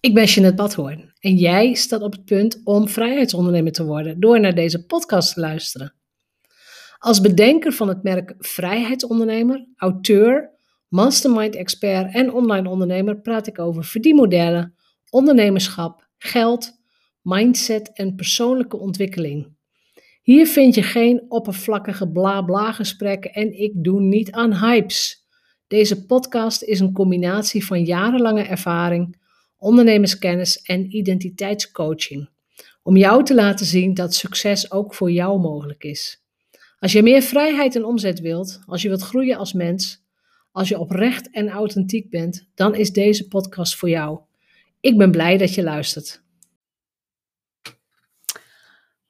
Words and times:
ik 0.00 0.14
ben 0.14 0.24
Jeanette 0.24 0.62
Badhoorn 0.62 1.12
en 1.18 1.34
jij 1.34 1.74
staat 1.74 2.02
op 2.02 2.12
het 2.12 2.24
punt 2.24 2.60
om 2.64 2.88
vrijheidsondernemer 2.88 3.72
te 3.72 3.84
worden 3.84 4.20
door 4.20 4.40
naar 4.40 4.54
deze 4.54 4.86
podcast 4.86 5.34
te 5.34 5.40
luisteren. 5.40 5.94
Als 6.98 7.20
bedenker 7.20 7.72
van 7.72 7.88
het 7.88 8.02
merk 8.02 8.34
Vrijheidsondernemer, 8.38 9.66
auteur, 9.76 10.50
mastermind 10.88 11.54
expert 11.54 12.14
en 12.14 12.32
online 12.32 12.68
ondernemer 12.68 13.20
praat 13.20 13.46
ik 13.46 13.58
over 13.58 13.84
verdienmodellen, 13.84 14.74
ondernemerschap, 15.10 16.08
geld, 16.18 16.72
mindset 17.22 17.92
en 17.92 18.14
persoonlijke 18.14 18.76
ontwikkeling. 18.76 19.56
Hier 20.22 20.46
vind 20.46 20.74
je 20.74 20.82
geen 20.82 21.24
oppervlakkige 21.28 22.10
bla 22.10 22.42
bla 22.42 22.72
gesprekken 22.72 23.32
en 23.32 23.58
ik 23.58 23.72
doe 23.74 24.00
niet 24.00 24.32
aan 24.32 24.54
hypes. 24.54 25.26
Deze 25.66 26.06
podcast 26.06 26.62
is 26.62 26.80
een 26.80 26.92
combinatie 26.92 27.66
van 27.66 27.84
jarenlange 27.84 28.42
ervaring, 28.42 29.22
ondernemerskennis 29.58 30.62
en 30.62 30.96
identiteitscoaching. 30.96 32.28
Om 32.82 32.96
jou 32.96 33.24
te 33.24 33.34
laten 33.34 33.66
zien 33.66 33.94
dat 33.94 34.14
succes 34.14 34.70
ook 34.70 34.94
voor 34.94 35.10
jou 35.10 35.40
mogelijk 35.40 35.84
is. 35.84 36.22
Als 36.78 36.92
je 36.92 37.02
meer 37.02 37.22
vrijheid 37.22 37.76
en 37.76 37.84
omzet 37.84 38.20
wilt, 38.20 38.60
als 38.66 38.82
je 38.82 38.88
wilt 38.88 39.02
groeien 39.02 39.36
als 39.36 39.52
mens, 39.52 40.02
als 40.52 40.68
je 40.68 40.78
oprecht 40.78 41.30
en 41.30 41.48
authentiek 41.48 42.10
bent, 42.10 42.48
dan 42.54 42.74
is 42.74 42.92
deze 42.92 43.28
podcast 43.28 43.76
voor 43.76 43.88
jou. 43.88 44.20
Ik 44.80 44.98
ben 44.98 45.10
blij 45.10 45.38
dat 45.38 45.54
je 45.54 45.62
luistert. 45.62 46.22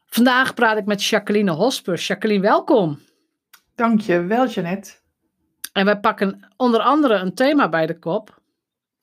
Vandaag 0.07 0.55
praat 0.55 0.79
ik 0.79 0.85
met 0.85 1.05
Jacqueline 1.05 1.51
Hosper. 1.51 1.99
Jacqueline, 1.99 2.41
welkom. 2.41 2.99
Dank 3.75 4.01
je 4.01 4.23
wel, 4.23 4.49
Jeannette. 4.49 4.93
En 5.73 5.85
wij 5.85 6.01
pakken 6.01 6.55
onder 6.57 6.81
andere 6.81 7.15
een 7.15 7.35
thema 7.35 7.69
bij 7.69 7.87
de 7.87 7.99
kop, 7.99 8.43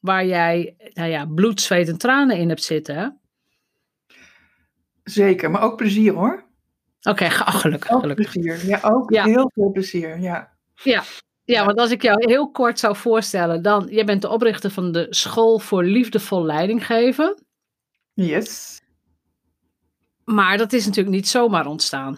waar 0.02 0.26
jij 0.26 0.76
nou 0.94 1.10
ja, 1.10 1.26
bloed, 1.26 1.62
zweet 1.62 1.88
en 1.88 1.98
tranen 1.98 2.38
in 2.38 2.50
hebt 2.50 2.64
zitten. 2.64 2.96
Hè? 2.96 3.08
Zeker, 5.04 5.52
maar 5.52 5.62
ook 5.62 5.78
plezier 5.78 6.14
hoor. 6.14 6.44
Oké, 7.02 7.10
okay, 7.10 7.30
gelukkig. 7.30 7.92
Ook 7.92 8.16
plezier, 8.16 8.66
ja, 8.66 8.80
ook 8.84 9.16
heel 9.16 9.52
veel 9.54 9.72
plezier, 9.72 10.20
ja. 10.20 10.52
Ja, 10.84 11.04
ja, 11.44 11.66
want 11.66 11.80
als 11.80 11.92
ik 11.92 12.02
jou 12.02 12.32
heel 12.32 12.52
kort 12.52 12.80
zou 12.80 12.96
voorstellen, 12.96 13.62
dan, 13.62 13.88
jij 13.90 14.06
bent 14.06 14.22
de 14.22 14.30
oprichter 14.30 14.72
van 14.72 14.92
de 14.92 15.08
School 15.10 15.60
voor 15.60 15.84
Liefdevol 15.84 16.46
Leidinggeven. 16.46 17.44
Yes. 18.14 18.82
Maar 20.24 20.58
dat 20.58 20.74
is 20.74 20.86
natuurlijk 20.86 21.16
niet 21.16 21.28
zomaar 21.28 21.66
ontstaan. 21.66 22.14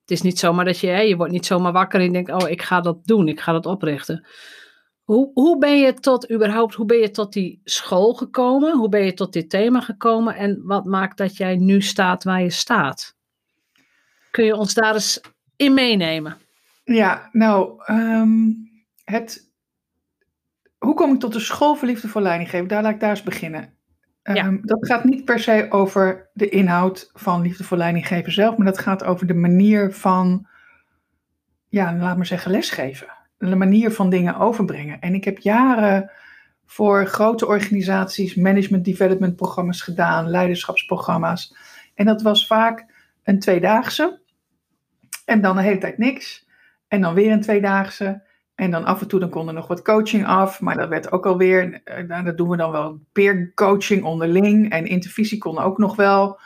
Het 0.00 0.10
is 0.10 0.22
niet 0.22 0.38
zomaar 0.38 0.64
dat 0.64 0.78
je, 0.78 0.86
hè, 0.86 1.00
je 1.00 1.16
wordt 1.16 1.32
niet 1.32 1.46
zomaar 1.46 1.72
wakker 1.72 2.00
en 2.00 2.06
je 2.06 2.12
denkt, 2.12 2.30
oh, 2.30 2.48
ik 2.48 2.62
ga 2.62 2.80
dat 2.80 3.06
doen, 3.06 3.28
ik 3.28 3.40
ga 3.40 3.52
dat 3.52 3.66
oprichten. 3.66 4.26
Hoe, 5.08 5.30
hoe 5.34 5.58
ben 5.58 5.78
je 5.78 5.94
tot 5.94 6.32
überhaupt, 6.32 6.74
hoe 6.74 6.86
ben 6.86 6.98
je 6.98 7.10
tot 7.10 7.32
die 7.32 7.60
school 7.64 8.14
gekomen? 8.14 8.76
Hoe 8.76 8.88
ben 8.88 9.04
je 9.04 9.14
tot 9.14 9.32
dit 9.32 9.50
thema 9.50 9.80
gekomen? 9.80 10.36
En 10.36 10.60
wat 10.64 10.84
maakt 10.84 11.16
dat 11.16 11.36
jij 11.36 11.56
nu 11.56 11.80
staat 11.80 12.24
waar 12.24 12.42
je 12.42 12.50
staat? 12.50 13.16
Kun 14.30 14.44
je 14.44 14.56
ons 14.56 14.74
daar 14.74 14.94
eens 14.94 15.20
in 15.56 15.74
meenemen? 15.74 16.36
Ja, 16.84 17.28
nou, 17.32 17.82
um, 17.86 18.70
het, 19.04 19.50
hoe 20.78 20.94
kom 20.94 21.14
ik 21.14 21.20
tot 21.20 21.32
de 21.32 21.40
school 21.40 21.74
voor 21.74 21.88
liefde 21.88 22.08
voor 22.08 22.22
leidinggeven? 22.22 22.68
Daar 22.68 22.82
laat 22.82 22.92
ik 22.92 23.00
daar 23.00 23.10
eens 23.10 23.22
beginnen. 23.22 23.74
Ja. 24.22 24.46
Um, 24.46 24.60
dat 24.62 24.86
gaat 24.86 25.04
niet 25.04 25.24
per 25.24 25.40
se 25.40 25.66
over 25.70 26.30
de 26.32 26.48
inhoud 26.48 27.10
van 27.14 27.42
liefde 27.42 27.64
voor 27.64 27.76
leidinggeven 27.76 28.32
zelf, 28.32 28.56
maar 28.56 28.66
dat 28.66 28.78
gaat 28.78 29.04
over 29.04 29.26
de 29.26 29.34
manier 29.34 29.92
van, 29.92 30.46
ja, 31.68 31.96
laat 31.96 32.16
maar 32.16 32.26
zeggen, 32.26 32.50
lesgeven. 32.50 33.16
Manier 33.38 33.90
van 33.90 34.10
dingen 34.10 34.36
overbrengen. 34.36 35.00
En 35.00 35.14
ik 35.14 35.24
heb 35.24 35.38
jaren 35.38 36.10
voor 36.66 37.06
grote 37.06 37.46
organisaties 37.46 38.34
management 38.34 38.84
development 38.84 39.36
programma's 39.36 39.80
gedaan, 39.80 40.28
leiderschapsprogramma's. 40.28 41.56
En 41.94 42.06
dat 42.06 42.22
was 42.22 42.46
vaak 42.46 42.86
een 43.22 43.38
tweedaagse. 43.38 44.20
En 45.24 45.40
dan 45.40 45.56
de 45.56 45.62
hele 45.62 45.78
tijd 45.78 45.98
niks. 45.98 46.46
En 46.88 47.00
dan 47.00 47.14
weer 47.14 47.32
een 47.32 47.40
tweedaagse. 47.40 48.22
En 48.54 48.70
dan 48.70 48.84
af 48.84 49.00
en 49.00 49.08
toe 49.08 49.20
dan 49.20 49.28
kon 49.28 49.48
er 49.48 49.54
nog 49.54 49.66
wat 49.66 49.82
coaching 49.82 50.26
af, 50.26 50.60
maar 50.60 50.76
dat 50.76 50.88
werd 50.88 51.12
ook 51.12 51.26
alweer, 51.26 51.80
uh, 51.84 51.98
nou, 52.08 52.24
dat 52.24 52.36
doen 52.36 52.48
we 52.48 52.56
dan 52.56 52.70
wel 52.70 53.00
peer 53.12 53.52
coaching 53.54 54.02
onderling. 54.02 54.70
En 54.70 54.86
intervisie 54.86 55.38
kon 55.38 55.58
ook 55.58 55.78
nog 55.78 55.96
wel. 55.96 56.40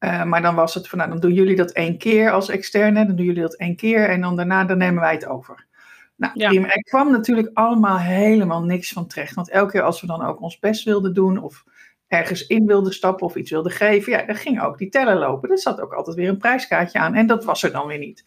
Uh, 0.00 0.24
maar 0.24 0.42
dan 0.42 0.54
was 0.54 0.74
het 0.74 0.88
van, 0.88 0.98
nou 0.98 1.10
dan 1.10 1.20
doen 1.20 1.32
jullie 1.32 1.56
dat 1.56 1.70
één 1.70 1.98
keer 1.98 2.30
als 2.30 2.48
externe, 2.48 3.06
dan 3.06 3.16
doen 3.16 3.26
jullie 3.26 3.42
dat 3.42 3.56
één 3.56 3.76
keer 3.76 4.08
en 4.08 4.20
dan 4.20 4.36
daarna 4.36 4.64
dan 4.64 4.78
nemen 4.78 5.00
wij 5.00 5.12
het 5.12 5.26
over. 5.26 5.66
Nou, 6.22 6.32
ja. 6.34 6.68
er 6.68 6.82
kwam 6.82 7.10
natuurlijk 7.10 7.50
allemaal 7.54 7.98
helemaal 7.98 8.62
niks 8.62 8.92
van 8.92 9.06
terecht. 9.06 9.34
Want 9.34 9.50
elke 9.50 9.72
keer 9.72 9.82
als 9.82 10.00
we 10.00 10.06
dan 10.06 10.22
ook 10.22 10.40
ons 10.40 10.58
best 10.58 10.84
wilden 10.84 11.14
doen 11.14 11.38
of 11.38 11.64
ergens 12.08 12.46
in 12.46 12.66
wilden 12.66 12.92
stappen 12.92 13.26
of 13.26 13.34
iets 13.34 13.50
wilden 13.50 13.72
geven, 13.72 14.12
ja, 14.12 14.22
dan 14.22 14.34
ging 14.34 14.62
ook 14.62 14.78
die 14.78 14.88
teller 14.88 15.16
lopen. 15.16 15.50
Er 15.50 15.58
zat 15.58 15.80
ook 15.80 15.92
altijd 15.92 16.16
weer 16.16 16.28
een 16.28 16.38
prijskaartje 16.38 16.98
aan 16.98 17.14
en 17.14 17.26
dat 17.26 17.44
was 17.44 17.62
er 17.62 17.72
dan 17.72 17.86
weer 17.86 17.98
niet. 17.98 18.24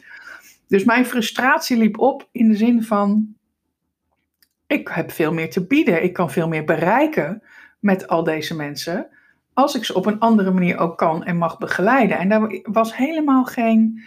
Dus 0.68 0.84
mijn 0.84 1.06
frustratie 1.06 1.76
liep 1.76 1.98
op 1.98 2.28
in 2.32 2.48
de 2.48 2.56
zin 2.56 2.82
van: 2.82 3.34
ik 4.66 4.88
heb 4.88 5.10
veel 5.10 5.32
meer 5.32 5.50
te 5.50 5.66
bieden, 5.66 6.02
ik 6.02 6.12
kan 6.12 6.30
veel 6.30 6.48
meer 6.48 6.64
bereiken 6.64 7.42
met 7.80 8.08
al 8.08 8.24
deze 8.24 8.56
mensen, 8.56 9.08
als 9.52 9.74
ik 9.74 9.84
ze 9.84 9.94
op 9.94 10.06
een 10.06 10.20
andere 10.20 10.50
manier 10.50 10.78
ook 10.78 10.98
kan 10.98 11.24
en 11.24 11.36
mag 11.36 11.58
begeleiden. 11.58 12.18
En 12.18 12.28
daar 12.28 12.60
was 12.62 12.96
helemaal 12.96 13.44
geen 13.44 14.04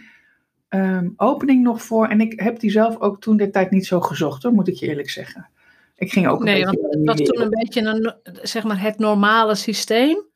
um, 0.70 1.12
opening 1.16 1.62
nog 1.62 1.82
voor. 1.82 2.06
En 2.06 2.20
ik 2.20 2.40
heb 2.40 2.60
die 2.60 2.70
zelf 2.70 3.00
ook 3.00 3.20
toen 3.20 3.36
de 3.36 3.50
tijd 3.50 3.70
niet 3.70 3.86
zo 3.86 4.00
gezocht, 4.00 4.42
hoor, 4.42 4.52
moet 4.52 4.68
ik 4.68 4.74
je 4.74 4.86
eerlijk 4.86 5.10
zeggen. 5.10 5.48
Ik 5.96 6.12
ging 6.12 6.28
ook. 6.28 6.42
Nee, 6.42 6.64
want 6.64 6.78
het 6.80 7.04
was 7.04 7.16
toen 7.16 7.40
een 7.40 7.50
beetje 7.50 7.80
een, 7.80 8.14
zeg 8.42 8.64
maar 8.64 8.80
het 8.80 8.98
normale 8.98 9.54
systeem. 9.54 10.28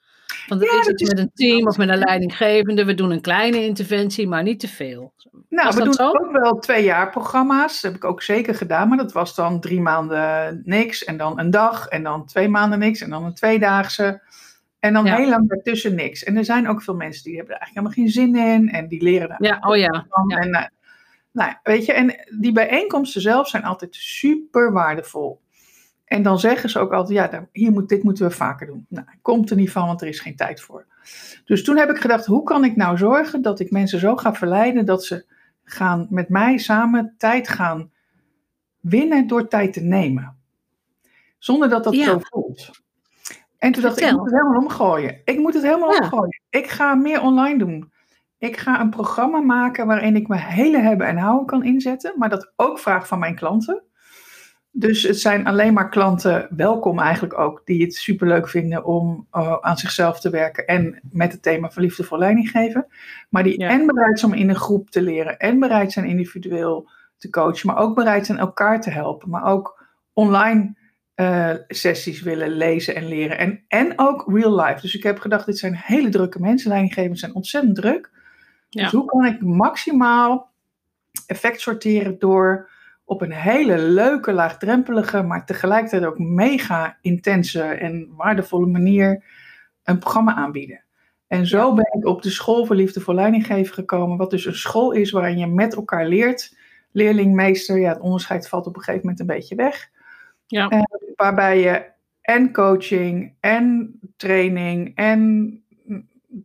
Want 0.47 0.63
ja, 0.63 0.81
is 0.81 0.87
het 0.87 1.01
met 1.09 1.19
een 1.19 1.31
team 1.35 1.67
of 1.67 1.77
met 1.77 1.89
een 1.89 1.99
leidinggevende. 1.99 2.85
We 2.85 2.95
doen 2.95 3.11
een 3.11 3.21
kleine 3.21 3.65
interventie, 3.65 4.29
maar 4.29 4.43
niet 4.43 4.61
te 4.61 4.69
veel. 4.69 5.13
Nou, 5.49 5.67
was 5.67 5.77
we 5.77 5.85
doen 5.85 5.93
zo? 5.93 6.07
ook 6.07 6.31
wel 6.33 6.59
twee 6.59 6.85
jaar 6.85 7.11
programma's. 7.11 7.81
Dat 7.81 7.93
heb 7.93 8.03
ik 8.03 8.09
ook 8.09 8.23
zeker 8.23 8.55
gedaan. 8.55 8.89
Maar 8.89 8.99
dat 8.99 9.13
was 9.13 9.35
dan 9.35 9.61
drie 9.61 9.81
maanden 9.81 10.61
niks. 10.65 11.05
En 11.05 11.17
dan 11.17 11.39
een 11.39 11.51
dag. 11.51 11.87
En 11.87 12.03
dan 12.03 12.27
twee 12.27 12.49
maanden 12.49 12.79
niks. 12.79 13.01
En 13.01 13.11
dan 13.11 13.25
een 13.25 13.35
tweedaagse. 13.35 14.23
En 14.85 14.93
dan 14.93 15.05
ja. 15.05 15.17
heel 15.17 15.29
lang 15.29 15.49
daartussen 15.49 15.95
niks. 15.95 16.25
En 16.25 16.37
er 16.37 16.45
zijn 16.45 16.69
ook 16.69 16.83
veel 16.83 16.95
mensen 16.95 17.25
die 17.25 17.37
hebben 17.37 17.55
er 17.55 17.61
eigenlijk 17.61 17.87
helemaal 17.87 18.15
geen 18.15 18.35
zin 18.35 18.53
in. 18.53 18.71
En 18.71 18.89
die 18.89 19.03
leren 19.03 19.29
daar. 19.29 19.43
Ja, 19.43 19.59
oh 19.61 19.77
ja. 19.77 20.07
ja. 20.29 20.39
En, 20.39 20.51
nou, 20.51 20.69
nou, 21.31 21.55
weet 21.63 21.85
je, 21.85 21.93
en 21.93 22.27
die 22.41 22.53
bijeenkomsten 22.53 23.21
zelf 23.21 23.49
zijn 23.49 23.65
altijd 23.65 23.95
super 23.95 24.73
waardevol. 24.73 25.41
En 26.05 26.23
dan 26.23 26.39
zeggen 26.39 26.71
ze 26.71 26.79
ook 26.79 26.93
altijd, 26.93 27.19
ja, 27.19 27.49
hier 27.53 27.73
moet, 27.73 27.89
dit 27.89 28.03
moeten 28.03 28.27
we 28.27 28.35
vaker 28.35 28.67
doen. 28.67 28.87
Nou, 28.89 29.07
komt 29.23 29.51
er 29.51 29.57
niet 29.57 29.71
van, 29.71 29.87
want 29.87 30.01
er 30.01 30.09
is 30.09 30.21
geen 30.21 30.37
tijd 30.37 30.61
voor. 30.61 30.87
Dus 31.45 31.65
toen 31.65 31.77
heb 31.77 31.91
ik 31.91 31.99
gedacht, 31.99 32.27
hoe 32.27 32.43
kan 32.43 32.65
ik 32.65 32.77
nou 32.77 32.97
zorgen 32.97 33.43
dat 33.43 33.61
ik 33.61 33.71
mensen 33.71 34.01
zo 34.01 34.17
ga 34.17 34.35
verleiden 34.35 34.87
dat 34.87 35.05
ze 35.05 35.25
gaan 35.65 36.07
met 36.11 36.29
mij 36.29 36.59
samen 36.59 37.15
tijd 37.19 37.49
gaan 37.49 37.91
winnen 38.81 39.27
door 39.27 39.49
tijd 39.49 39.73
te 39.73 39.81
nemen. 39.81 40.37
Zonder 41.39 41.69
dat 41.69 41.85
dat 41.85 41.95
ja. 41.95 42.05
zo 42.05 42.19
voelt. 42.21 42.84
En 43.65 43.73
toen 43.73 43.83
dacht 43.83 44.01
ik, 44.01 44.07
ik 44.07 44.13
moet 44.13 44.31
het 44.31 44.41
helemaal 44.41 44.63
omgooien. 44.63 45.21
Ik 45.25 45.39
moet 45.39 45.55
het 45.55 45.63
helemaal 45.63 45.93
ja. 45.93 45.99
omgooien. 45.99 46.43
Ik 46.51 46.67
ga 46.67 46.95
meer 46.95 47.21
online 47.21 47.59
doen. 47.59 47.93
Ik 48.39 48.57
ga 48.57 48.81
een 48.81 48.91
programma 48.91 49.41
maken 49.41 49.87
waarin 49.87 50.17
ik 50.17 50.29
mijn 50.29 50.41
hele 50.41 50.79
hebben 50.79 51.07
en 51.07 51.17
houden 51.17 51.47
kan 51.47 51.65
inzetten. 51.65 52.15
Maar 52.17 52.29
dat 52.29 52.53
ook 52.57 52.79
vraag 52.79 53.07
van 53.07 53.19
mijn 53.19 53.35
klanten. 53.35 53.83
Dus 54.71 55.03
het 55.03 55.21
zijn 55.21 55.47
alleen 55.47 55.73
maar 55.73 55.89
klanten, 55.89 56.49
welkom 56.57 56.99
eigenlijk 56.99 57.39
ook, 57.39 57.63
die 57.65 57.83
het 57.83 57.95
superleuk 57.95 58.49
vinden 58.49 58.85
om 58.85 59.27
uh, 59.33 59.57
aan 59.61 59.77
zichzelf 59.77 60.21
te 60.21 60.31
werken 60.31 60.67
en 60.67 61.01
met 61.11 61.33
het 61.33 61.43
thema 61.43 61.71
van 61.71 61.83
liefde 61.83 62.05
voor 62.05 62.19
leiding 62.19 62.51
geven. 62.51 62.87
Maar 63.29 63.43
die 63.43 63.61
ja. 63.61 63.69
en 63.69 63.87
bereid 63.87 64.19
zijn 64.19 64.33
om 64.33 64.39
in 64.39 64.49
een 64.49 64.55
groep 64.55 64.91
te 64.91 65.03
leren 65.03 65.39
en 65.39 65.59
bereid 65.59 65.93
zijn 65.93 66.07
individueel 66.07 66.91
te 67.17 67.31
coachen, 67.31 67.67
maar 67.67 67.79
ook 67.79 67.95
bereid 67.95 68.27
zijn 68.27 68.39
elkaar 68.39 68.81
te 68.81 68.91
helpen, 68.91 69.31
maar 69.31 69.45
ook 69.45 69.85
online 70.13 70.75
uh, 71.17 71.55
sessies 71.69 72.23
willen 72.23 72.51
lezen 72.51 72.95
en 72.95 73.09
leren 73.09 73.39
en, 73.39 73.65
en 73.69 73.93
ook 73.97 74.25
real 74.27 74.61
life. 74.61 74.81
Dus 74.81 74.95
ik 74.95 75.03
heb 75.03 75.19
gedacht, 75.19 75.47
dit 75.47 75.59
zijn 75.59 75.77
hele 75.77 76.09
drukke 76.09 76.41
mensen, 76.41 76.69
leidinggevers 76.69 77.21
zijn 77.21 77.35
ontzettend 77.35 77.75
druk. 77.75 78.11
Ja. 78.69 78.83
Dus 78.83 78.93
hoe 78.93 79.05
kan 79.05 79.25
ik 79.25 79.41
maximaal 79.41 80.53
effect 81.27 81.61
sorteren 81.61 82.19
door 82.19 82.71
op 83.05 83.21
een 83.21 83.33
hele 83.33 83.79
leuke, 83.79 84.33
laagdrempelige, 84.33 85.23
maar 85.23 85.47
tegelijkertijd 85.47 86.05
ook 86.05 86.19
mega 86.19 86.99
intense 87.01 87.63
en 87.63 88.09
waardevolle 88.17 88.67
manier 88.67 89.25
een 89.83 89.99
programma 89.99 90.35
aanbieden. 90.35 90.85
En 91.27 91.47
zo 91.47 91.75
ben 91.75 91.89
ik 91.99 92.07
op 92.07 92.23
de 92.23 92.31
school 92.31 92.65
voor 92.65 92.77
liefde 92.77 93.01
voor 93.01 93.15
leidinggeven 93.15 93.75
gekomen, 93.75 94.17
wat 94.17 94.31
dus 94.31 94.45
een 94.45 94.55
school 94.55 94.93
is 94.93 95.11
waarin 95.11 95.39
je 95.39 95.47
met 95.47 95.75
elkaar 95.75 96.07
leert. 96.07 96.57
Leerling, 96.93 97.35
meester, 97.35 97.79
ja, 97.79 97.89
het 97.89 98.01
onderscheid 98.01 98.49
valt 98.49 98.67
op 98.67 98.77
een 98.77 98.83
gegeven 98.83 99.01
moment 99.01 99.21
een 99.21 99.27
beetje 99.37 99.55
weg. 99.55 99.91
Ja. 100.47 100.69
Waarbij 101.17 101.61
je 101.61 101.93
en 102.21 102.53
coaching 102.53 103.35
en 103.41 103.99
training 104.17 104.95
en 104.95 105.53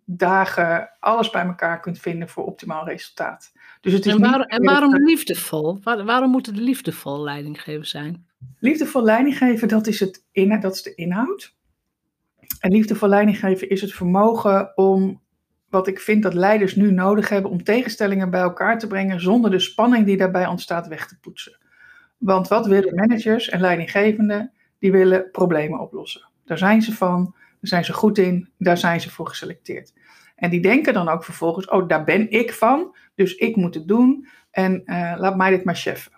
dagen 0.06 0.90
alles 1.00 1.30
bij 1.30 1.46
elkaar 1.46 1.80
kunt 1.80 2.00
vinden 2.00 2.30
voor 2.30 2.46
optimaal 2.46 2.86
resultaat. 2.86 3.52
Dus 3.82 3.94
het 3.94 4.06
is 4.06 4.14
en, 4.14 4.20
waar, 4.20 4.42
en 4.42 4.64
waarom 4.64 4.96
liefdevol? 4.96 5.80
waarom 5.84 6.32
moet 6.32 6.46
het 6.46 6.58
liefdevol 6.58 7.24
leidinggeven 7.24 7.88
zijn? 7.88 8.28
Liefdevol 8.60 9.04
leidinggeven, 9.04 9.68
dat 9.68 9.88
is, 9.88 10.00
het 10.00 10.26
in, 10.32 10.60
dat 10.60 10.76
is 10.76 10.82
de 10.82 10.96
inhoud. 10.96 11.56
En 12.60 12.72
liefdevol 12.72 13.10
leidinggeven 13.10 13.70
is 13.70 13.82
het 13.82 13.94
vermogen 13.94 14.78
om, 14.78 15.22
wat 15.70 15.88
ik 15.88 16.00
vind 16.00 16.24
dat 16.24 16.34
leiders 16.34 16.76
nu 16.76 16.92
nodig 16.92 17.30
hebben, 17.30 17.52
om 17.52 17.64
tegenstellingen 17.64 18.30
bij 18.30 18.42
elkaar 18.42 18.80
te 18.80 18.88
brengen 18.88 19.22
zonder 19.22 19.52
de 19.52 19.60
spanning 19.60 20.06
die 20.06 20.18
daarbij 20.18 20.48
ontstaat 20.48 20.88
weg 20.88 21.08
te 21.08 21.20
poetsen. 21.20 21.58
Want 22.18 22.48
wat 22.48 22.68
willen 22.68 22.96
managers 22.96 23.50
en 23.50 23.60
leidinggevenden? 23.60 24.52
Die 24.80 24.92
willen 24.92 25.32
problemen 25.32 25.80
oplossen. 25.80 26.30
Daar 26.46 26.58
zijn 26.58 26.82
ze 26.82 26.94
van, 26.94 27.24
daar 27.34 27.58
zijn 27.62 27.86
ze 27.86 27.94
goed 27.94 28.18
in, 28.18 28.50
daar 28.58 28.78
zijn 28.78 29.02
ze 29.02 29.10
voor 29.10 29.28
geselecteerd. 29.28 29.94
En 30.36 30.50
die 30.50 30.62
denken 30.62 30.94
dan 30.94 31.10
ook 31.10 31.24
vervolgens, 31.24 31.68
oh, 31.68 31.88
daar 31.88 32.04
ben 32.04 32.32
ik 32.32 32.54
van, 32.54 32.96
dus 33.16 33.36
ik 33.36 33.56
moet 33.56 33.74
het 33.74 33.88
doen 33.88 34.28
en 34.52 34.82
uh, 34.86 35.14
laat 35.18 35.38
mij 35.38 35.50
dit 35.50 35.64
maar 35.64 35.76
cheffen. 35.76 36.12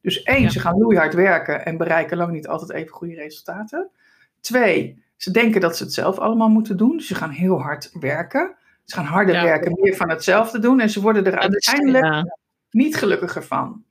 Dus 0.00 0.22
één, 0.22 0.50
ze 0.50 0.60
gaan 0.60 0.78
loeihard 0.78 1.14
werken 1.14 1.64
en 1.64 1.76
bereiken 1.76 2.16
lang 2.16 2.32
niet 2.32 2.48
altijd 2.48 2.70
even 2.70 2.92
goede 2.92 3.14
resultaten. 3.14 3.90
Twee, 4.40 5.02
ze 5.16 5.30
denken 5.30 5.60
dat 5.60 5.76
ze 5.76 5.82
het 5.82 5.92
zelf 5.92 6.18
allemaal 6.18 6.48
moeten 6.48 6.76
doen, 6.76 6.96
dus 6.96 7.06
ze 7.06 7.14
gaan 7.14 7.30
heel 7.30 7.60
hard 7.60 7.90
werken. 8.00 8.56
Ze 8.84 8.94
gaan 8.94 9.04
harder 9.04 9.42
werken, 9.42 9.78
meer 9.80 9.96
van 9.96 10.10
hetzelfde 10.10 10.58
doen 10.58 10.80
en 10.80 10.90
ze 10.90 11.00
worden 11.00 11.24
er 11.24 11.38
uiteindelijk 11.38 12.36
niet 12.70 12.96
gelukkiger 12.96 13.42
van. 13.42 13.84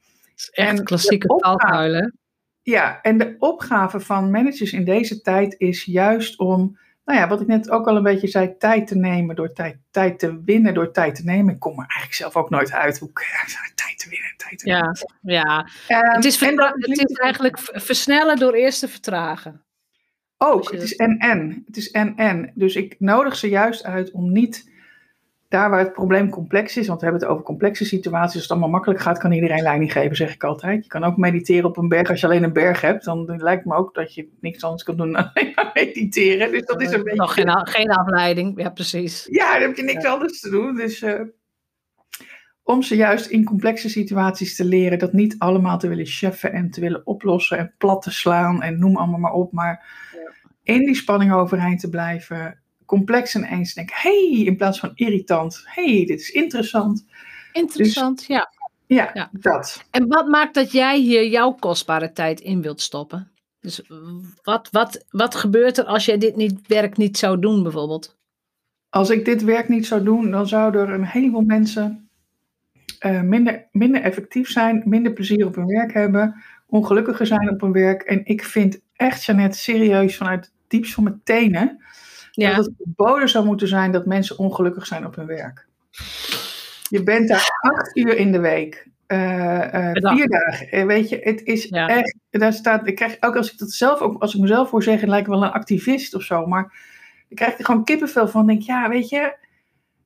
Echt 0.52 0.80
en 0.80 0.84
klassieke 0.84 1.28
taalkuilen. 1.28 2.20
Ja, 2.64 3.02
en 3.02 3.18
de 3.18 3.36
opgave 3.40 4.00
van 4.00 4.32
managers 4.32 4.74
in 4.74 4.86
deze 4.86 5.22
tijd 5.22 5.56
is 5.58 5.84
juist 5.84 6.40
om 6.40 6.78
nou 7.06 7.20
ja, 7.20 7.28
wat 7.28 7.42
ik 7.42 7.48
net 7.48 7.70
ook 7.70 7.88
al 7.88 7.96
een 7.96 8.04
beetje 8.04 8.28
zei, 8.28 8.58
tijd 8.58 8.88
te 8.88 8.96
nemen 8.96 9.36
door 9.36 9.54
tijd, 9.54 9.78
tijd 9.92 10.20
te 10.20 10.42
winnen 10.44 10.74
door 10.74 10.92
tijd 10.92 11.16
te 11.16 11.24
nemen. 11.24 11.54
Ik 11.54 11.60
kom 11.60 11.72
er 11.72 11.78
eigenlijk 11.78 12.14
zelf 12.14 12.36
ook 12.36 12.50
nooit 12.50 12.72
uit 12.72 13.00
hoe 13.00 13.10
ik 13.10 13.18
tijd 13.76 14.00
te 14.00 14.10
winnen, 14.10 14.34
tijd 14.38 14.60
te 14.60 14.70
ja, 14.70 14.96
Ja, 15.22 15.60
um, 15.88 16.16
het, 16.16 16.26
is 16.26 16.40
het 16.40 17.10
is 17.10 17.18
eigenlijk 17.18 17.60
versnellen 17.60 18.38
door 18.38 18.54
eerst 18.54 18.80
te 18.80 18.88
vertragen. 18.88 19.64
Ook, 20.38 20.72
het 20.72 20.82
is 20.82 20.96
en-en. 20.96 21.64
Het 21.66 21.78
is 21.78 21.92
en-en. 21.92 22.52
Dus 22.56 22.76
ik 22.76 22.96
nodig 23.00 23.36
ze 23.36 23.50
juist 23.50 23.84
uit 23.84 24.12
om 24.12 24.32
niet 24.32 24.71
daar 25.52 25.70
waar 25.70 25.80
het 25.80 25.94
probleem 25.94 26.30
complex 26.30 26.78
is, 26.78 26.88
want 26.88 27.00
we 27.00 27.06
hebben 27.06 27.24
het 27.24 27.32
over 27.32 27.46
complexe 27.46 27.86
situaties, 27.86 28.34
als 28.34 28.42
het 28.42 28.52
allemaal 28.52 28.70
makkelijk 28.70 29.00
gaat, 29.00 29.18
kan 29.18 29.32
iedereen 29.32 29.62
leiding 29.62 29.92
geven, 29.92 30.16
zeg 30.16 30.34
ik 30.34 30.44
altijd. 30.44 30.84
Je 30.84 30.90
kan 30.90 31.04
ook 31.04 31.18
mediteren 31.18 31.70
op 31.70 31.78
een 31.78 31.88
berg. 31.88 32.10
Als 32.10 32.20
je 32.20 32.26
alleen 32.26 32.44
een 32.44 32.54
berg 32.54 32.82
hebt, 32.82 33.06
dan 33.06 33.36
lijkt 33.38 33.66
me 33.66 33.76
ook 33.76 33.94
dat 33.94 34.14
je 34.14 34.30
niks 34.42 34.64
anders 34.64 34.84
kan 34.84 34.98
doen 34.98 35.12
dan 35.14 35.32
alleen 35.34 35.52
maar 35.56 35.72
mediteren. 35.74 36.52
Dus 36.52 36.66
dat 36.66 36.82
is 36.82 36.92
een 36.92 37.04
beetje... 37.04 37.20
Nog 37.20 37.34
geen, 37.34 37.68
geen 37.68 37.92
afleiding, 37.92 38.62
ja 38.62 38.70
precies. 38.70 39.28
Ja, 39.32 39.54
dan 39.54 39.62
heb 39.62 39.78
je 39.78 39.84
niks 39.84 40.06
anders 40.06 40.40
te 40.40 40.50
doen. 40.50 40.76
Dus 40.76 41.02
uh, 41.02 41.22
om 42.64 42.82
ze 42.82 42.96
juist 42.96 43.26
in 43.26 43.44
complexe 43.44 43.90
situaties 43.90 44.56
te 44.56 44.66
leren 44.66 45.00
dat 45.00 45.14
niet 45.14 45.36
allemaal 45.38 45.78
te 45.78 45.88
willen 45.88 46.06
cheffen 46.06 46.54
en 46.54 46.70
te 46.70 46.82
willen 46.82 47.08
oplossen 47.08 47.58
en 47.58 47.74
plat 47.78 48.02
te 48.02 48.12
slaan 48.12 48.62
en 48.62 48.80
noem 48.80 48.98
allemaal 48.98 49.20
maar 49.20 49.34
op, 49.34 49.52
maar 49.52 49.86
in 50.64 50.86
die 50.86 50.96
spanning 50.96 51.34
overeind 51.34 51.80
te 51.80 51.90
blijven 51.90 52.62
complex 52.92 53.36
en 53.36 53.44
eens 53.44 53.74
denken, 53.74 53.96
hey, 53.98 54.44
in 54.46 54.58
plaats 54.58 54.80
van 54.80 54.92
irritant, 54.96 55.62
hey, 55.66 56.06
dit 56.06 56.20
is 56.20 56.30
interessant. 56.30 57.06
Interessant, 57.52 58.18
dus 58.18 58.28
ja. 58.28 58.52
ja. 58.88 59.12
Ja, 59.14 59.30
dat. 59.32 59.84
En 59.92 60.08
wat 60.08 60.28
maakt 60.28 60.54
dat 60.54 60.72
jij 60.72 61.00
hier 61.00 61.28
jouw 61.28 61.52
kostbare 61.52 62.12
tijd 62.12 62.40
in 62.40 62.62
wilt 62.62 62.82
stoppen? 62.82 63.32
Dus 63.60 63.82
wat, 64.44 64.68
wat, 64.72 65.06
wat 65.10 65.36
gebeurt 65.36 65.78
er 65.78 65.86
als 65.86 66.06
jij 66.06 66.18
dit 66.18 66.36
niet, 66.36 66.68
werk 66.68 66.98
niet 66.98 67.18
zou 67.18 67.40
doen, 67.40 67.64
bijvoorbeeld? 67.64 68.18
Als 68.90 69.10
ik 69.10 69.26
dit 69.26 69.44
werk 69.44 69.70
niet 69.70 69.88
zou 69.88 70.04
doen, 70.04 70.32
dan 70.32 70.48
zouden 70.48 70.82
er 70.82 70.94
een 70.94 71.06
heleboel 71.06 71.42
mensen 71.42 72.10
uh, 73.06 73.22
minder, 73.22 73.68
minder 73.72 74.02
effectief 74.02 74.50
zijn, 74.50 74.82
minder 74.86 75.14
plezier 75.14 75.46
op 75.46 75.56
hun 75.56 75.68
werk 75.68 75.94
hebben, 75.94 76.44
ongelukkiger 76.68 77.26
zijn 77.26 77.50
op 77.50 77.62
hun 77.62 77.72
werk. 77.72 78.02
En 78.02 78.26
ik 78.26 78.44
vind 78.44 78.82
echt, 78.96 79.24
Jeannette, 79.24 79.58
serieus 79.58 80.18
vanuit 80.18 80.46
het 80.46 80.54
diepst 80.68 80.94
van 80.94 81.04
mijn 81.04 81.22
tenen, 81.24 81.81
ja. 82.42 82.56
Dat 82.56 82.66
het 82.66 82.76
verboden 82.78 83.30
zou 83.30 83.46
moeten 83.46 83.68
zijn 83.68 83.92
dat 83.92 84.06
mensen 84.06 84.38
ongelukkig 84.38 84.86
zijn 84.88 85.06
op 85.06 85.16
hun 85.16 85.26
werk. 85.26 85.66
Je 86.90 87.04
bent 87.04 87.28
daar 87.28 87.60
acht 87.62 87.98
uur 87.98 88.18
in 88.18 88.32
de 88.32 88.40
week. 88.40 88.90
Uh, 89.08 89.74
uh, 89.74 89.92
vier 89.92 90.28
dagen. 90.28 90.68
Eh, 90.72 90.86
weet 90.86 91.10
je, 91.10 91.20
het 91.24 91.44
is 91.44 91.70
echt. 91.70 92.16
Daar 92.30 92.54
staat, 92.54 92.88
ik 92.88 92.96
krijg 92.96 93.18
ook 93.20 93.36
als 93.36 93.52
ik 93.52 93.58
dat 93.58 93.72
zelf, 93.72 94.00
ook 94.00 94.22
als 94.22 94.36
ik 94.36 94.42
mezelf 94.42 94.70
voor 94.70 94.84
zeggen, 94.84 95.10
lijkt 95.10 95.28
wel 95.28 95.44
een 95.44 95.52
activist 95.52 96.14
of 96.14 96.22
zo. 96.22 96.46
Maar 96.46 96.74
ik 97.28 97.36
krijg 97.36 97.58
er 97.58 97.66
gewoon 97.66 97.84
kippenvel 97.84 98.28
van. 98.28 98.48
Denk, 98.48 98.62
ja, 98.62 98.90
weet 98.90 99.10
je, 99.10 99.36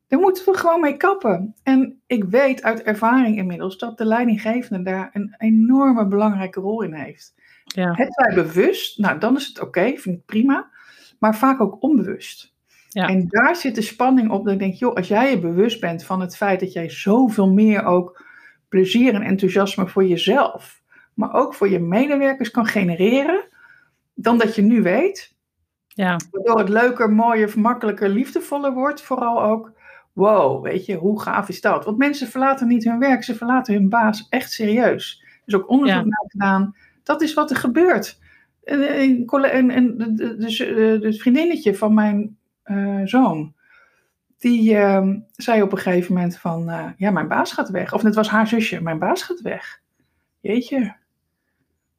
daar 0.08 0.20
moeten 0.20 0.46
we 0.46 0.58
gewoon 0.58 0.82
mee 0.82 0.98
kappen. 0.98 1.56
En 1.64 2.02
ik 2.08 2.24
weet 2.24 2.64
uit 2.64 2.84
ervaring 2.84 3.38
inmiddels 3.38 3.78
dat 3.78 3.98
de 3.98 4.06
leidinggevende 4.06 4.84
daar 4.84 5.10
een 5.14 5.36
enorme 5.38 6.08
belangrijke 6.08 6.60
rol 6.60 6.82
in 6.82 6.94
heeft. 6.94 7.34
Ja. 7.64 7.94
Het 7.94 8.16
wij 8.16 8.36
bewust, 8.36 9.00
nou 9.00 9.20
dan 9.20 9.36
is 9.36 9.48
het 9.48 9.62
oké, 9.62 9.98
vind 9.98 10.18
ik 10.18 10.26
prima 10.26 10.70
maar 11.20 11.36
vaak 11.36 11.62
ook 11.62 11.82
onbewust. 11.82 12.54
Ja. 12.90 13.08
En 13.08 13.28
daar 13.28 13.56
zit 13.56 13.76
de 13.76 13.82
spanning 13.82 14.32
op 14.32 14.44
dat 14.44 14.54
ik 14.54 14.60
denk, 14.60 14.74
joh, 14.74 14.96
als 14.96 15.08
jij 15.08 15.30
je 15.30 15.40
bewust 15.40 15.80
bent 15.80 16.04
van 16.04 16.22
het 16.22 16.38
feit 16.38 16.60
dat 16.60 16.74
jij 16.74 16.90
zoveel 16.90 17.50
meer 17.50 17.84
ook 17.84 18.24
plezier 18.70 19.14
en 19.14 19.22
enthousiasme 19.22 19.88
voor 19.88 20.06
jezelf, 20.06 20.82
maar 21.14 21.34
ook 21.34 21.54
voor 21.54 21.70
je 21.70 21.80
medewerkers 21.80 22.52
kan 22.52 22.66
genereren, 22.66 23.48
dan 24.14 24.38
dat 24.38 24.56
je 24.56 24.62
nu 24.62 24.82
weet. 24.82 25.36
Ja. 25.88 26.20
Waardoor 26.32 26.60
het 26.60 26.70
leuker, 26.70 27.12
mooier, 27.12 27.60
makkelijker, 27.60 28.10
liefdevoller 28.10 28.74
wordt, 28.74 29.02
vooral 29.02 29.44
ook. 29.44 29.74
Wow, 30.14 30.64
weet 30.64 30.86
je, 30.86 30.96
hoe 30.96 31.22
gaaf 31.22 31.50
is 31.50 31.62
dat? 31.62 31.86
Want 31.86 31.98
mensen 31.98 32.28
verlaten 32.28 32.68
niet 32.68 32.84
hun 32.84 33.00
werk, 33.00 33.24
ze 33.24 33.36
verlaten 33.36 33.74
hun 33.74 33.90
baas 33.90 34.28
echt 34.30 34.52
serieus. 34.52 35.24
Er 35.24 35.42
is 35.46 35.56
ook 35.56 35.70
onderzoek 35.70 36.06
naar 36.06 36.26
gedaan. 36.28 36.76
Dat 37.04 37.22
is 37.22 37.34
wat 37.34 37.50
er 37.50 37.56
gebeurt 37.56 38.20
een, 38.66 39.98
dus, 40.38 40.58
dus 41.02 41.22
vriendinnetje 41.22 41.76
van 41.76 41.94
mijn 41.94 42.38
uh, 42.66 43.02
zoon, 43.04 43.54
die 44.38 44.74
uh, 44.74 45.10
zei 45.32 45.62
op 45.62 45.72
een 45.72 45.78
gegeven 45.78 46.14
moment 46.14 46.38
van, 46.38 46.70
uh, 46.70 46.86
ja, 46.98 47.12
mijn 47.12 47.28
baas 47.28 47.52
gaat 47.52 47.70
weg. 47.70 47.94
Of 47.94 48.02
het 48.02 48.16
was 48.16 48.30
haar 48.30 48.48
zusje, 48.48 48.82
mijn 48.82 49.00
baas 49.00 49.24
gaat 49.24 49.42
weg. 49.42 49.82
Jeetje. 50.40 50.96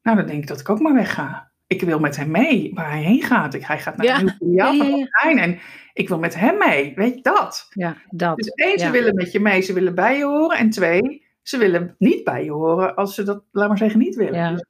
Nou, 0.01 0.17
dan 0.17 0.25
denk 0.25 0.41
ik 0.41 0.47
dat 0.47 0.59
ik 0.59 0.69
ook 0.69 0.79
maar 0.79 0.93
wegga. 0.93 1.51
Ik 1.67 1.81
wil 1.81 1.99
met 1.99 2.15
hem 2.15 2.31
mee, 2.31 2.71
waar 2.73 2.91
hij 2.91 3.01
heen 3.01 3.21
gaat. 3.21 3.53
Ik, 3.53 3.63
hij 3.63 3.79
gaat 3.79 3.97
naar 3.97 4.05
ja. 4.05 4.17
een 4.17 4.23
nieuw 4.23 4.33
filiaal 4.33 4.73
ja, 4.73 4.83
ja, 4.83 5.29
ja. 5.29 5.41
En 5.41 5.59
ik 5.93 6.07
wil 6.07 6.19
met 6.19 6.35
hem 6.35 6.57
mee, 6.57 6.93
weet 6.95 7.15
je 7.15 7.21
dat? 7.21 7.67
Ja, 7.69 7.97
dat. 8.09 8.37
Dus 8.37 8.47
één, 8.47 8.79
ze 8.79 8.91
willen 8.91 9.15
met 9.15 9.31
je 9.31 9.39
mee, 9.39 9.61
ze 9.61 9.73
willen 9.73 9.95
bij 9.95 10.17
je 10.17 10.23
horen. 10.25 10.57
En 10.57 10.69
twee, 10.69 11.25
ze 11.41 11.57
willen 11.57 11.95
niet 11.97 12.23
bij 12.23 12.43
je 12.43 12.51
horen 12.51 12.95
als 12.95 13.15
ze 13.15 13.23
dat, 13.23 13.43
laat 13.51 13.67
maar 13.67 13.77
zeggen, 13.77 13.99
niet 13.99 14.15
willen. 14.15 14.51
Dus 14.51 14.65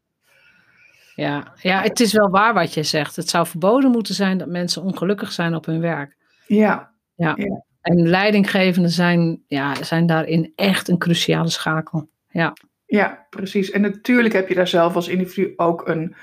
ja, 1.18 1.54
ja, 1.62 1.82
het 1.82 2.00
is 2.00 2.14
wel 2.14 2.30
waar 2.30 2.54
wat 2.54 2.74
je 2.74 2.84
zegt. 2.84 3.16
Het 3.16 3.30
zou 3.30 3.48
verboden 3.48 3.92
moeten 3.92 4.16
zijn 4.16 4.38
dat 4.38 4.48
mensen 4.48 4.82
ongelukkig 4.82 5.32
zijn 5.32 5.56
op 5.56 5.66
hun 5.66 5.82
werk. 5.82 6.16
Ja. 6.48 6.92
Ja. 7.16 7.36
En 7.82 8.08
leidinggevenden 8.08 8.92
zijn, 8.92 9.44
ja, 9.48 9.84
zijn 9.84 10.06
daarin 10.06 10.52
echt 10.56 10.88
een 10.88 10.98
cruciale 10.98 11.50
schakel. 11.50 12.10
Ja. 12.30 12.54
Ja, 12.86 13.26
precies. 13.30 13.72
En 13.72 13.82
natuurlijk 13.82 14.34
heb 14.34 14.48
je 14.48 14.56
daar 14.56 14.68
zelf 14.68 14.96
als 14.96 15.08
individu 15.08 15.54
ook 15.56 15.88
een 15.88 16.16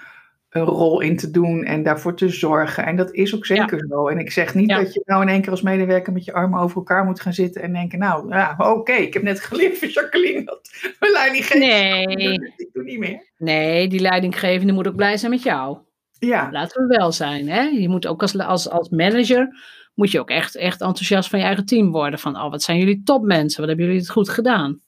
een 0.55 0.65
rol 0.65 1.01
in 1.01 1.17
te 1.17 1.31
doen 1.31 1.65
en 1.65 1.83
daarvoor 1.83 2.17
te 2.17 2.29
zorgen. 2.29 2.87
En 2.87 2.97
dat 2.97 3.13
is 3.13 3.35
ook 3.35 3.47
zeker 3.47 3.87
zo. 3.89 4.09
En 4.09 4.19
ik 4.19 4.31
zeg 4.31 4.55
niet 4.55 4.69
dat 4.69 4.95
je 4.95 5.03
nou 5.05 5.23
in 5.23 5.29
één 5.29 5.41
keer 5.41 5.51
als 5.51 5.63
medewerker 5.63 6.13
met 6.13 6.25
je 6.25 6.33
armen 6.33 6.61
over 6.61 6.77
elkaar 6.77 7.05
moet 7.05 7.21
gaan 7.21 7.33
zitten 7.33 7.63
en 7.63 7.73
denken, 7.73 7.99
nou, 7.99 8.29
ja, 8.29 8.55
oké, 8.59 8.93
ik 8.93 9.15
heb 9.15 9.23
net 9.23 9.41
geleerd 9.41 9.79
van 9.79 9.89
Jacqueline 9.89 10.45
dat 10.45 10.71
mijn 11.01 11.13
leidinggevende. 11.13 11.67
Nee. 12.15 12.53
Ik 12.57 12.69
doe 12.73 12.83
niet 12.83 12.99
meer. 12.99 13.31
Nee, 13.39 13.89
die 13.89 14.01
leidinggevende 14.01 14.73
moet 14.73 14.89
ook 14.89 14.97
blij 14.97 15.17
zijn 15.17 15.31
met 15.31 15.43
jou. 15.43 15.79
Ja. 16.19 16.49
Laten 16.53 16.87
we 16.87 16.97
wel 16.97 17.13
zijn. 17.13 17.49
Hè? 17.49 17.63
Je 17.63 17.89
moet 17.89 18.07
ook 18.07 18.23
als, 18.23 18.39
als, 18.39 18.71
als 18.71 18.89
manager, 18.89 19.49
moet 19.95 20.11
je 20.11 20.21
ook 20.21 20.31
echt, 20.31 20.57
echt 20.57 20.81
enthousiast 20.81 21.29
van 21.29 21.39
je 21.39 21.45
eigen 21.45 21.67
team 21.67 21.91
worden. 21.91 22.19
Van, 22.19 22.37
oh, 22.37 22.51
wat 22.51 22.63
zijn 22.63 22.79
jullie 22.79 23.03
topmensen, 23.03 23.61
wat 23.61 23.69
hebben 23.69 23.87
jullie 23.87 24.01
het 24.01 24.11
goed 24.11 24.29
gedaan. 24.29 24.81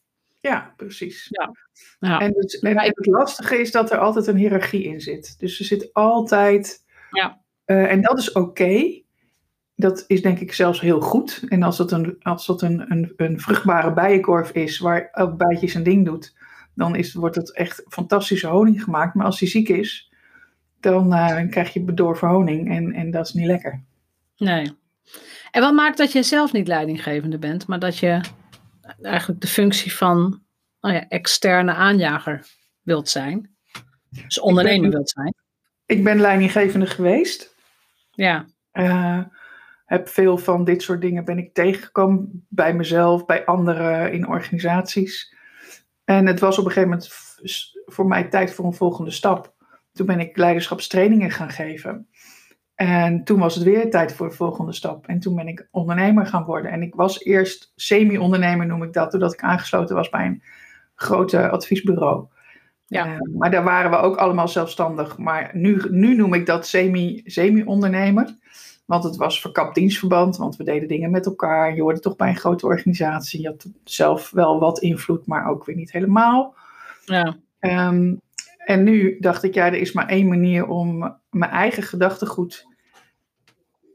Ja, 0.47 0.75
precies. 0.77 1.27
Ja. 1.31 1.53
Ja. 1.99 2.21
En, 2.21 2.33
dus, 2.33 2.61
het 2.61 3.07
lastige 3.07 3.57
is 3.57 3.73
dat 3.73 3.91
er 3.91 3.99
altijd 3.99 4.27
een 4.27 4.37
hiërarchie 4.37 4.85
in 4.85 5.01
zit. 5.01 5.39
Dus 5.39 5.59
er 5.59 5.65
zit 5.65 5.93
altijd. 5.93 6.85
Ja. 7.11 7.41
Uh, 7.67 7.91
en 7.93 8.03
dat 8.03 8.19
is 8.19 8.33
oké. 8.33 9.03
Dat 9.75 10.05
is 10.07 10.23
denk 10.23 10.39
ik 10.39 10.53
zelfs 10.53 10.81
heel 10.81 11.01
goed. 11.01 11.45
En 11.49 11.63
als 11.63 11.77
dat 11.77 11.93
een, 11.93 12.17
als 12.23 12.47
dat 12.47 12.63
een, 12.63 12.91
een, 12.93 13.13
een 13.17 13.41
vruchtbare 13.41 13.93
bijenkorf 13.93 14.51
is, 14.51 14.79
waar 14.79 15.09
elk 15.13 15.37
bijtje 15.37 15.69
zijn 15.69 15.85
ding 15.85 16.05
doet, 16.05 16.37
dan 16.75 16.97
is, 16.97 17.15
wordt 17.15 17.37
het 17.37 17.55
echt 17.55 17.85
fantastische 17.89 18.47
honing 18.47 18.83
gemaakt. 18.83 19.15
Maar 19.15 19.27
als 19.27 19.41
hij 19.41 19.49
ziek 19.49 19.69
is, 19.69 20.13
dan 20.81 21.13
uh, 21.13 21.49
krijg 21.51 21.73
je 21.73 21.85
bedorven 21.85 22.29
honing 22.29 22.71
en, 22.71 22.93
en 22.93 23.11
dat 23.11 23.27
is 23.27 23.33
niet 23.33 23.47
lekker. 23.47 23.83
Nee. 24.37 24.73
En 25.51 25.63
wat 25.63 25.75
maakt 25.75 25.99
dat 25.99 26.13
je 26.13 26.23
zelf 26.23 26.53
niet 26.53 26.69
leidinggevende 26.69 27.39
bent, 27.39 27.67
maar 27.67 27.79
dat 27.79 27.99
je 27.99 28.21
eigenlijk 29.03 29.41
de 29.41 29.47
functie 29.47 29.95
van 29.95 30.43
nou 30.81 30.95
ja, 30.95 31.09
externe 31.09 31.73
aanjager 31.73 32.47
wilt 32.83 33.09
zijn? 33.09 33.57
Dus 34.09 34.41
ondernemer 34.41 34.91
wilt 34.91 35.11
zijn? 35.11 35.35
Ik 35.87 36.05
ben 36.05 36.21
leidinggevende 36.21 36.87
geweest. 36.87 37.55
Ja. 38.11 38.47
Uh, 38.73 39.21
heb 39.85 40.09
veel 40.09 40.39
van 40.39 40.65
dit 40.65 40.83
soort 40.83 41.01
dingen 41.01 41.25
ben 41.25 41.39
ik 41.39 41.55
tegengekomen 41.55 42.47
bij 42.49 42.75
mezelf, 42.75 43.27
bij 43.27 43.45
anderen 43.45 44.13
in 44.13 44.29
organisaties. 44.29 45.35
En 46.05 46.27
het 46.27 46.41
was 46.41 46.59
op 46.59 46.65
een 46.65 46.71
gegeven 46.71 46.91
moment 46.91 47.11
voor 47.87 48.07
mij 48.07 48.25
tijd 48.25 48.55
voor 48.55 48.65
een 48.65 48.75
volgende 48.75 49.11
stap. 49.11 49.55
Toen 49.93 50.07
ben 50.07 50.21
ik 50.21 50.37
leiderschapstrainingen 50.37 51.31
gaan 51.31 51.51
geven. 51.51 52.09
En 52.77 53.25
toen 53.25 53.39
was 53.39 53.55
het 53.55 53.65
weer 53.65 53.91
tijd 53.91 54.13
voor 54.13 54.29
de 54.29 54.35
volgende 54.35 54.73
stap. 54.73 55.07
En 55.07 55.21
toen 55.21 55.35
ben 55.35 55.49
ik 55.49 55.69
ondernemer 55.71 56.27
gaan 56.27 56.45
worden. 56.45 56.71
En 56.71 56.83
ik 56.83 56.95
was 56.95 57.25
eerst 57.25 57.73
semi-ondernemer, 57.77 58.67
noem 58.67 58.83
ik 58.83 58.93
dat, 58.93 59.11
doordat 59.11 59.33
ik 59.33 59.41
aangesloten 59.41 59.97
was 59.97 60.09
bij 60.09 60.27
een 60.27 60.43
grote 60.95 61.49
adviesbureau. 61.49 62.27
Ja. 62.87 63.07
Uh, 63.07 63.21
maar 63.39 63.51
daar 63.51 63.65
waren 63.65 63.91
we 63.91 63.97
ook 63.97 64.17
allemaal 64.17 64.49
zelfstandig. 64.49 65.19
Maar 65.19 65.51
nu, 65.53 65.83
nu 65.91 66.17
noem 66.17 66.35
ik 66.35 66.47
dat 66.47 66.67
semi-ondernemer. 66.67 68.35
Want 68.85 69.05
het 69.05 69.17
was 69.17 69.41
verkapt 69.41 69.75
dienstverband, 69.75 70.37
want 70.37 70.57
we 70.57 70.65
deden 70.65 70.89
dingen 70.89 71.11
met 71.11 71.27
elkaar. 71.27 71.75
Je 71.75 71.83
hoorde 71.83 72.01
toch 72.01 72.17
bij 72.17 72.29
een 72.29 72.37
grote 72.37 72.67
organisatie. 72.67 73.41
Je 73.41 73.49
had 73.49 73.67
zelf 73.85 74.31
wel 74.31 74.59
wat 74.59 74.79
invloed, 74.79 75.27
maar 75.27 75.49
ook 75.49 75.65
weer 75.65 75.77
niet 75.77 75.93
helemaal. 75.93 76.55
Ja. 77.05 77.37
Ehm, 77.59 78.15
en 78.59 78.85
nu 78.85 79.17
dacht 79.21 79.43
ik, 79.43 79.55
ja, 79.55 79.67
er 79.67 79.75
is 79.75 79.93
maar 79.93 80.09
één 80.09 80.29
manier 80.29 80.67
om 80.67 81.17
mijn 81.39 81.51
eigen 81.51 81.83
gedachtegoed 81.83 82.67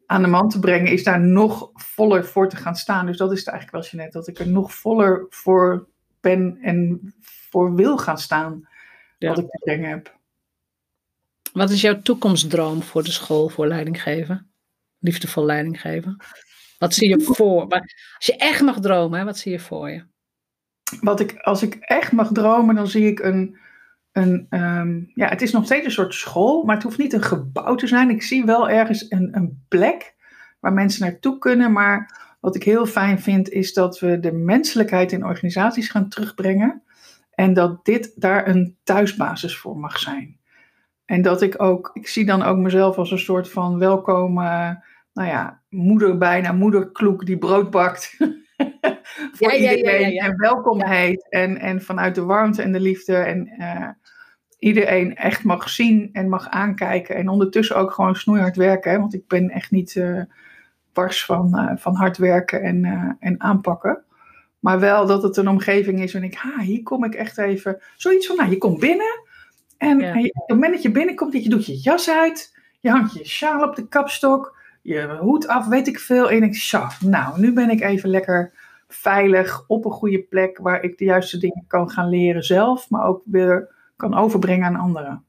aan 0.05 0.21
de 0.21 0.27
man 0.27 0.49
te 0.49 0.59
brengen, 0.59 0.91
is 0.91 1.03
daar 1.03 1.19
nog 1.19 1.69
voller 1.73 2.25
voor 2.25 2.49
te 2.49 2.55
gaan 2.55 2.75
staan. 2.75 3.05
Dus 3.05 3.17
dat 3.17 3.31
is 3.31 3.39
het 3.39 3.47
eigenlijk 3.47 3.91
wel, 3.91 4.03
net 4.03 4.13
dat 4.13 4.27
ik 4.27 4.39
er 4.39 4.47
nog 4.47 4.73
voller 4.73 5.25
voor 5.29 5.87
ben 6.19 6.57
en 6.61 7.13
voor 7.21 7.75
wil 7.75 7.97
gaan 7.97 8.17
staan 8.17 8.67
wat 9.19 9.37
ik 9.37 9.49
te 9.49 9.59
brengen 9.63 9.89
heb. 9.89 10.19
Wat 11.53 11.69
is 11.69 11.81
jouw 11.81 12.01
toekomstdroom 12.01 12.83
voor 12.83 13.03
de 13.03 13.11
school 13.11 13.49
voor 13.49 13.67
leidinggeven? 13.67 14.51
liefdevol 15.01 15.45
leiding 15.45 15.81
geven? 15.81 16.17
Wat 16.77 16.93
zie 16.93 17.09
je 17.09 17.21
voor? 17.21 17.67
Als 18.15 18.25
je 18.25 18.35
echt 18.35 18.61
mag 18.61 18.79
dromen, 18.79 19.25
wat 19.25 19.37
zie 19.37 19.51
je 19.51 19.59
voor 19.59 19.89
je? 19.89 20.03
Wat 21.01 21.19
ik, 21.19 21.39
als 21.39 21.61
ik 21.61 21.75
echt 21.75 22.11
mag 22.11 22.31
dromen, 22.31 22.75
dan 22.75 22.87
zie 22.87 23.07
ik 23.07 23.19
een. 23.19 23.57
Een 24.11 24.45
ehm, 24.49 25.01
ja, 25.13 25.27
het 25.27 25.41
is 25.41 25.51
nog 25.51 25.65
steeds 25.65 25.85
een 25.85 25.91
soort 25.91 26.13
school, 26.13 26.63
maar 26.63 26.75
het 26.75 26.83
hoeft 26.83 26.97
niet 26.97 27.13
een 27.13 27.23
gebouw 27.23 27.75
te 27.75 27.87
zijn. 27.87 28.09
Ik 28.09 28.23
zie 28.23 28.45
wel 28.45 28.69
ergens 28.69 29.05
een, 29.09 29.29
een 29.35 29.63
plek 29.67 30.15
waar 30.59 30.73
mensen 30.73 31.05
naartoe 31.05 31.37
kunnen. 31.37 31.71
Maar 31.71 32.19
wat 32.39 32.55
ik 32.55 32.63
heel 32.63 32.85
fijn 32.85 33.19
vind, 33.19 33.49
is 33.49 33.73
dat 33.73 33.99
we 33.99 34.19
de 34.19 34.31
menselijkheid 34.31 35.11
in 35.11 35.25
organisaties 35.25 35.89
gaan 35.89 36.09
terugbrengen. 36.09 36.83
En 37.31 37.53
dat 37.53 37.85
dit 37.85 38.21
daar 38.21 38.47
een 38.47 38.77
thuisbasis 38.83 39.57
voor 39.57 39.77
mag 39.77 39.99
zijn. 39.99 40.39
En 41.05 41.21
dat 41.21 41.41
ik 41.41 41.61
ook, 41.61 41.89
ik 41.93 42.07
zie 42.07 42.25
dan 42.25 42.43
ook 42.43 42.57
mezelf 42.57 42.97
als 42.97 43.11
een 43.11 43.19
soort 43.19 43.49
van 43.49 43.79
welkom 43.79 44.33
nou 45.13 45.27
ja, 45.27 45.61
moeder 45.69 46.17
bijna, 46.17 46.51
moederkloek 46.51 47.25
die 47.25 47.37
brood 47.37 47.71
bakt. 47.71 48.15
voor 49.37 49.53
ja, 49.53 49.73
iedereen 49.73 50.13
ja, 50.13 50.25
en 50.25 50.37
welkom 50.37 50.83
heet. 50.83 51.29
En, 51.29 51.57
en 51.57 51.81
vanuit 51.81 52.15
de 52.15 52.23
warmte 52.23 52.61
en 52.61 52.71
de 52.71 52.79
liefde. 52.79 53.15
En 53.15 53.55
uh, 53.57 53.89
iedereen 54.61 55.15
echt 55.15 55.43
mag 55.43 55.69
zien 55.69 56.09
en 56.13 56.29
mag 56.29 56.49
aankijken. 56.49 57.15
En 57.15 57.29
ondertussen 57.29 57.75
ook 57.75 57.91
gewoon 57.91 58.15
snoeihard 58.15 58.55
werken. 58.55 58.91
Hè, 58.91 58.99
want 58.99 59.13
ik 59.13 59.27
ben 59.27 59.49
echt 59.49 59.71
niet 59.71 59.95
uh, 59.95 60.21
wars 60.93 61.25
van, 61.25 61.51
uh, 61.55 61.71
van 61.75 61.95
hard 61.95 62.17
werken 62.17 62.61
en, 62.61 63.17
en 63.19 63.41
aanpakken. 63.41 64.03
Maar 64.59 64.79
wel 64.79 65.05
dat 65.05 65.23
het 65.23 65.37
een 65.37 65.47
omgeving 65.47 66.01
is 66.01 66.13
en 66.13 66.23
ik, 66.23 66.35
ha, 66.35 66.59
hier 66.59 66.83
kom 66.83 67.03
ik 67.03 67.13
echt 67.13 67.37
even. 67.37 67.81
Zoiets 67.95 68.27
van, 68.27 68.35
nou, 68.35 68.49
je 68.49 68.57
komt 68.57 68.79
binnen. 68.79 69.21
En, 69.77 70.01
en 70.01 70.21
je, 70.21 70.33
op 70.33 70.47
het 70.47 70.55
moment 70.55 70.73
dat 70.73 70.81
je 70.81 70.91
binnenkomt, 70.91 71.33
dat 71.33 71.43
je 71.43 71.49
doet 71.49 71.65
je 71.65 71.77
jas 71.77 72.09
uit. 72.09 72.57
Je 72.79 72.89
hangt 72.89 73.13
je 73.13 73.25
sjaal 73.25 73.63
op 73.63 73.75
de 73.75 73.87
kapstok 73.87 74.59
je 74.81 75.17
hoed 75.19 75.47
af, 75.47 75.67
weet 75.67 75.87
ik 75.87 75.99
veel. 75.99 76.29
En 76.29 76.43
ik 76.43 76.55
zo, 76.55 76.87
nou, 76.99 77.39
nu 77.39 77.53
ben 77.53 77.69
ik 77.69 77.81
even 77.81 78.09
lekker 78.09 78.53
veilig 78.87 79.63
op 79.67 79.85
een 79.85 79.91
goede 79.91 80.21
plek 80.21 80.57
waar 80.57 80.83
ik 80.83 80.97
de 80.97 81.05
juiste 81.05 81.37
dingen 81.37 81.65
kan 81.67 81.89
gaan 81.89 82.09
leren 82.09 82.43
zelf, 82.43 82.89
maar 82.89 83.05
ook 83.05 83.21
weer 83.25 83.69
kan 84.01 84.15
overbrengen 84.15 84.65
aan 84.65 84.81
anderen. 84.81 85.25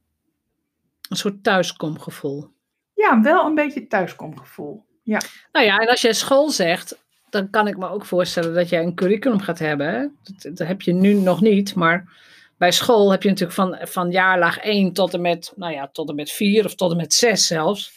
Een 1.08 1.16
soort 1.16 1.42
thuiskomgevoel. 1.44 2.50
Ja, 2.94 3.20
wel 3.20 3.46
een 3.46 3.54
beetje 3.54 3.86
thuiskomgevoel. 3.86 4.84
Ja. 5.02 5.20
Nou 5.52 5.66
ja, 5.66 5.76
en 5.76 5.88
als 5.88 6.00
je 6.00 6.12
school 6.12 6.50
zegt, 6.50 7.04
dan 7.30 7.50
kan 7.50 7.68
ik 7.68 7.76
me 7.76 7.88
ook 7.88 8.04
voorstellen 8.04 8.54
dat 8.54 8.68
jij 8.68 8.82
een 8.82 8.94
curriculum 8.94 9.40
gaat 9.40 9.58
hebben. 9.58 10.16
Dat, 10.22 10.56
dat, 10.56 10.68
heb 10.68 10.82
je 10.82 10.92
nu 10.92 11.14
nog 11.14 11.40
niet, 11.40 11.74
maar 11.74 12.20
bij 12.58 12.72
school 12.72 13.10
heb 13.10 13.22
je 13.22 13.28
natuurlijk 13.28 13.56
van, 13.56 13.78
van 13.80 14.10
jaarlaag 14.10 14.58
1 14.58 14.92
tot 14.92 15.14
en 15.14 15.20
met, 15.20 15.52
nou 15.56 15.72
ja, 15.72 15.88
tot 15.88 16.08
en 16.08 16.14
met 16.14 16.30
4 16.30 16.64
of 16.64 16.74
tot 16.74 16.90
en 16.90 16.96
met 16.96 17.14
6 17.14 17.46
zelfs 17.46 17.92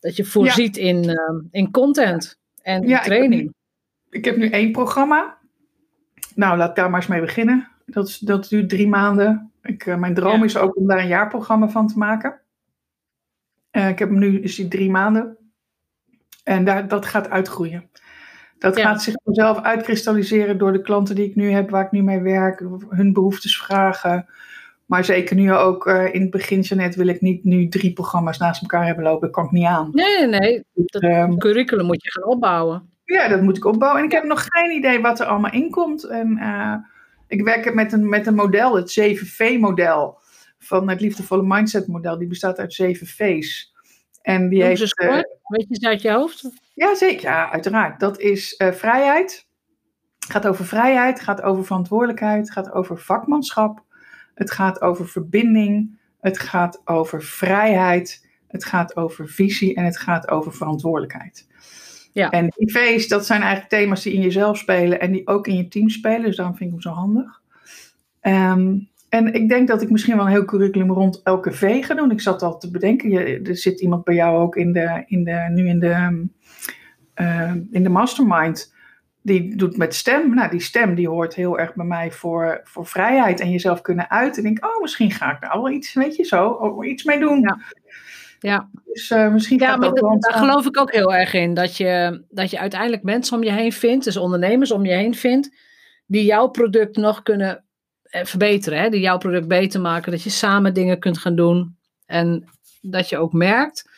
dat 0.00 0.16
je 0.16 0.24
voorziet 0.24 0.76
in, 0.76 1.08
uh, 1.08 1.42
in 1.50 1.70
content 1.70 2.38
en 2.62 2.88
ja, 2.88 3.00
training. 3.00 3.40
Ik 3.42 3.44
heb, 3.44 3.54
nu, 4.10 4.18
ik 4.18 4.24
heb, 4.24 4.36
nu, 4.36 4.48
één 4.48 4.72
programma. 4.72 5.38
Nou, 6.34 6.56
laat 6.56 6.76
daar 6.76 6.90
maar 6.90 7.00
eens 7.00 7.08
mee 7.08 7.20
beginnen. 7.20 7.68
Dat, 7.90 8.18
dat 8.20 8.48
duurt 8.48 8.68
drie 8.68 8.88
maanden. 8.88 9.52
Ik, 9.62 9.86
uh, 9.86 9.96
mijn 9.96 10.14
droom 10.14 10.44
is 10.44 10.56
ook 10.56 10.76
om 10.76 10.86
daar 10.86 10.98
een 10.98 11.06
jaarprogramma 11.06 11.68
van 11.68 11.88
te 11.88 11.98
maken. 11.98 12.40
Uh, 13.72 13.88
ik 13.88 13.98
heb 13.98 14.08
hem 14.08 14.18
nu, 14.18 14.40
is 14.40 14.54
die 14.54 14.68
drie 14.68 14.90
maanden. 14.90 15.36
En 16.44 16.64
daar, 16.64 16.88
dat 16.88 17.06
gaat 17.06 17.30
uitgroeien. 17.30 17.90
Dat 18.58 18.80
gaat 18.80 19.02
zich 19.02 19.14
vanzelf 19.24 19.60
uitkristalliseren 19.60 20.58
door 20.58 20.72
de 20.72 20.82
klanten 20.82 21.14
die 21.14 21.28
ik 21.28 21.34
nu 21.34 21.50
heb, 21.50 21.70
waar 21.70 21.84
ik 21.84 21.90
nu 21.90 22.02
mee 22.02 22.20
werk, 22.20 22.64
hun 22.88 23.12
behoeftes 23.12 23.58
vragen. 23.58 24.28
Maar 24.86 25.04
zeker 25.04 25.36
nu 25.36 25.52
ook 25.52 25.86
uh, 25.86 26.14
in 26.14 26.20
het 26.20 26.30
begin, 26.30 26.64
net 26.68 26.94
wil 26.94 27.06
ik 27.06 27.20
niet 27.20 27.44
nu 27.44 27.68
drie 27.68 27.92
programma's 27.92 28.38
naast 28.38 28.62
elkaar 28.62 28.86
hebben 28.86 29.04
lopen. 29.04 29.20
Dat 29.20 29.30
kan 29.30 29.44
ik 29.44 29.50
niet 29.50 29.66
aan. 29.66 29.90
Nee, 29.92 30.26
nee. 30.26 30.64
Dus, 30.74 30.86
dat 30.86 31.02
um, 31.02 31.38
curriculum 31.38 31.86
moet 31.86 32.02
je 32.02 32.10
gaan 32.10 32.24
opbouwen. 32.24 32.88
Ja, 33.04 33.28
dat 33.28 33.42
moet 33.42 33.56
ik 33.56 33.64
opbouwen. 33.64 34.00
En 34.00 34.06
ik 34.06 34.12
heb 34.12 34.24
nog 34.24 34.46
geen 34.48 34.70
idee 34.70 35.00
wat 35.00 35.20
er 35.20 35.26
allemaal 35.26 35.52
in 35.52 35.70
komt. 35.70 36.04
En 36.04 36.38
uh, 36.40 36.74
ik 37.30 37.42
werk 37.42 37.74
met 37.74 37.92
een, 37.92 38.08
met 38.08 38.26
een 38.26 38.34
model, 38.34 38.76
het 38.76 39.00
7V-model. 39.00 40.18
Van 40.58 40.88
het 40.88 41.00
liefdevolle 41.00 41.42
mindset-model. 41.42 42.18
Die 42.18 42.28
bestaat 42.28 42.58
uit 42.58 42.72
7 42.72 43.06
V's. 43.06 43.74
En 44.22 44.48
die 44.48 44.62
heeft. 44.62 44.80
Eens 44.80 44.92
uh, 45.02 45.20
Weet 45.42 45.66
je 45.68 45.88
uit 45.88 46.02
je 46.02 46.10
hoofd? 46.10 46.50
Ja, 46.74 46.94
zeker. 46.94 47.22
Ja, 47.22 47.50
uiteraard. 47.50 48.00
Dat 48.00 48.18
is 48.18 48.54
vrijheid. 48.56 49.48
Het 50.18 50.30
gaat 50.30 50.46
over 50.46 50.64
vrijheid, 50.64 51.14
het 51.14 51.22
gaat 51.22 51.42
over 51.42 51.64
verantwoordelijkheid, 51.64 52.40
het 52.40 52.50
gaat 52.50 52.72
over 52.72 52.98
vakmanschap. 52.98 53.84
Het 54.34 54.50
gaat 54.50 54.80
over 54.80 55.08
verbinding. 55.08 55.98
Het 56.20 56.38
gaat 56.38 56.80
over 56.84 57.22
vrijheid. 57.22 58.26
Het 58.48 58.64
gaat 58.64 58.96
over 58.96 59.28
visie 59.28 59.74
en 59.74 59.84
het 59.84 59.98
gaat 59.98 60.28
over 60.28 60.52
verantwoordelijkheid. 60.52 61.46
Ja. 62.12 62.30
En 62.30 62.52
die 62.56 62.72
V's, 62.72 63.08
dat 63.08 63.26
zijn 63.26 63.40
eigenlijk 63.40 63.70
thema's 63.70 64.02
die 64.02 64.12
in 64.12 64.20
jezelf 64.20 64.58
spelen 64.58 65.00
en 65.00 65.12
die 65.12 65.26
ook 65.26 65.46
in 65.46 65.56
je 65.56 65.68
team 65.68 65.88
spelen. 65.88 66.22
Dus 66.22 66.36
daarom 66.36 66.56
vind 66.56 66.74
ik 66.74 66.82
hem 66.82 66.92
zo 66.92 67.00
handig. 67.00 67.40
Um, 68.22 68.88
en 69.08 69.34
ik 69.34 69.48
denk 69.48 69.68
dat 69.68 69.82
ik 69.82 69.90
misschien 69.90 70.16
wel 70.16 70.24
een 70.24 70.30
heel 70.30 70.44
curriculum 70.44 70.92
rond 70.92 71.20
elke 71.22 71.52
V 71.52 71.84
ga 71.84 71.94
doen. 71.94 72.10
Ik 72.10 72.20
zat 72.20 72.42
al 72.42 72.58
te 72.58 72.70
bedenken, 72.70 73.10
je, 73.10 73.40
er 73.40 73.56
zit 73.56 73.80
iemand 73.80 74.04
bij 74.04 74.14
jou 74.14 74.38
ook 74.38 74.56
in 74.56 74.72
de, 74.72 75.02
in 75.06 75.24
de, 75.24 75.46
nu 75.54 75.68
in 75.68 75.78
de, 75.78 76.26
uh, 77.16 77.52
in 77.70 77.82
de 77.82 77.88
mastermind 77.88 78.74
die 79.22 79.56
doet 79.56 79.76
met 79.76 79.94
stem. 79.94 80.34
Nou, 80.34 80.50
die 80.50 80.60
stem 80.60 80.94
die 80.94 81.08
hoort 81.08 81.34
heel 81.34 81.58
erg 81.58 81.74
bij 81.74 81.86
mij 81.86 82.10
voor, 82.10 82.60
voor 82.64 82.86
vrijheid 82.86 83.40
en 83.40 83.50
jezelf 83.50 83.80
kunnen 83.80 84.10
uiten. 84.10 84.44
En 84.44 84.54
denk, 84.54 84.64
oh, 84.64 84.80
misschien 84.80 85.10
ga 85.10 85.32
ik 85.32 85.40
daar 85.40 85.62
wel 85.62 85.70
iets, 85.70 85.94
weet 85.94 86.16
je 86.16 86.24
zo, 86.24 86.82
iets 86.82 87.04
mee 87.04 87.18
doen. 87.18 87.40
Ja. 87.40 87.58
Ja, 88.40 88.70
dus, 88.84 89.10
uh, 89.10 89.32
misschien 89.32 89.58
ja 89.58 89.76
maar 89.76 89.94
dat, 89.94 90.22
daar 90.22 90.38
geloof 90.38 90.66
ik 90.66 90.80
ook 90.80 90.92
heel 90.92 91.14
erg 91.14 91.32
in. 91.32 91.54
Dat 91.54 91.76
je, 91.76 92.22
dat 92.28 92.50
je 92.50 92.58
uiteindelijk 92.58 93.02
mensen 93.02 93.36
om 93.36 93.42
je 93.42 93.52
heen 93.52 93.72
vindt, 93.72 94.04
dus 94.04 94.16
ondernemers 94.16 94.70
om 94.70 94.84
je 94.84 94.92
heen 94.92 95.14
vindt, 95.14 95.56
die 96.06 96.24
jouw 96.24 96.48
product 96.48 96.96
nog 96.96 97.22
kunnen 97.22 97.64
eh, 98.02 98.24
verbeteren. 98.24 98.80
Hè? 98.80 98.88
Die 98.88 99.00
jouw 99.00 99.18
product 99.18 99.48
beter 99.48 99.80
maken. 99.80 100.12
Dat 100.12 100.22
je 100.22 100.30
samen 100.30 100.74
dingen 100.74 100.98
kunt 100.98 101.18
gaan 101.18 101.36
doen. 101.36 101.76
En 102.06 102.44
dat 102.80 103.08
je 103.08 103.18
ook 103.18 103.32
merkt 103.32 103.88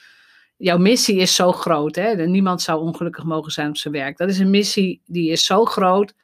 jouw 0.63 0.79
missie 0.79 1.17
is 1.17 1.35
zo 1.35 1.53
groot. 1.53 1.95
Hè? 1.97 2.27
Niemand 2.27 2.63
zou 2.63 2.81
ongelukkig 2.81 3.25
mogen 3.25 3.53
zijn 3.53 3.69
op 3.69 3.77
zijn 3.77 3.95
werk. 3.95 4.17
Dat 4.17 4.29
is 4.29 4.39
een 4.39 4.51
missie 4.51 5.03
die 5.07 5.31
is 5.31 5.45
zo 5.45 5.65
groot. 5.65 6.15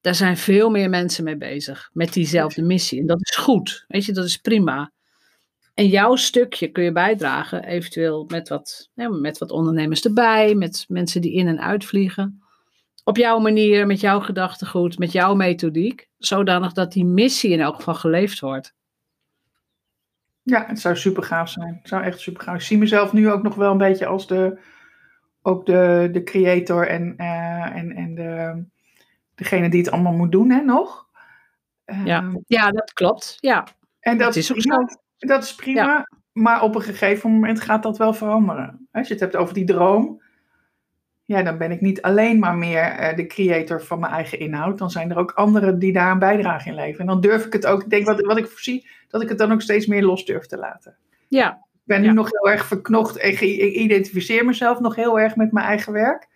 Daar 0.00 0.14
zijn 0.14 0.36
veel 0.36 0.70
meer 0.70 0.90
mensen 0.90 1.24
mee 1.24 1.36
bezig. 1.36 1.90
Met 1.92 2.12
diezelfde 2.12 2.62
missie. 2.62 3.00
En 3.00 3.06
dat 3.06 3.20
is 3.20 3.36
goed. 3.36 3.84
Weet 3.88 4.04
je, 4.04 4.12
dat 4.12 4.24
is 4.24 4.36
prima. 4.36 4.92
En 5.78 5.86
jouw 5.86 6.16
stukje 6.16 6.68
kun 6.68 6.84
je 6.84 6.92
bijdragen, 6.92 7.64
eventueel 7.64 8.24
met 8.28 8.48
wat, 8.48 8.90
met 8.94 9.38
wat 9.38 9.50
ondernemers 9.50 10.04
erbij, 10.04 10.54
met 10.54 10.84
mensen 10.88 11.20
die 11.20 11.32
in 11.32 11.46
en 11.46 11.60
uitvliegen. 11.60 12.42
Op 13.04 13.16
jouw 13.16 13.38
manier, 13.38 13.86
met 13.86 14.00
jouw 14.00 14.20
gedachtegoed, 14.20 14.98
met 14.98 15.12
jouw 15.12 15.34
methodiek, 15.34 16.08
zodanig 16.16 16.72
dat 16.72 16.92
die 16.92 17.04
missie 17.04 17.50
in 17.50 17.60
elk 17.60 17.74
geval 17.74 17.94
geleefd 17.94 18.40
wordt. 18.40 18.74
Ja, 20.42 20.64
het 20.66 20.80
zou 20.80 20.96
super 20.96 21.22
gaaf 21.22 21.48
zijn. 21.48 21.78
Het 21.78 21.88
zou 21.88 22.02
echt 22.02 22.20
super 22.20 22.42
gaaf. 22.42 22.54
Ik 22.54 22.60
zie 22.60 22.78
mezelf 22.78 23.12
nu 23.12 23.30
ook 23.30 23.42
nog 23.42 23.54
wel 23.54 23.70
een 23.70 23.78
beetje 23.78 24.06
als 24.06 24.26
de 24.26 24.60
ook 25.42 25.66
de, 25.66 26.08
de 26.12 26.22
creator 26.22 26.88
en, 26.88 27.14
uh, 27.16 27.76
en, 27.76 27.92
en 27.92 28.14
de, 28.14 28.64
degene 29.34 29.70
die 29.70 29.80
het 29.80 29.90
allemaal 29.90 30.12
moet 30.12 30.32
doen, 30.32 30.50
hè, 30.50 30.60
nog. 30.60 31.06
Ja, 31.84 32.18
ehm, 32.18 32.36
ja 32.46 32.70
dat 32.70 32.92
klopt. 32.92 33.36
Ja. 33.40 33.66
En 34.00 34.18
dat, 34.18 34.36
is 34.36 34.52
ook 34.52 34.60
zo. 34.60 35.06
Dat 35.18 35.42
is 35.42 35.54
prima, 35.54 36.08
maar 36.32 36.62
op 36.62 36.74
een 36.74 36.82
gegeven 36.82 37.30
moment 37.30 37.60
gaat 37.60 37.82
dat 37.82 37.98
wel 37.98 38.14
veranderen. 38.14 38.88
Als 38.92 39.06
je 39.06 39.12
het 39.12 39.22
hebt 39.22 39.36
over 39.36 39.54
die 39.54 39.64
droom, 39.64 40.22
ja, 41.24 41.42
dan 41.42 41.58
ben 41.58 41.70
ik 41.70 41.80
niet 41.80 42.02
alleen 42.02 42.38
maar 42.38 42.56
meer 42.56 43.00
uh, 43.00 43.16
de 43.16 43.26
creator 43.26 43.82
van 43.82 44.00
mijn 44.00 44.12
eigen 44.12 44.38
inhoud. 44.38 44.78
Dan 44.78 44.90
zijn 44.90 45.10
er 45.10 45.16
ook 45.16 45.30
anderen 45.30 45.78
die 45.78 45.92
daar 45.92 46.10
een 46.10 46.18
bijdrage 46.18 46.68
in 46.68 46.74
leveren. 46.74 47.00
En 47.00 47.06
dan 47.06 47.20
durf 47.20 47.46
ik 47.46 47.52
het 47.52 47.66
ook, 47.66 47.82
ik 47.82 47.90
denk 47.90 48.06
wat, 48.06 48.20
wat 48.20 48.38
ik 48.38 48.46
voorzie, 48.46 48.88
dat 49.08 49.22
ik 49.22 49.28
het 49.28 49.38
dan 49.38 49.52
ook 49.52 49.62
steeds 49.62 49.86
meer 49.86 50.02
los 50.02 50.24
durf 50.24 50.46
te 50.46 50.56
laten. 50.56 50.96
Ja. 51.28 51.52
Ik 51.52 51.94
ben 51.94 52.02
nu 52.02 52.12
nog 52.12 52.28
heel 52.30 52.50
erg 52.52 52.66
verknocht 52.66 53.16
en 53.16 53.30
ik 53.30 53.40
identificeer 53.40 54.44
mezelf 54.44 54.80
nog 54.80 54.94
heel 54.94 55.20
erg 55.20 55.36
met 55.36 55.52
mijn 55.52 55.66
eigen 55.66 55.92
werk. 55.92 56.28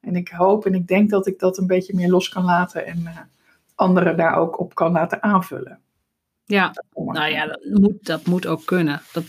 En 0.00 0.16
ik 0.16 0.28
hoop 0.28 0.66
en 0.66 0.74
ik 0.74 0.86
denk 0.86 1.10
dat 1.10 1.26
ik 1.26 1.38
dat 1.38 1.58
een 1.58 1.66
beetje 1.66 1.94
meer 1.94 2.08
los 2.08 2.28
kan 2.28 2.44
laten 2.44 2.86
en 2.86 3.00
uh, 3.04 3.18
anderen 3.74 4.16
daar 4.16 4.36
ook 4.36 4.58
op 4.58 4.74
kan 4.74 4.92
laten 4.92 5.22
aanvullen. 5.22 5.78
Ja, 6.44 6.72
nou 6.94 7.30
ja, 7.30 7.46
dat 7.46 7.64
moet, 7.64 8.06
dat 8.06 8.26
moet 8.26 8.46
ook 8.46 8.64
kunnen. 8.64 9.02
Dat, 9.12 9.24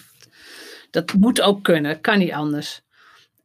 dat 0.92 1.14
moet 1.14 1.42
ook 1.42 1.64
kunnen, 1.64 2.02
kan 2.02 2.18
niet 2.18 2.32
anders. 2.32 2.82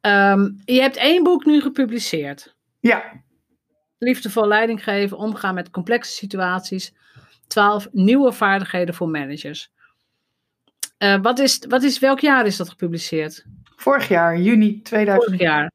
Um, 0.00 0.60
je 0.64 0.80
hebt 0.80 0.96
één 0.96 1.22
boek 1.22 1.44
nu 1.44 1.60
gepubliceerd. 1.60 2.54
Ja. 2.80 3.22
Liefdevol 3.98 4.46
leiding 4.46 4.84
geven, 4.84 5.16
omgaan 5.16 5.54
met 5.54 5.70
complexe 5.70 6.12
situaties. 6.12 6.92
12 7.46 7.88
nieuwe 7.92 8.32
vaardigheden 8.32 8.94
voor 8.94 9.08
managers. 9.08 9.70
Uh, 10.98 11.20
wat 11.22 11.38
is, 11.38 11.64
wat 11.68 11.82
is, 11.82 11.98
welk 11.98 12.20
jaar 12.20 12.46
is 12.46 12.56
dat 12.56 12.68
gepubliceerd? 12.68 13.44
Vorig 13.76 14.08
jaar, 14.08 14.38
juni 14.38 14.82
2020. 14.82 15.24
Vorig 15.24 15.40
jaar. 15.40 15.72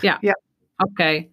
Ja. 0.00 0.18
ja. 0.20 0.40
Oké. 0.76 0.90
Okay. 0.90 1.30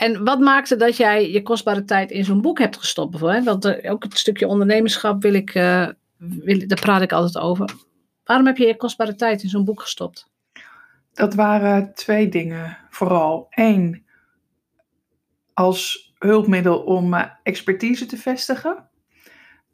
En 0.00 0.24
wat 0.24 0.40
maakte 0.40 0.76
dat 0.76 0.96
jij 0.96 1.30
je 1.30 1.42
kostbare 1.42 1.84
tijd 1.84 2.10
in 2.10 2.24
zo'n 2.24 2.40
boek 2.40 2.58
hebt 2.58 2.76
gestopt? 2.76 3.18
Want 3.18 3.64
uh, 3.64 3.92
ook 3.92 4.02
het 4.02 4.18
stukje 4.18 4.46
ondernemerschap 4.46 5.22
wil 5.22 5.34
ik, 5.34 5.54
uh, 5.54 5.88
wil, 6.16 6.66
daar 6.66 6.80
praat 6.80 7.02
ik 7.02 7.12
altijd 7.12 7.44
over. 7.44 7.70
Waarom 8.24 8.46
heb 8.46 8.56
je 8.56 8.66
je 8.66 8.76
kostbare 8.76 9.14
tijd 9.14 9.42
in 9.42 9.48
zo'n 9.48 9.64
boek 9.64 9.80
gestopt? 9.80 10.30
Dat 11.12 11.34
waren 11.34 11.94
twee 11.94 12.28
dingen 12.28 12.78
vooral. 12.90 13.46
Eén, 13.50 14.06
als 15.54 16.12
hulpmiddel 16.18 16.78
om 16.78 17.14
expertise 17.42 18.06
te 18.06 18.16
vestigen. 18.16 18.88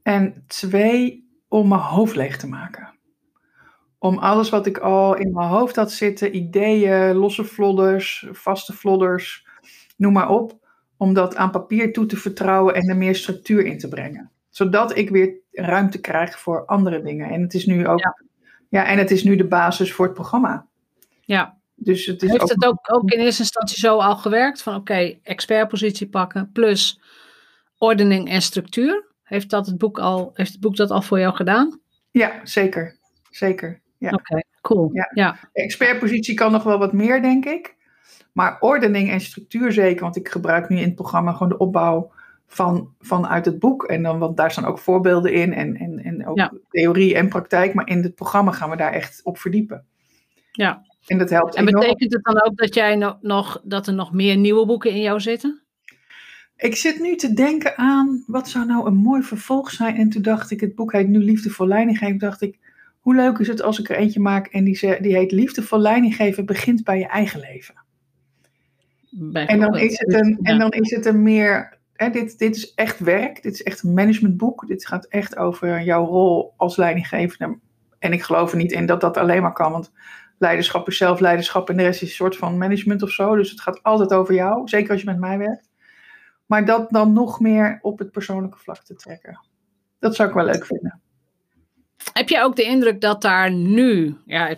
En 0.03 0.45
twee, 0.47 1.29
om 1.49 1.69
mijn 1.69 1.81
hoofd 1.81 2.17
leeg 2.17 2.37
te 2.37 2.49
maken. 2.49 2.95
Om 3.99 4.19
alles 4.19 4.51
wat 4.51 4.67
ik 4.67 4.79
al 4.79 5.17
in 5.17 5.33
mijn 5.33 5.49
hoofd 5.49 5.77
had 5.77 5.93
zitten, 5.93 6.37
ideeën, 6.37 7.15
losse 7.15 7.45
vlodders, 7.45 8.27
vaste 8.31 8.73
vlodders, 8.73 9.46
noem 9.97 10.13
maar 10.13 10.29
op, 10.29 10.59
om 10.97 11.15
dat 11.15 11.37
aan 11.37 11.51
papier 11.51 11.93
toe 11.93 12.07
te 12.07 12.17
vertrouwen 12.17 12.75
en 12.75 12.89
er 12.89 12.97
meer 12.97 13.15
structuur 13.15 13.65
in 13.65 13.79
te 13.79 13.89
brengen. 13.89 14.31
Zodat 14.49 14.97
ik 14.97 15.11
weer 15.11 15.35
ruimte 15.53 16.01
krijg 16.01 16.39
voor 16.39 16.65
andere 16.65 17.03
dingen. 17.03 17.31
En 17.31 17.43
het 17.43 17.55
is 17.55 17.67
nu 17.67 17.87
ook, 17.87 17.99
ja, 17.99 18.23
ja 18.69 18.87
en 18.87 18.99
het 18.99 19.11
is 19.11 19.25
nu 19.25 19.37
de 19.37 19.47
basis 19.47 19.93
voor 19.93 20.05
het 20.05 20.15
programma. 20.15 20.67
Ja. 21.21 21.57
Dus 21.75 22.07
het 22.07 22.23
is 22.23 22.31
Heeft 22.31 22.49
het 22.49 22.65
ook, 22.65 22.79
ook 22.95 23.11
in 23.11 23.19
eerste 23.19 23.43
instantie 23.43 23.79
zo 23.79 23.99
al 23.99 24.17
gewerkt? 24.17 24.63
Van 24.63 24.75
oké, 24.75 25.19
expertpositie 25.23 26.09
pakken 26.09 26.51
plus 26.53 27.01
ordening 27.79 28.29
en 28.31 28.43
structuur. 28.43 29.05
Heeft, 29.23 29.51
dat 29.51 29.67
het, 29.67 29.79
boek 29.79 29.99
al, 29.99 30.31
heeft 30.35 30.53
het 30.53 30.61
boek 30.61 30.77
dat 30.77 30.91
al 30.91 31.03
voor 31.03 31.19
jou 31.19 31.35
gedaan? 31.35 31.81
Ja, 32.11 32.41
zeker. 32.43 32.97
Zeker. 33.31 33.81
Ja. 33.99 34.11
Oké, 34.11 34.43
cool. 34.61 34.91
Ja. 34.93 35.11
ja. 35.15 35.39
expertpositie 35.53 36.35
kan 36.35 36.53
nog 36.53 36.63
wel 36.63 36.79
wat 36.79 36.93
meer, 36.93 37.23
denk 37.23 37.45
ik. 37.45 37.76
Maar 38.37 38.57
ordening 38.61 39.11
en 39.11 39.21
structuur 39.21 39.73
zeker, 39.73 40.03
want 40.03 40.17
ik 40.17 40.29
gebruik 40.29 40.69
nu 40.69 40.77
in 40.77 40.85
het 40.85 40.95
programma 40.95 41.33
gewoon 41.33 41.49
de 41.49 41.59
opbouw 41.59 42.13
van, 42.47 42.95
vanuit 43.01 43.45
het 43.45 43.59
boek. 43.59 43.85
En 43.85 44.03
dan, 44.03 44.19
want 44.19 44.37
daar 44.37 44.51
staan 44.51 44.65
ook 44.65 44.79
voorbeelden 44.79 45.33
in 45.33 45.55
en, 45.55 45.77
en, 45.77 45.99
en 45.99 46.27
ook 46.27 46.51
theorie 46.71 47.15
en 47.15 47.29
praktijk. 47.29 47.75
Maar 47.75 47.89
in 47.89 48.03
het 48.03 48.15
programma 48.15 48.53
gaan 48.53 48.71
we 48.71 48.77
daar 48.77 48.93
echt 48.93 49.21
op 49.25 49.39
verdiepen. 49.39 49.85
Ja. 50.53 50.83
En 51.07 51.19
dat 51.19 51.31
helpt 51.31 51.55
En 51.55 51.65
betekent 51.65 52.13
het 52.13 52.25
dan 52.25 52.43
ook 52.43 52.57
dat, 52.57 52.75
jij 52.75 53.17
nog, 53.21 53.61
dat 53.65 53.87
er 53.87 53.95
nog 53.95 54.13
meer 54.13 54.37
nieuwe 54.37 54.67
boeken 54.67 54.91
in 54.91 55.01
jou 55.01 55.21
zitten? 55.21 55.63
Ik 56.57 56.77
zit 56.77 57.01
nu 57.01 57.17
te 57.17 57.33
denken 57.33 57.77
aan, 57.77 58.25
wat 58.27 58.49
zou 58.49 58.67
nou 58.67 58.87
een 58.87 58.97
mooi 58.97 59.23
vervolg 59.23 59.71
zijn? 59.71 59.97
En 59.97 60.09
toen 60.09 60.23
dacht 60.23 60.51
ik, 60.51 60.61
het 60.61 60.75
boek 60.75 60.93
heet 60.93 61.09
nu 61.09 61.19
Liefde 61.19 61.51
voor 61.51 61.67
leidinggeven. 61.67 62.19
dacht 62.19 62.43
ik, 62.43 62.59
hoe 63.01 63.15
leuk 63.15 63.39
is 63.39 63.49
het 63.49 63.63
als 63.63 63.79
ik 63.79 63.89
er 63.89 63.97
eentje 63.97 64.21
maak 64.21 64.47
en 64.47 64.65
die, 64.65 65.01
die 65.01 65.17
heet 65.17 65.33
Liefde 65.33 65.63
voor 65.63 65.79
leidinggeven 65.79 66.47
begint 66.47 66.85
bij 66.85 66.99
je 66.99 67.07
eigen 67.07 67.41
leven. 67.41 67.85
En 69.33 69.61
dan, 69.61 69.77
is 69.77 69.99
het 69.99 70.15
een, 70.15 70.39
en 70.43 70.59
dan 70.59 70.71
is 70.71 70.91
het 70.91 71.07
een 71.07 71.23
meer, 71.23 71.79
hè, 71.93 72.11
dit, 72.11 72.39
dit 72.39 72.57
is 72.57 72.75
echt 72.75 72.99
werk, 72.99 73.43
dit 73.43 73.53
is 73.53 73.63
echt 73.63 73.83
een 73.83 73.95
managementboek. 73.95 74.67
Dit 74.67 74.87
gaat 74.87 75.07
echt 75.07 75.37
over 75.37 75.83
jouw 75.83 76.05
rol 76.05 76.55
als 76.57 76.77
leidinggevende. 76.77 77.59
En 77.99 78.13
ik 78.13 78.23
geloof 78.23 78.51
er 78.51 78.57
niet 78.57 78.73
in 78.73 78.87
dat 78.87 79.01
dat 79.01 79.17
alleen 79.17 79.43
maar 79.43 79.53
kan, 79.53 79.73
want 79.73 79.93
leiderschap 80.39 80.89
is 80.89 80.97
zelfleiderschap 80.97 81.71
en 81.71 81.77
de 81.77 81.83
rest 81.83 82.03
is 82.03 82.09
een 82.09 82.15
soort 82.15 82.37
van 82.37 82.59
management 82.59 83.03
of 83.03 83.11
zo. 83.11 83.37
Dus 83.37 83.51
het 83.51 83.61
gaat 83.61 83.83
altijd 83.83 84.13
over 84.13 84.35
jou, 84.35 84.69
zeker 84.69 84.91
als 84.91 85.01
je 85.01 85.07
met 85.07 85.19
mij 85.19 85.39
werkt. 85.39 85.71
Maar 86.47 86.65
dat 86.65 86.91
dan 86.91 87.13
nog 87.13 87.41
meer 87.41 87.79
op 87.83 87.99
het 87.99 88.11
persoonlijke 88.11 88.59
vlak 88.59 88.85
te 88.85 88.95
trekken. 88.95 89.41
Dat 89.99 90.15
zou 90.15 90.29
ik 90.29 90.35
wel 90.35 90.45
leuk 90.45 90.67
vinden. 90.67 91.01
Heb 92.13 92.29
je 92.29 92.41
ook 92.41 92.57
de 92.57 92.63
indruk 92.63 93.01
dat 93.01 93.23
daar 93.23 93.53
nu, 93.53 94.17
ja, 94.27 94.57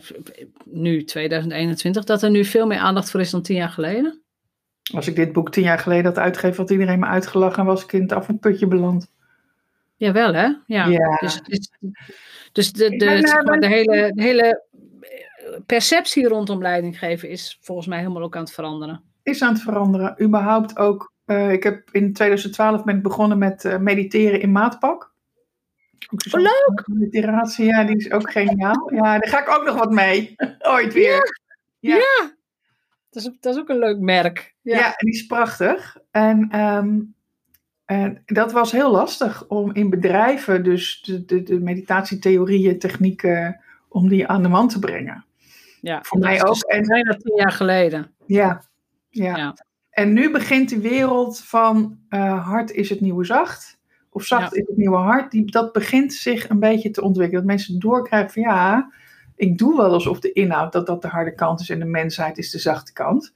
nu 0.64 1.04
2021, 1.04 2.04
dat 2.04 2.22
er 2.22 2.30
nu 2.30 2.44
veel 2.44 2.66
meer 2.66 2.78
aandacht 2.78 3.10
voor 3.10 3.20
is 3.20 3.30
dan 3.30 3.42
tien 3.42 3.56
jaar 3.56 3.68
geleden? 3.68 4.22
Als 4.94 5.08
ik 5.08 5.16
dit 5.16 5.32
boek 5.32 5.50
tien 5.50 5.62
jaar 5.62 5.78
geleden 5.78 6.04
had 6.04 6.18
uitgegeven, 6.18 6.56
had 6.56 6.70
iedereen 6.70 6.98
me 6.98 7.06
uitgelachen 7.06 7.58
en 7.58 7.64
was 7.64 7.82
ik 7.84 7.92
in 7.92 8.02
het 8.02 8.12
afvalputje 8.12 8.66
beland. 8.66 9.10
Jawel, 9.96 10.34
hè? 10.34 10.48
Ja. 10.66 10.86
ja. 10.86 11.16
Dus, 11.16 11.42
dus, 11.42 11.70
dus 12.52 12.72
de, 12.72 12.90
de, 12.90 12.96
de, 13.60 13.66
hele, 13.66 14.12
de 14.14 14.22
hele 14.22 14.64
perceptie 15.66 16.28
rondom 16.28 16.62
leidinggeven 16.62 17.28
is 17.28 17.58
volgens 17.60 17.86
mij 17.86 17.98
helemaal 17.98 18.22
ook 18.22 18.36
aan 18.36 18.42
het 18.42 18.52
veranderen. 18.52 19.02
Is 19.22 19.42
aan 19.42 19.52
het 19.52 19.62
veranderen. 19.62 20.22
Überhaupt 20.22 20.78
ook. 20.78 21.12
Uh, 21.26 21.52
ik 21.52 21.62
heb 21.62 21.88
in 21.92 22.12
2012 22.12 22.84
ben 22.84 22.96
ik 22.96 23.02
begonnen 23.02 23.38
met 23.38 23.64
uh, 23.64 23.76
mediteren 23.76 24.40
in 24.40 24.52
maatpak. 24.52 25.12
Oh, 26.30 26.40
leuk! 26.40 26.82
Meditatie, 26.86 27.66
ja, 27.66 27.84
die 27.84 27.96
is 27.96 28.10
ook 28.10 28.32
geniaal. 28.32 28.94
Ja, 28.94 29.18
daar 29.18 29.28
ga 29.28 29.40
ik 29.40 29.58
ook 29.58 29.64
nog 29.64 29.78
wat 29.78 29.90
mee. 29.90 30.34
Ooit 30.74 30.92
weer. 30.92 31.40
Ja. 31.78 31.96
ja. 31.96 32.36
Dat, 33.24 33.32
is, 33.32 33.38
dat 33.40 33.54
is 33.54 33.60
ook 33.60 33.68
een 33.68 33.78
leuk 33.78 33.98
merk. 33.98 34.54
Ja, 34.62 34.86
en 34.86 35.06
die 35.06 35.14
is 35.14 35.26
prachtig. 35.26 35.96
En, 36.10 36.60
um, 36.60 37.14
en 37.84 38.22
dat 38.26 38.52
was 38.52 38.72
heel 38.72 38.90
lastig 38.90 39.46
om 39.46 39.74
in 39.74 39.90
bedrijven, 39.90 40.64
dus 40.64 41.00
de, 41.02 41.24
de, 41.24 41.42
de 41.42 41.60
meditatietheorieën, 41.60 42.78
technieken, 42.78 43.60
om 43.88 44.08
die 44.08 44.26
aan 44.26 44.42
de 44.42 44.48
man 44.48 44.68
te 44.68 44.78
brengen. 44.78 45.24
Ja, 45.80 46.02
voor 46.02 46.18
mij 46.18 46.44
ook. 46.44 46.52
Dus 46.52 46.62
en 46.62 46.82
bijna 46.82 47.16
tien 47.16 47.36
jaar 47.36 47.52
geleden. 47.52 48.10
Ja, 48.26 48.62
ja, 49.08 49.36
ja. 49.36 49.56
En 49.90 50.12
nu 50.12 50.30
begint 50.30 50.68
de 50.68 50.80
wereld 50.80 51.40
van 51.40 51.98
uh, 52.10 52.46
hard 52.46 52.70
is 52.70 52.88
het 52.90 53.00
nieuwe 53.00 53.24
zacht. 53.24 53.78
Of 54.10 54.24
zacht 54.24 54.54
is 54.54 54.66
het 54.66 54.76
nieuwe 54.76 54.96
hard. 54.96 55.30
Die, 55.30 55.50
dat 55.50 55.72
begint 55.72 56.12
zich 56.12 56.48
een 56.48 56.60
beetje 56.60 56.90
te 56.90 57.02
ontwikkelen. 57.02 57.40
Dat 57.42 57.50
mensen 57.50 57.78
doorkrijgen 57.78 58.30
van 58.30 58.42
ja, 58.42 58.92
ik 59.38 59.58
doe 59.58 59.76
wel 59.76 59.92
alsof 59.92 60.20
de 60.20 60.32
inhoud 60.32 60.72
dat 60.72 60.86
dat 60.86 61.02
de 61.02 61.08
harde 61.08 61.34
kant 61.34 61.60
is 61.60 61.70
en 61.70 61.78
de 61.78 61.84
mensheid 61.84 62.38
is 62.38 62.50
de 62.50 62.58
zachte 62.58 62.92
kant. 62.92 63.34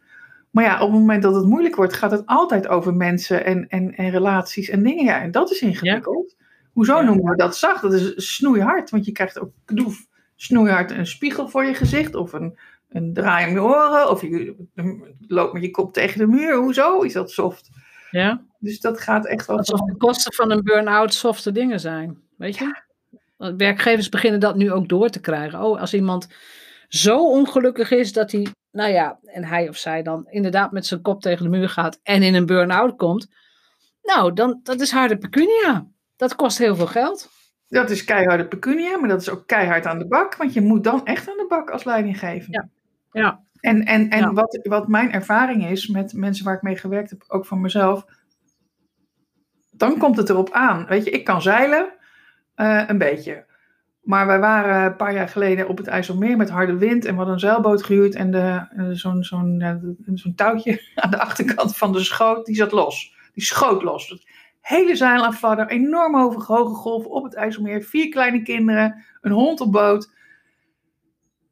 Maar 0.51 0.65
ja, 0.65 0.75
op 0.75 0.91
het 0.91 0.99
moment 0.99 1.23
dat 1.23 1.35
het 1.35 1.47
moeilijk 1.47 1.77
wordt, 1.77 1.93
gaat 1.93 2.11
het 2.11 2.27
altijd 2.27 2.69
over 2.69 2.95
mensen 2.95 3.45
en, 3.45 3.69
en, 3.69 3.95
en 3.95 4.11
relaties 4.11 4.69
en 4.69 4.83
dingen. 4.83 5.05
Ja, 5.05 5.21
en 5.21 5.31
dat 5.31 5.51
is 5.51 5.61
ingewikkeld. 5.61 6.37
Hoezo 6.73 7.03
noemen 7.03 7.31
we 7.31 7.37
dat 7.37 7.57
zacht? 7.57 7.83
Dat 7.83 7.93
is 7.93 8.35
snoeihard, 8.35 8.91
want 8.91 9.05
je 9.05 9.13
krijgt 9.13 9.41
ook 9.41 9.51
doef 9.65 10.07
snoeihard 10.37 10.91
een 10.91 11.07
spiegel 11.07 11.49
voor 11.49 11.65
je 11.65 11.75
gezicht 11.75 12.15
of 12.15 12.33
een, 12.33 12.59
een 12.89 13.13
draai 13.13 13.47
om 13.47 13.53
je 13.53 13.63
oren 13.63 14.11
of 14.11 14.23
je 14.23 14.57
loopt 15.27 15.53
met 15.53 15.63
je 15.63 15.71
kop 15.71 15.93
tegen 15.93 16.19
de 16.19 16.27
muur. 16.27 16.57
Hoezo 16.57 17.01
is 17.01 17.13
dat 17.13 17.31
soft? 17.31 17.71
Ja. 18.11 18.45
Dus 18.59 18.81
dat 18.81 19.01
gaat 19.01 19.27
echt 19.27 19.47
wel. 19.47 19.57
Alsof 19.57 19.81
de 19.81 19.97
kosten 19.97 20.33
van 20.33 20.51
een 20.51 20.63
burn-out 20.63 21.15
softe 21.15 21.53
dingen 21.53 21.81
zijn. 21.81 22.19
Weet 22.37 22.57
je? 22.57 22.83
Werkgevers 23.57 24.09
beginnen 24.09 24.41
dat 24.41 24.57
nu 24.57 24.73
ook 24.73 24.89
door 24.89 25.09
te 25.09 25.21
krijgen. 25.21 25.63
Oh, 25.63 25.81
als 25.81 25.95
iemand 25.95 26.29
zo 26.89 27.29
ongelukkig 27.29 27.91
is 27.91 28.13
dat 28.13 28.33
hij, 28.33 28.47
nou 28.71 28.91
ja, 28.91 29.19
en 29.25 29.45
hij 29.45 29.69
of 29.69 29.77
zij 29.77 30.03
dan 30.03 30.27
inderdaad 30.31 30.73
met 30.73 30.87
zijn 30.87 31.03
kop 31.03 31.21
tegen 31.21 31.45
de 31.45 31.59
muur 31.59 31.69
gaat 31.69 32.01
en 32.03 32.23
in 32.23 32.35
een 32.35 32.47
burn-out 32.47 32.97
komt. 32.97 33.29
Nou, 34.03 34.33
dan, 34.33 34.61
dat 34.63 34.81
is 34.81 34.91
harde 34.91 35.19
pecunia. 35.19 35.87
Dat 36.17 36.35
kost 36.35 36.59
heel 36.59 36.77
veel 36.77 36.87
geld. 36.87 37.31
Dat 37.69 37.91
is 37.91 38.05
keiharde 38.05 38.47
pecunia, 38.47 38.99
maar 38.99 39.09
dat 39.09 39.21
is 39.21 39.31
ook 39.31 39.47
keihard 39.47 39.87
aan 39.87 39.99
de 39.99 40.07
bak, 40.07 40.37
want 40.37 40.53
je 40.53 40.61
moet 40.61 40.85
dan 40.85 41.05
echt 41.05 41.29
aan 41.29 41.37
de 41.37 41.47
bak 41.49 41.71
als 41.71 41.85
leidinggevende. 41.85 42.69
Ja. 43.11 43.23
ja. 43.23 43.41
En, 43.61 43.85
en, 43.85 44.11
en 44.11 44.35
Wat, 44.35 44.59
wat 44.63 44.89
mijn 44.89 45.13
ervaring 45.13 45.67
is 45.71 45.89
met 45.89 46.13
mensen 46.13 46.45
waar 46.45 46.55
ik 46.55 46.63
mee 46.63 46.77
gewerkt 46.77 47.11
heb, 47.11 47.25
ook 47.29 47.47
van 47.47 47.61
mezelf, 47.61 48.05
dan 49.71 49.99
komt 49.99 50.17
het 50.17 50.29
erop 50.29 50.51
aan. 50.51 50.87
Weet 50.87 51.05
je, 51.05 51.11
ik 51.11 51.25
kan 51.25 51.43
zeilen, 51.43 51.93
uh, 52.57 52.83
een 52.87 52.99
beetje. 52.99 53.45
Maar 54.03 54.27
wij 54.27 54.39
waren 54.39 54.85
een 54.85 54.97
paar 54.97 55.15
jaar 55.15 55.29
geleden 55.29 55.69
op 55.69 55.77
het 55.77 55.87
IJsselmeer 55.87 56.37
met 56.37 56.51
harde 56.51 56.77
wind 56.77 57.05
en 57.05 57.11
we 57.11 57.17
hadden 57.17 57.35
een 57.35 57.41
zeilboot 57.41 57.83
gehuurd 57.83 58.15
en 58.15 58.35
eh, 58.35 58.63
zo'n 58.91 59.25
zo'n 59.25 59.65
zo'n 60.15 60.35
touwtje 60.35 60.83
aan 60.95 61.11
de 61.11 61.21
achterkant 61.21 61.77
van 61.77 61.93
de 61.93 62.01
schoot, 62.01 62.47
die 62.47 62.55
zat 62.55 62.73
los. 62.73 63.15
Die 63.33 63.45
schoot 63.45 63.83
los. 63.83 64.27
Hele 64.61 64.97
zeil 64.97 65.33
enorm 65.67 66.15
hoge, 66.15 66.41
golven 66.75 67.11
op 67.11 67.25
het 67.25 67.35
IJsselmeer, 67.35 67.83
vier 67.83 68.09
kleine 68.09 68.43
kinderen, 68.43 69.05
een 69.21 69.33
hond 69.33 69.61
op 69.61 69.73
boot. 69.73 70.11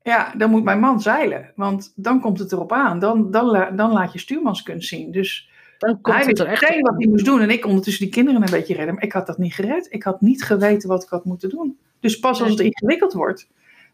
Ja, 0.02 0.34
dan 0.36 0.50
moet 0.50 0.64
mijn 0.64 0.80
man 0.80 1.00
zeilen, 1.00 1.52
want 1.56 1.92
dan 1.96 2.20
komt 2.20 2.38
het 2.38 2.52
erop 2.52 2.72
aan. 2.72 2.98
Dan, 2.98 3.30
dan, 3.30 3.76
dan 3.76 3.92
laat 3.92 4.12
je 4.12 4.18
stuurmanskunst 4.18 4.88
zien. 4.88 5.12
Dus 5.12 5.50
Dan 5.80 6.00
komt 6.00 6.16
hij 6.16 6.26
het 6.26 6.38
er 6.38 6.46
echt 6.46 6.60
meteen 6.60 6.82
wat 6.82 6.94
hij 6.96 7.06
moest 7.06 7.24
doen. 7.24 7.40
En 7.40 7.50
ik 7.50 7.66
ondertussen 7.66 8.04
die 8.04 8.12
kinderen 8.12 8.42
een 8.42 8.50
beetje 8.50 8.74
redden. 8.74 8.94
Maar 8.94 9.04
ik 9.04 9.12
had 9.12 9.26
dat 9.26 9.38
niet 9.38 9.54
gered. 9.54 9.86
Ik 9.90 10.02
had 10.02 10.20
niet 10.20 10.42
geweten 10.42 10.88
wat 10.88 11.02
ik 11.02 11.08
had 11.08 11.24
moeten 11.24 11.48
doen. 11.48 11.78
Dus 12.00 12.18
pas 12.18 12.42
als 12.42 12.50
het 12.50 12.60
ingewikkeld 12.60 13.12
wordt, 13.12 13.48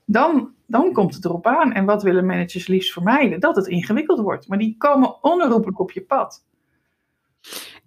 dan, 0.05 0.55
dan 0.67 0.93
komt 0.93 1.15
het 1.15 1.25
erop 1.25 1.47
aan. 1.47 1.73
En 1.73 1.85
wat 1.85 2.03
willen 2.03 2.27
managers 2.27 2.67
liefst 2.67 2.93
vermijden? 2.93 3.41
Dat 3.41 3.57
het 3.57 3.67
ingewikkeld 3.67 4.21
wordt. 4.21 4.49
Maar 4.49 4.59
die 4.59 4.75
komen 4.79 5.25
onherroepelijk 5.25 5.79
op 5.79 5.91
je 5.91 6.01
pad. 6.01 6.45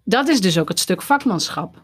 Dat 0.04 0.28
is 0.28 0.42
dus 0.42 0.60
ook 0.60 0.70
het 0.70 0.80
stuk 0.80 1.02
vakmanschap. 1.02 1.82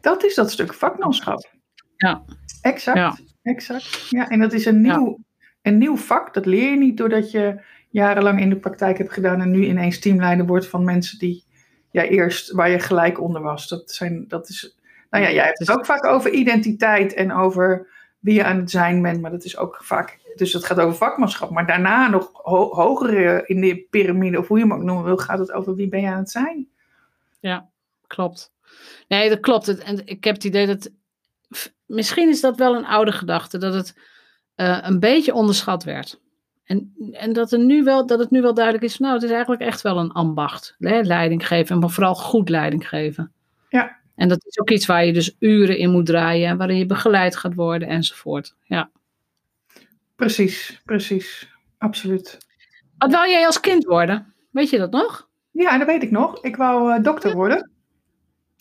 Dat 0.00 0.24
is 0.24 0.34
dat 0.34 0.50
stuk 0.50 0.74
vakmanschap. 0.74 1.50
Ja. 1.96 2.22
Exact. 2.60 2.98
Ja. 2.98 3.18
exact. 3.42 4.06
Ja, 4.10 4.28
en 4.28 4.40
dat 4.40 4.52
is 4.52 4.64
een 4.64 4.80
nieuw, 4.80 5.18
een 5.62 5.78
nieuw 5.78 5.96
vak. 5.96 6.34
Dat 6.34 6.46
leer 6.46 6.70
je 6.70 6.76
niet 6.76 6.96
doordat 6.96 7.30
je 7.30 7.60
jarenlang 7.90 8.40
in 8.40 8.48
de 8.48 8.56
praktijk 8.56 8.98
hebt 8.98 9.12
gedaan 9.12 9.40
en 9.40 9.50
nu 9.50 9.64
ineens 9.66 9.98
teamleider 9.98 10.46
wordt 10.46 10.66
van 10.66 10.84
mensen 10.84 11.18
die 11.18 11.44
jij 11.90 12.08
eerst, 12.08 12.52
waar 12.52 12.70
je 12.70 12.78
gelijk 12.78 13.20
onder 13.20 13.42
was. 13.42 13.68
Dat, 13.68 13.90
zijn, 13.90 14.24
dat 14.28 14.48
is, 14.48 14.76
nou 15.10 15.24
ja, 15.24 15.30
jij 15.30 15.44
hebt 15.44 15.58
het 15.58 15.70
ook 15.70 15.86
vaak 15.86 16.04
over 16.04 16.30
identiteit 16.30 17.14
en 17.14 17.32
over 17.32 17.86
wie 18.18 18.34
je 18.34 18.44
aan 18.44 18.56
het 18.56 18.70
zijn 18.70 19.02
bent, 19.02 19.20
maar 19.20 19.30
dat 19.30 19.44
is 19.44 19.56
ook 19.56 19.78
vaak, 19.82 20.18
dus 20.36 20.52
het 20.52 20.64
gaat 20.64 20.78
over 20.80 20.96
vakmanschap. 20.96 21.50
Maar 21.50 21.66
daarna 21.66 22.08
nog 22.08 22.30
ho- 22.32 22.74
hogere 22.74 23.42
in 23.46 23.60
de 23.60 23.86
piramide, 23.90 24.38
of 24.38 24.48
hoe 24.48 24.58
je 24.58 24.64
hem 24.64 24.72
ook 24.74 24.82
noemen 24.82 25.04
wil, 25.04 25.16
gaat 25.16 25.38
het 25.38 25.52
over 25.52 25.74
wie 25.74 25.88
ben 25.88 26.00
je 26.00 26.08
aan 26.08 26.18
het 26.18 26.30
zijn. 26.30 26.68
Klopt. 28.06 28.52
Nee, 29.08 29.28
dat 29.28 29.40
klopt. 29.40 29.78
En 29.78 30.06
ik 30.06 30.24
heb 30.24 30.34
het 30.34 30.44
idee 30.44 30.66
dat. 30.66 30.90
Misschien 31.86 32.28
is 32.28 32.40
dat 32.40 32.56
wel 32.56 32.74
een 32.76 32.86
oude 32.86 33.12
gedachte, 33.12 33.58
dat 33.58 33.74
het 33.74 33.96
eh, 34.54 34.78
een 34.82 35.00
beetje 35.00 35.34
onderschat 35.34 35.84
werd. 35.84 36.20
En, 36.68 36.94
en 37.12 37.32
dat, 37.32 37.52
er 37.52 37.58
nu 37.58 37.82
wel, 37.84 38.06
dat 38.06 38.18
het 38.18 38.30
nu 38.30 38.40
wel 38.42 38.54
duidelijk 38.54 38.84
is, 38.84 38.98
nou, 38.98 39.14
het 39.14 39.22
is 39.22 39.30
eigenlijk 39.30 39.60
echt 39.60 39.82
wel 39.82 39.98
een 39.98 40.12
ambacht. 40.12 40.74
Hè? 40.78 41.00
Leiding 41.00 41.46
geven, 41.46 41.78
maar 41.78 41.90
vooral 41.90 42.14
goed 42.14 42.48
leiding 42.48 42.88
geven. 42.88 43.32
Ja. 43.68 43.96
En 44.14 44.28
dat 44.28 44.46
is 44.46 44.58
ook 44.58 44.70
iets 44.70 44.86
waar 44.86 45.04
je 45.04 45.12
dus 45.12 45.36
uren 45.38 45.78
in 45.78 45.90
moet 45.90 46.06
draaien, 46.06 46.48
en 46.48 46.56
waarin 46.56 46.76
je 46.78 46.86
begeleid 46.86 47.36
gaat 47.36 47.54
worden 47.54 47.88
enzovoort. 47.88 48.54
Ja. 48.62 48.90
Precies, 50.16 50.80
precies. 50.84 51.48
Absoluut. 51.78 52.38
Wat 52.98 53.12
wou 53.12 53.28
jij 53.28 53.46
als 53.46 53.60
kind 53.60 53.84
worden? 53.84 54.34
Weet 54.50 54.70
je 54.70 54.78
dat 54.78 54.90
nog? 54.90 55.28
Ja, 55.50 55.78
dat 55.78 55.86
weet 55.86 56.02
ik 56.02 56.10
nog. 56.10 56.42
Ik 56.44 56.56
wou 56.56 56.92
eh, 56.92 57.02
dokter 57.02 57.34
worden. 57.34 57.70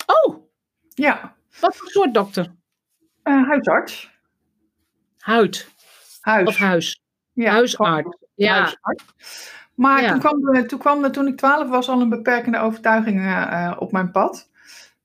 Oh, 0.06 0.48
Ja, 0.94 1.36
wat 1.60 1.76
voor 1.78 1.90
soort 1.90 2.14
dokter? 2.14 2.56
eh, 3.24 3.48
huisarts. 3.48 4.10
Huid 5.18 5.70
Huis. 6.22 6.48
of 6.48 6.58
huis? 6.58 7.02
Ja, 7.44 7.52
huisarts. 7.52 8.18
Ja, 8.36 8.54
huisarts. 8.54 9.04
Maar 9.76 10.02
Ja. 10.02 10.10
toen, 10.12 10.20
kwam 10.20 10.56
er, 10.56 10.68
toen 10.68 10.80
kwam 10.80 11.04
er 11.04 11.12
toen 11.12 11.28
ik 11.28 11.38
twaalf 11.38 11.70
was 11.70 11.90
al 11.90 12.02
een 12.02 12.10
beperkende 12.10 12.60
overtuiging 12.60 13.20
eh, 13.20 13.66
eh, 13.66 13.76
op 13.80 13.92
mijn 13.92 14.12
pad. 14.12 14.50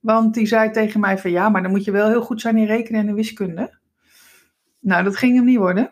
Want 0.01 0.35
die 0.35 0.47
zei 0.47 0.71
tegen 0.71 1.01
mij 1.01 1.19
van 1.19 1.31
ja, 1.31 1.49
maar 1.49 1.63
dan 1.63 1.71
moet 1.71 1.85
je 1.85 1.91
wel 1.91 2.09
heel 2.09 2.23
goed 2.23 2.41
zijn 2.41 2.57
in 2.57 2.67
rekenen 2.67 3.01
en 3.01 3.09
in 3.09 3.15
wiskunde. 3.15 3.79
Nou, 4.81 5.05
dat 5.05 5.17
ging 5.17 5.37
hem 5.37 5.45
niet 5.45 5.59
worden. 5.59 5.91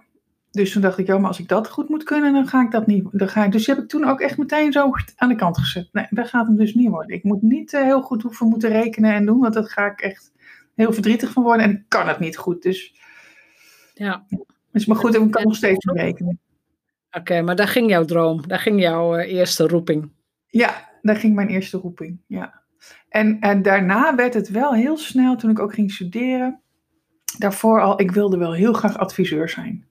Dus 0.50 0.72
toen 0.72 0.82
dacht 0.82 0.98
ik, 0.98 1.06
ja, 1.06 1.18
maar 1.18 1.28
als 1.28 1.38
ik 1.38 1.48
dat 1.48 1.68
goed 1.68 1.88
moet 1.88 2.02
kunnen, 2.02 2.32
dan 2.32 2.48
ga 2.48 2.62
ik 2.62 2.70
dat 2.70 2.86
niet. 2.86 3.08
Dan 3.12 3.28
ga 3.28 3.44
ik, 3.44 3.52
dus 3.52 3.66
heb 3.66 3.78
ik 3.78 3.88
toen 3.88 4.04
ook 4.04 4.20
echt 4.20 4.38
meteen 4.38 4.72
zo 4.72 4.90
aan 5.16 5.28
de 5.28 5.34
kant 5.34 5.58
gezet. 5.58 5.88
Nee, 5.92 6.06
dat 6.10 6.28
gaat 6.28 6.46
hem 6.46 6.56
dus 6.56 6.74
niet 6.74 6.88
worden. 6.88 7.16
Ik 7.16 7.24
moet 7.24 7.42
niet 7.42 7.72
eh, 7.72 7.82
heel 7.82 8.02
goed 8.02 8.22
hoeven 8.22 8.48
moeten 8.48 8.70
rekenen 8.70 9.12
en 9.12 9.26
doen, 9.26 9.40
want 9.40 9.54
dat 9.54 9.70
ga 9.72 9.86
ik 9.86 10.00
echt 10.00 10.32
heel 10.74 10.92
verdrietig 10.92 11.32
van 11.32 11.42
worden. 11.42 11.64
En 11.64 11.70
ik 11.70 11.82
kan 11.88 12.08
het 12.08 12.18
niet 12.18 12.36
goed. 12.36 12.62
Dus 12.62 12.94
ja. 13.94 14.24
Is 14.72 14.86
maar 14.86 14.96
goed, 14.96 15.14
ik 15.14 15.30
kan 15.30 15.42
nog 15.42 15.56
steeds 15.56 15.84
rekenen. 15.92 16.40
Oké, 17.10 17.42
maar 17.42 17.56
daar 17.56 17.68
ging 17.68 17.90
jouw 17.90 18.04
droom. 18.04 18.46
Daar 18.48 18.58
ging 18.58 18.80
jouw 18.80 19.16
eh, 19.16 19.32
eerste 19.32 19.66
roeping. 19.66 20.10
Ja, 20.46 20.88
daar 21.02 21.16
ging 21.16 21.34
mijn 21.34 21.48
eerste 21.48 21.76
roeping. 21.78 22.20
Ja. 22.26 22.60
En, 23.08 23.40
en 23.40 23.62
daarna 23.62 24.14
werd 24.14 24.34
het 24.34 24.48
wel 24.48 24.74
heel 24.74 24.96
snel, 24.98 25.36
toen 25.36 25.50
ik 25.50 25.58
ook 25.58 25.74
ging 25.74 25.92
studeren. 25.92 26.60
Daarvoor 27.38 27.80
al, 27.80 28.00
ik 28.00 28.10
wilde 28.10 28.36
wel 28.36 28.52
heel 28.52 28.72
graag 28.72 28.98
adviseur 28.98 29.48
zijn. 29.48 29.86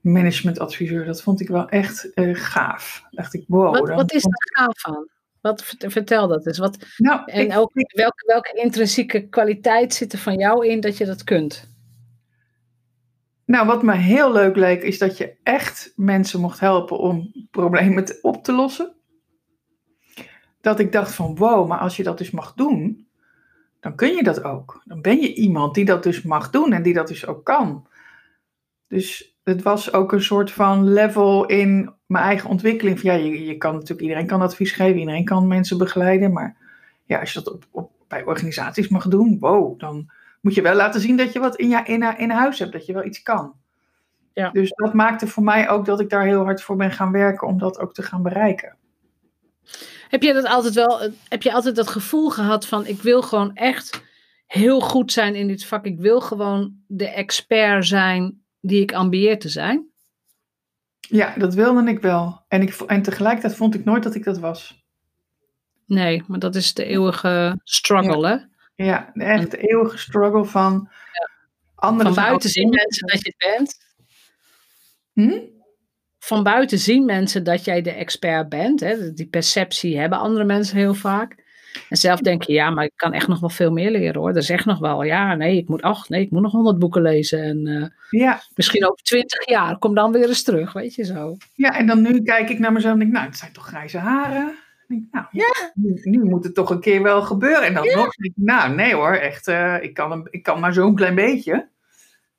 Managementadviseur, 0.00 1.04
dat 1.04 1.22
vond 1.22 1.40
ik 1.40 1.48
wel 1.48 1.68
echt 1.68 2.12
eh, 2.14 2.34
gaaf. 2.34 3.04
Dacht 3.10 3.34
ik, 3.34 3.44
wow. 3.48 3.78
Wat, 3.78 3.88
wat 3.88 4.12
is 4.12 4.22
daar 4.22 4.66
gaaf 4.66 4.86
aan? 4.86 5.08
Wat, 5.40 5.64
vert- 5.64 5.92
vertel 5.92 6.28
dat 6.28 6.46
eens. 6.46 6.58
Wat, 6.58 6.86
Nou, 6.96 7.20
en 7.26 7.44
ik- 7.50 7.56
ook, 7.58 7.70
welke, 7.94 8.24
welke 8.26 8.60
intrinsieke 8.62 9.28
kwaliteit 9.28 9.94
zit 9.94 10.12
er 10.12 10.18
van 10.18 10.38
jou 10.38 10.66
in 10.66 10.80
dat 10.80 10.96
je 10.96 11.04
dat 11.06 11.24
kunt? 11.24 11.70
Nou, 13.44 13.66
wat 13.66 13.82
me 13.82 13.94
heel 13.94 14.32
leuk 14.32 14.56
leek, 14.56 14.82
is 14.82 14.98
dat 14.98 15.16
je 15.16 15.36
echt 15.42 15.92
mensen 15.96 16.40
mocht 16.40 16.60
helpen 16.60 16.98
om 16.98 17.32
problemen 17.50 18.18
op 18.22 18.44
te 18.44 18.52
lossen. 18.52 18.94
Dat 20.60 20.78
ik 20.78 20.92
dacht 20.92 21.14
van, 21.14 21.36
wow, 21.36 21.68
maar 21.68 21.78
als 21.78 21.96
je 21.96 22.02
dat 22.02 22.18
dus 22.18 22.30
mag 22.30 22.54
doen, 22.54 23.06
dan 23.80 23.94
kun 23.94 24.14
je 24.14 24.22
dat 24.22 24.44
ook. 24.44 24.82
Dan 24.84 25.00
ben 25.00 25.20
je 25.20 25.34
iemand 25.34 25.74
die 25.74 25.84
dat 25.84 26.02
dus 26.02 26.22
mag 26.22 26.50
doen 26.50 26.72
en 26.72 26.82
die 26.82 26.94
dat 26.94 27.08
dus 27.08 27.26
ook 27.26 27.44
kan. 27.44 27.86
Dus 28.88 29.36
het 29.44 29.62
was 29.62 29.92
ook 29.92 30.12
een 30.12 30.22
soort 30.22 30.50
van 30.50 30.92
level 30.92 31.46
in 31.46 31.94
mijn 32.06 32.24
eigen 32.24 32.50
ontwikkeling. 32.50 33.00
Ja, 33.00 33.12
je, 33.12 33.44
je 33.44 33.56
kan 33.56 33.72
natuurlijk, 33.72 34.00
iedereen 34.00 34.26
kan 34.26 34.40
advies 34.40 34.72
geven, 34.72 34.98
iedereen 34.98 35.24
kan 35.24 35.46
mensen 35.46 35.78
begeleiden. 35.78 36.32
Maar 36.32 36.56
ja, 37.04 37.20
als 37.20 37.32
je 37.32 37.42
dat 37.42 37.58
op, 37.70 37.90
bij 38.08 38.24
organisaties 38.24 38.88
mag 38.88 39.08
doen, 39.08 39.36
wow, 39.40 39.78
dan 39.80 40.10
moet 40.42 40.54
je 40.54 40.62
wel 40.62 40.74
laten 40.74 41.00
zien 41.00 41.16
dat 41.16 41.32
je 41.32 41.38
wat 41.38 41.56
in, 41.56 41.68
je, 41.68 41.82
in, 41.84 42.18
in 42.18 42.30
huis 42.30 42.58
hebt, 42.58 42.72
dat 42.72 42.86
je 42.86 42.92
wel 42.92 43.04
iets 43.04 43.22
kan. 43.22 43.54
Ja. 44.32 44.50
Dus 44.50 44.70
dat 44.70 44.94
maakte 44.94 45.26
voor 45.26 45.42
mij 45.42 45.68
ook 45.68 45.84
dat 45.84 46.00
ik 46.00 46.10
daar 46.10 46.24
heel 46.24 46.44
hard 46.44 46.62
voor 46.62 46.76
ben 46.76 46.90
gaan 46.90 47.12
werken 47.12 47.46
om 47.46 47.58
dat 47.58 47.78
ook 47.78 47.94
te 47.94 48.02
gaan 48.02 48.22
bereiken. 48.22 48.76
Heb 50.08 50.22
je 50.22 50.32
dat 50.32 50.46
altijd 50.46 50.74
wel, 50.74 51.02
eh, 51.02 51.10
heb 51.28 51.42
je 51.42 51.52
altijd 51.52 51.76
dat 51.76 51.88
gevoel 51.88 52.30
gehad 52.30 52.66
van 52.66 52.86
ik 52.86 53.02
wil 53.02 53.22
gewoon 53.22 53.54
echt 53.54 54.02
heel 54.46 54.80
goed 54.80 55.12
zijn 55.12 55.34
in 55.34 55.46
dit 55.46 55.64
vak. 55.64 55.84
Ik 55.84 55.98
wil 55.98 56.20
gewoon 56.20 56.74
de 56.86 57.08
expert 57.08 57.86
zijn 57.86 58.42
die 58.60 58.82
ik 58.82 58.92
ambieer 58.92 59.38
te 59.38 59.48
zijn. 59.48 59.90
Ja, 61.00 61.34
dat 61.36 61.54
wilde 61.54 61.90
ik 61.90 62.00
wel. 62.00 62.44
En, 62.48 62.62
ik, 62.62 62.74
en 62.86 63.02
tegelijkertijd 63.02 63.56
vond 63.56 63.74
ik 63.74 63.84
nooit 63.84 64.02
dat 64.02 64.14
ik 64.14 64.24
dat 64.24 64.38
was. 64.38 64.84
Nee, 65.86 66.22
maar 66.26 66.38
dat 66.38 66.54
is 66.54 66.74
de 66.74 66.84
eeuwige 66.84 67.60
struggle, 67.64 68.28
hè? 68.28 68.36
Ja, 68.74 69.12
echt 69.14 69.50
de 69.50 69.58
eeuwige 69.58 69.98
struggle 69.98 70.44
van 70.44 70.88
anderen. 71.74 72.14
Van 72.14 72.24
buiten 72.24 72.50
zien 72.50 72.68
mensen 72.68 73.06
dat 73.06 73.24
je 73.24 73.34
het 73.36 73.56
bent. 73.56 73.76
Hm? 75.12 75.40
Van 76.18 76.42
buiten 76.42 76.78
zien 76.78 77.04
mensen 77.04 77.44
dat 77.44 77.64
jij 77.64 77.82
de 77.82 77.92
expert 77.92 78.48
bent. 78.48 78.80
Hè? 78.80 79.12
Die 79.12 79.28
perceptie 79.28 79.98
hebben 79.98 80.18
andere 80.18 80.44
mensen 80.44 80.76
heel 80.76 80.94
vaak. 80.94 81.40
En 81.88 81.96
zelf 81.96 82.20
denk 82.20 82.42
je, 82.42 82.52
ja, 82.52 82.70
maar 82.70 82.84
ik 82.84 82.92
kan 82.96 83.12
echt 83.12 83.28
nog 83.28 83.40
wel 83.40 83.48
veel 83.48 83.70
meer 83.72 83.90
leren 83.90 84.20
hoor. 84.20 84.32
Dat 84.32 84.42
is 84.42 84.50
echt 84.50 84.64
nog 84.64 84.78
wel, 84.78 85.02
ja, 85.02 85.34
nee, 85.34 85.56
ik 85.56 85.68
moet, 85.68 85.82
ach, 85.82 86.08
nee, 86.08 86.20
ik 86.22 86.30
moet 86.30 86.42
nog 86.42 86.52
honderd 86.52 86.78
boeken 86.78 87.02
lezen. 87.02 87.42
En 87.42 87.66
eh, 87.66 88.20
Ja, 88.20 88.40
misschien 88.54 88.86
over 88.86 89.02
twintig 89.02 89.48
jaar, 89.48 89.78
kom 89.78 89.94
dan 89.94 90.12
weer 90.12 90.28
eens 90.28 90.42
terug, 90.42 90.72
weet 90.72 90.94
je 90.94 91.04
zo. 91.04 91.36
ja, 91.54 91.78
en 91.78 91.86
dan 91.86 92.02
nu 92.02 92.22
kijk 92.22 92.48
ik 92.48 92.58
naar 92.58 92.72
mezelf 92.72 92.92
en 92.92 92.98
denk, 92.98 93.12
nou, 93.12 93.26
het 93.26 93.36
zijn 93.36 93.52
toch 93.52 93.66
grijze 93.66 93.98
haren? 93.98 94.54
Denk, 94.92 95.04
nou, 95.10 95.26
nu, 95.74 96.00
nu 96.02 96.24
moet 96.24 96.44
het 96.44 96.54
toch 96.54 96.70
een 96.70 96.80
keer 96.80 97.02
wel 97.02 97.22
gebeuren. 97.22 97.62
En 97.62 97.74
dan 97.74 97.84
nog 97.84 97.94
denk 97.94 98.14
ik, 98.16 98.32
nou, 98.34 98.74
nee 98.74 98.94
hoor, 98.94 99.12
echt, 99.12 99.48
eh, 99.48 99.82
ik, 99.82 99.94
kan 99.94 100.12
een, 100.12 100.28
ik 100.30 100.42
kan 100.42 100.60
maar 100.60 100.72
zo'n 100.72 100.94
klein 100.94 101.14
beetje. 101.14 101.68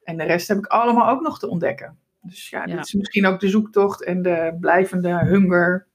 En 0.03 0.17
de 0.17 0.23
rest 0.23 0.47
heb 0.47 0.57
ik 0.57 0.65
allemaal 0.65 1.09
ook 1.09 1.21
nog 1.21 1.39
te 1.39 1.47
ontdekken. 1.49 1.97
Dus 2.21 2.49
ja, 2.49 2.65
Ja. 2.65 2.75
dit 2.75 2.85
is 2.85 2.93
misschien 2.93 3.25
ook 3.25 3.39
de 3.39 3.49
zoektocht 3.49 4.03
en 4.03 4.21
de 4.21 4.57
blijvende 4.59 5.17
hunger. 5.25 5.87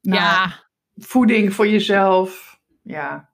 Ja, 0.00 0.52
Voeding 0.96 1.54
voor 1.54 1.68
jezelf. 1.68 2.58
Ja, 2.82 3.28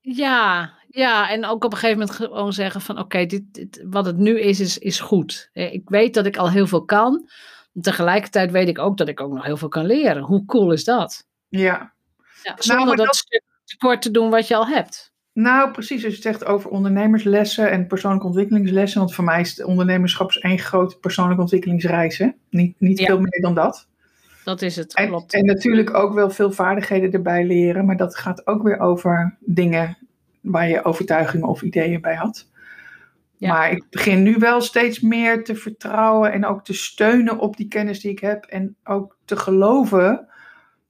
ja, 0.00 0.72
ja. 0.88 1.30
En 1.30 1.44
ook 1.44 1.64
op 1.64 1.72
een 1.72 1.78
gegeven 1.78 1.98
moment 1.98 2.16
gewoon 2.16 2.52
zeggen 2.52 2.80
van, 2.80 2.98
oké, 2.98 3.26
dit, 3.26 3.54
dit, 3.54 3.84
wat 3.88 4.06
het 4.06 4.16
nu 4.16 4.40
is, 4.40 4.60
is, 4.60 4.78
is 4.78 5.00
goed. 5.00 5.50
Eh, 5.52 5.72
Ik 5.72 5.88
weet 5.88 6.14
dat 6.14 6.26
ik 6.26 6.36
al 6.36 6.50
heel 6.50 6.66
veel 6.66 6.84
kan. 6.84 7.28
Tegelijkertijd 7.80 8.50
weet 8.50 8.68
ik 8.68 8.78
ook 8.78 8.96
dat 8.96 9.08
ik 9.08 9.20
ook 9.20 9.32
nog 9.32 9.44
heel 9.44 9.56
veel 9.56 9.68
kan 9.68 9.86
leren. 9.86 10.22
Hoe 10.22 10.44
cool 10.44 10.72
is 10.72 10.84
dat? 10.84 11.26
ja. 11.48 11.92
Ja, 12.42 12.54
zonder 12.58 12.86
maar 12.86 12.96
dat, 12.96 13.06
dat- 13.06 13.16
stuk 13.16 13.42
tekort 13.64 14.02
te 14.02 14.10
doen 14.10 14.30
wat 14.30 14.48
je 14.48 14.56
al 14.56 14.66
hebt. 14.66 15.12
Nou, 15.32 15.70
precies. 15.70 16.04
Als 16.04 16.14
je 16.14 16.20
zegt 16.22 16.44
over 16.44 16.70
ondernemerslessen 16.70 17.70
en 17.70 17.86
persoonlijke 17.86 18.26
ontwikkelingslessen. 18.26 19.00
Want 19.00 19.14
voor 19.14 19.24
mij 19.24 19.40
is 19.40 19.62
ondernemerschap 19.64 20.28
is 20.28 20.38
één 20.38 20.58
grote 20.58 20.98
persoonlijke 20.98 21.40
ontwikkelingsreis. 21.42 22.18
Hè? 22.18 22.28
Niet, 22.50 22.74
niet 22.80 22.98
Ja. 22.98 23.06
veel 23.06 23.20
meer 23.20 23.40
dan 23.40 23.54
dat. 23.54 23.88
Dat 24.44 24.62
is 24.62 24.76
het, 24.76 24.94
En, 24.94 25.08
klopt. 25.08 25.32
en 25.34 25.44
natuurlijk 25.44 25.94
ook 25.94 26.14
wel 26.14 26.30
veel 26.30 26.52
vaardigheden 26.52 27.12
erbij 27.12 27.44
leren. 27.46 27.84
Maar 27.84 27.96
dat 27.96 28.16
gaat 28.16 28.46
ook 28.46 28.62
weer 28.62 28.78
over 28.78 29.36
dingen 29.40 29.98
waar 30.40 30.68
je 30.68 30.84
overtuigingen 30.84 31.48
of 31.48 31.62
ideeën 31.62 32.00
bij 32.00 32.14
had. 32.14 32.46
Maar 33.48 33.70
ik 33.70 33.84
begin 33.90 34.22
nu 34.22 34.36
wel 34.38 34.60
steeds 34.60 35.00
meer 35.00 35.44
te 35.44 35.54
vertrouwen 35.54 36.32
en 36.32 36.46
ook 36.46 36.64
te 36.64 36.72
steunen 36.72 37.38
op 37.38 37.56
die 37.56 37.68
kennis 37.68 38.00
die 38.00 38.10
ik 38.10 38.18
heb. 38.18 38.44
En 38.44 38.76
ook 38.84 39.16
te 39.24 39.36
geloven 39.36 40.28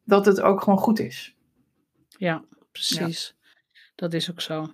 dat 0.04 0.26
het 0.26 0.40
ook 0.40 0.62
gewoon 0.62 0.78
goed 0.78 0.98
is. 0.98 1.36
Ja, 2.08 2.44
precies. 2.72 3.34
Dat 3.94 4.12
is 4.12 4.30
ook 4.30 4.40
zo. 4.40 4.72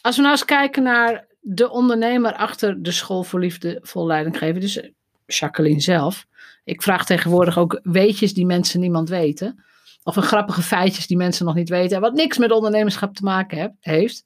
Als 0.00 0.16
we 0.16 0.22
nou 0.22 0.34
eens 0.34 0.44
kijken 0.44 0.82
naar 0.82 1.26
de 1.40 1.70
ondernemer 1.70 2.34
achter 2.34 2.82
de 2.82 2.92
school 2.92 3.22
voor 3.22 3.40
liefdevol 3.40 4.06
leidinggeven, 4.06 4.60
dus 4.60 4.80
eh, 4.80 4.90
Jacqueline 5.26 5.80
zelf. 5.80 6.26
Ik 6.64 6.82
vraag 6.82 7.06
tegenwoordig 7.06 7.58
ook 7.58 7.80
weetjes 7.82 8.34
die 8.34 8.46
mensen 8.46 8.80
niemand 8.80 9.08
weten. 9.08 9.64
Of 10.02 10.16
een 10.16 10.22
grappige 10.22 10.62
feitjes 10.62 11.06
die 11.06 11.16
mensen 11.16 11.46
nog 11.46 11.54
niet 11.54 11.68
weten. 11.68 12.00
Wat 12.00 12.12
niks 12.12 12.38
met 12.38 12.50
ondernemerschap 12.50 13.14
te 13.14 13.24
maken 13.24 13.76
heeft. 13.80 14.24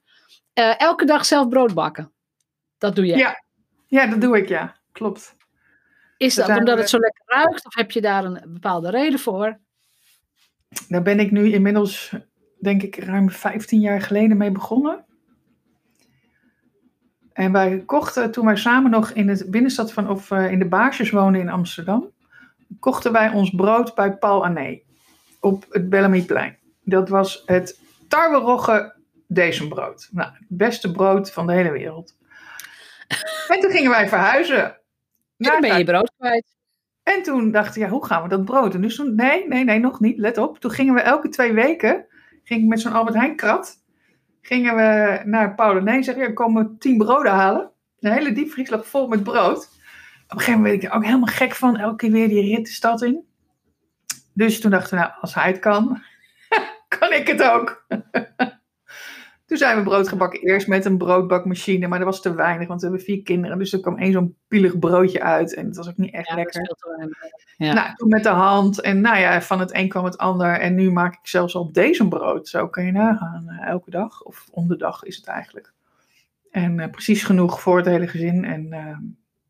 Uh, 0.59 0.81
elke 0.81 1.05
dag 1.05 1.25
zelf 1.25 1.49
brood 1.49 1.75
bakken. 1.75 2.13
Dat 2.79 2.97
doe 2.97 3.07
jij. 3.07 3.19
Ja, 3.19 3.43
ja 3.87 4.07
dat 4.07 4.21
doe 4.21 4.37
ik, 4.37 4.49
ja. 4.49 4.77
Klopt. 4.93 5.37
Is 6.17 6.35
dat, 6.35 6.49
omdat 6.49 6.79
het 6.79 6.89
zo 6.89 6.99
lekker 6.99 7.23
ruikt? 7.27 7.67
Of 7.67 7.75
heb 7.75 7.91
je 7.91 8.01
daar 8.01 8.25
een 8.25 8.41
bepaalde 8.47 8.91
reden 8.91 9.19
voor? 9.19 9.59
Daar 10.89 11.03
ben 11.03 11.21
ik 11.21 11.31
nu 11.31 11.53
inmiddels, 11.53 12.15
denk 12.61 12.83
ik, 12.83 12.97
ruim 12.97 13.31
15 13.31 13.81
jaar 13.81 14.01
geleden 14.01 14.37
mee 14.37 14.51
begonnen. 14.51 15.05
En 17.33 17.53
wij 17.53 17.83
kochten, 17.87 18.31
toen 18.31 18.45
wij 18.47 18.57
samen 18.57 18.91
nog 18.91 19.11
in 19.11 19.29
het 19.29 19.51
binnenstad 19.51 19.93
van, 19.93 20.11
of 20.11 20.31
uh, 20.31 20.51
in 20.51 20.59
de 20.59 20.69
Baarsjes 20.69 21.11
woonden 21.11 21.41
in 21.41 21.49
Amsterdam, 21.49 22.11
kochten 22.81 23.13
wij 23.13 23.31
ons 23.31 23.51
brood 23.51 23.95
bij 23.95 24.17
Paul 24.17 24.45
Ané 24.45 24.81
op 25.41 25.67
het 25.71 25.89
Bellamyplein. 25.89 26.59
Dat 26.85 27.09
was 27.09 27.43
het 27.47 27.81
tarwerogge 28.09 28.95
Dezenbrood. 29.27 30.09
Nou, 30.13 30.31
het 30.33 30.45
beste 30.49 30.93
brood 30.93 31.33
van 31.33 31.47
de 31.47 31.53
hele 31.53 31.71
wereld. 31.71 32.17
En 33.49 33.61
toen 33.61 33.71
gingen 33.71 33.91
wij 33.91 34.09
verhuizen. 34.09 34.65
En 34.65 34.81
dan 35.37 35.61
ben 35.61 35.79
je 35.79 35.85
brood 35.85 36.13
kwijt. 36.19 36.57
En 37.03 37.23
toen 37.23 37.51
dachten 37.51 37.75
we, 37.75 37.81
ja, 37.81 37.89
hoe 37.89 38.07
gaan 38.07 38.23
we 38.23 38.29
dat 38.29 38.45
brood? 38.45 38.75
En 38.75 38.81
dus 38.81 38.97
toen, 38.97 39.15
nee, 39.15 39.49
nee, 39.49 39.65
nee, 39.65 39.79
nog 39.79 40.01
niet, 40.01 40.19
let 40.19 40.39
op. 40.39 40.59
Toen 40.59 40.71
gingen 40.71 40.95
we 40.95 41.01
elke 41.01 41.29
twee 41.29 41.53
weken, 41.53 42.07
ging 42.45 42.63
ik 42.63 42.69
met 42.69 42.81
zo'n 42.81 42.93
Albert 42.93 43.17
Heijn 43.17 43.37
krat, 43.37 43.85
gingen 44.41 44.77
we 44.77 45.21
naar 45.25 45.55
Paul 45.55 45.81
Nee 45.81 46.03
zeggen, 46.03 46.25
ja, 46.25 46.33
komen 46.33 46.79
tien 46.79 46.99
broden 46.99 47.33
halen. 47.33 47.71
Een 48.01 48.13
hele 48.13 48.33
diepvries 48.33 48.71
lag 48.71 48.87
vol 48.87 49.09
met 49.09 49.23
brood. 49.23 49.59
Op 49.59 50.33
een 50.33 50.39
gegeven 50.39 50.53
moment 50.53 50.71
werd 50.71 50.83
ik 50.83 50.89
er 50.89 50.97
ook 50.97 51.05
helemaal 51.05 51.35
gek 51.35 51.55
van, 51.55 51.77
elke 51.77 51.97
keer 51.97 52.11
weer 52.11 52.29
die 52.29 52.55
rit 52.55 52.67
de 52.67 52.73
stad 52.73 53.03
in. 53.03 53.25
Dus 54.33 54.61
toen 54.61 54.71
dachten 54.71 54.99
we, 54.99 55.05
nou, 55.05 55.13
als 55.21 55.35
hij 55.35 55.47
het 55.47 55.59
kan, 55.59 56.03
kan 56.99 57.13
ik 57.13 57.27
het 57.27 57.43
ook. 57.43 57.85
Toen 59.47 59.57
zijn 59.57 59.77
we 59.77 59.83
brood 59.83 60.09
gebakken. 60.09 60.41
Eerst 60.41 60.67
met 60.67 60.85
een 60.85 60.99
broodbakmachine, 60.99 61.87
maar 61.87 61.99
dat 61.99 62.09
was 62.09 62.21
te 62.23 62.35
weinig, 62.35 62.69
want 62.69 62.81
we 62.81 62.87
hebben 62.87 63.05
vier 63.05 63.23
kinderen. 63.23 63.59
Dus 63.59 63.73
er 63.73 63.81
kwam 63.81 63.99
één 63.99 64.13
zo'n 64.13 64.37
pielig 64.49 64.79
broodje 64.79 65.23
uit 65.23 65.55
en 65.55 65.67
het 65.67 65.77
was 65.77 65.89
ook 65.89 65.97
niet 65.97 66.15
echt 66.15 66.35
lekker. 66.35 66.77
Ja. 67.57 67.73
Nou, 67.73 67.95
toen 67.97 68.09
met 68.09 68.23
de 68.23 68.29
hand 68.29 68.81
en 68.81 69.01
nou 69.01 69.19
ja, 69.19 69.43
van 69.43 69.61
het 69.61 69.75
een 69.75 69.89
kwam 69.89 70.05
het 70.05 70.19
ander. 70.19 70.61
En 70.61 70.75
nu 70.75 70.91
maak 70.91 71.15
ik 71.15 71.27
zelfs 71.27 71.55
al 71.55 71.73
deze 71.73 72.09
brood. 72.09 72.49
Zo 72.49 72.69
kan 72.69 72.85
je 72.85 72.93
nagaan, 72.93 73.47
uh, 73.49 73.67
elke 73.67 73.91
dag. 73.91 74.23
Of 74.23 74.47
om 74.51 74.69
de 74.69 74.77
dag 74.77 75.03
is 75.03 75.17
het 75.17 75.27
eigenlijk. 75.27 75.73
En 76.51 76.79
uh, 76.79 76.91
precies 76.91 77.25
genoeg 77.25 77.61
voor 77.61 77.77
het 77.77 77.87
hele 77.87 78.07
gezin. 78.07 78.45
En 78.45 78.67
uh, 78.67 78.99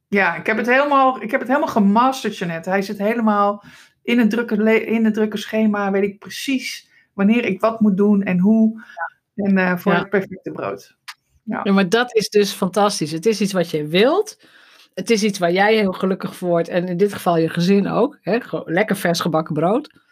ja, 0.09 0.37
ik 0.37 0.47
heb 0.47 0.57
het 0.57 0.67
helemaal, 0.67 1.23
ik 1.23 1.31
heb 1.31 1.41
het 1.41 1.49
helemaal 1.49 1.71
gemasterd, 1.71 2.39
Jeanette. 2.39 2.71
Hij 2.71 2.83
zit 2.83 2.99
helemaal 2.99 3.65
in 4.03 4.19
het 4.19 4.31
drukke, 4.31 4.85
in 4.85 5.05
het 5.05 5.15
drukke 5.15 5.37
schema. 5.37 5.91
Weet 5.91 6.03
ik 6.03 6.19
precies 6.19 6.91
wanneer 7.13 7.45
ik 7.45 7.61
wat 7.61 7.81
moet 7.81 7.97
doen 7.97 8.23
en 8.23 8.39
hoe. 8.39 8.73
Ja. 8.75 9.16
En 9.37 9.59
uh, 9.59 9.77
voor 9.77 9.93
het 9.93 10.09
perfecte 10.09 10.51
brood. 10.51 10.97
Ja. 11.43 11.61
ja. 11.65 11.73
maar 11.73 11.89
dat 11.89 12.15
is 12.15 12.29
dus 12.29 12.53
fantastisch. 12.53 13.11
Het 13.11 13.27
is 13.27 13.41
iets 13.41 13.53
wat 13.53 13.71
je 13.71 13.87
wilt. 13.87 14.39
Het 14.95 15.11
is 15.11 15.23
iets 15.23 15.39
waar 15.39 15.53
jij 15.53 15.75
heel 15.75 15.93
gelukkig 15.93 16.37
voor 16.37 16.49
wordt. 16.49 16.69
En 16.69 16.89
in 16.89 16.97
dit 16.97 17.13
geval 17.13 17.37
je 17.37 17.49
gezin 17.49 17.89
ook. 17.89 18.19
Hè? 18.21 18.39
Lekker 18.65 18.97
vers 18.97 19.21
gebakken 19.21 19.55
brood. 19.55 20.05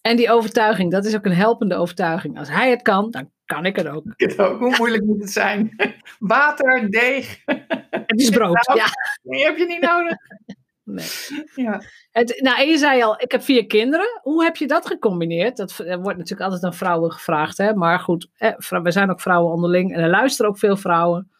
En 0.00 0.16
die 0.16 0.30
overtuiging, 0.30 0.90
dat 0.90 1.04
is 1.04 1.14
ook 1.14 1.24
een 1.24 1.32
helpende 1.32 1.74
overtuiging. 1.74 2.38
Als 2.38 2.48
hij 2.48 2.70
het 2.70 2.82
kan, 2.82 3.10
dan 3.10 3.30
kan 3.44 3.66
ik 3.66 3.76
het 3.76 3.88
ook. 3.88 4.04
Het 4.16 4.38
ook. 4.38 4.58
Hoe 4.58 4.76
moeilijk 4.76 5.04
moet 5.04 5.20
het 5.20 5.30
zijn? 5.30 5.76
Water, 6.18 6.90
deeg. 6.90 7.42
Het 7.90 8.20
is 8.20 8.30
brood, 8.30 8.72
ja. 8.74 8.86
Nee, 9.22 9.44
heb 9.44 9.56
je 9.56 9.66
niet 9.66 9.80
nodig. 9.80 10.16
Nee. 10.92 11.06
Ja. 11.54 11.82
Het, 12.10 12.40
nou, 12.42 12.58
en 12.58 12.68
je 12.68 12.78
zei 12.78 13.02
al, 13.02 13.20
ik 13.20 13.32
heb 13.32 13.42
vier 13.42 13.66
kinderen. 13.66 14.20
Hoe 14.22 14.44
heb 14.44 14.56
je 14.56 14.66
dat 14.66 14.86
gecombineerd? 14.86 15.56
Dat 15.56 15.76
wordt 15.76 16.18
natuurlijk 16.18 16.40
altijd 16.40 16.64
aan 16.64 16.74
vrouwen 16.74 17.12
gevraagd. 17.12 17.58
Hè? 17.58 17.74
Maar 17.74 17.98
goed, 17.98 18.28
we 18.68 18.90
zijn 18.90 19.10
ook 19.10 19.20
vrouwen 19.20 19.52
onderling 19.52 19.94
en 19.94 20.02
er 20.02 20.10
luisteren 20.10 20.50
ook 20.50 20.58
veel 20.58 20.76
vrouwen. 20.76 21.30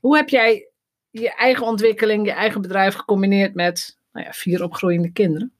Hoe 0.00 0.16
heb 0.16 0.28
jij 0.28 0.68
je 1.10 1.34
eigen 1.34 1.66
ontwikkeling, 1.66 2.26
je 2.26 2.32
eigen 2.32 2.60
bedrijf 2.60 2.94
gecombineerd 2.94 3.54
met 3.54 3.98
nou 4.12 4.26
ja, 4.26 4.32
vier 4.32 4.62
opgroeiende 4.62 5.12
kinderen? 5.12 5.52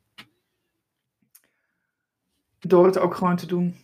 Door 2.58 2.86
het 2.86 2.98
ook 2.98 3.14
gewoon 3.14 3.36
te 3.36 3.46
doen. 3.46 3.81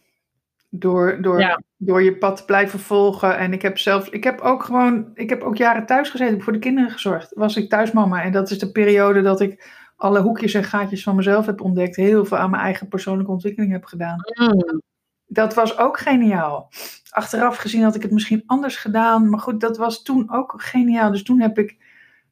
Door, 0.70 1.22
door, 1.22 1.62
door 1.76 2.02
je 2.02 2.16
pad 2.16 2.36
te 2.36 2.44
blijven 2.44 2.78
volgen. 2.78 3.38
En 3.38 3.52
ik 3.52 3.62
heb 3.62 3.78
zelf, 3.78 4.08
ik 4.08 4.24
heb 4.24 4.40
ook 4.40 4.62
gewoon, 4.62 5.10
ik 5.14 5.28
heb 5.28 5.42
ook 5.42 5.56
jaren 5.56 5.86
thuis 5.86 6.10
gezeten. 6.10 6.26
Ik 6.26 6.34
heb 6.34 6.44
voor 6.44 6.52
de 6.52 6.58
kinderen 6.58 6.90
gezorgd. 6.90 7.32
Was 7.34 7.56
ik 7.56 7.68
thuismama. 7.68 8.22
En 8.22 8.32
dat 8.32 8.50
is 8.50 8.58
de 8.58 8.72
periode 8.72 9.22
dat 9.22 9.40
ik 9.40 9.66
alle 9.96 10.20
hoekjes 10.20 10.54
en 10.54 10.64
gaatjes 10.64 11.02
van 11.02 11.16
mezelf 11.16 11.46
heb 11.46 11.60
ontdekt. 11.60 11.96
Heel 11.96 12.24
veel 12.24 12.36
aan 12.36 12.50
mijn 12.50 12.62
eigen 12.62 12.88
persoonlijke 12.88 13.32
ontwikkeling 13.32 13.72
heb 13.72 13.84
gedaan. 13.84 14.18
Mm. 14.40 14.82
Dat 15.26 15.54
was 15.54 15.78
ook 15.78 15.98
geniaal. 15.98 16.70
Achteraf 17.10 17.56
gezien 17.56 17.82
had 17.82 17.94
ik 17.94 18.02
het 18.02 18.10
misschien 18.10 18.42
anders 18.46 18.76
gedaan. 18.76 19.30
Maar 19.30 19.40
goed, 19.40 19.60
dat 19.60 19.76
was 19.76 20.02
toen 20.02 20.32
ook 20.32 20.54
geniaal. 20.56 21.10
Dus 21.10 21.22
toen 21.22 21.40
heb 21.40 21.58
ik 21.58 21.76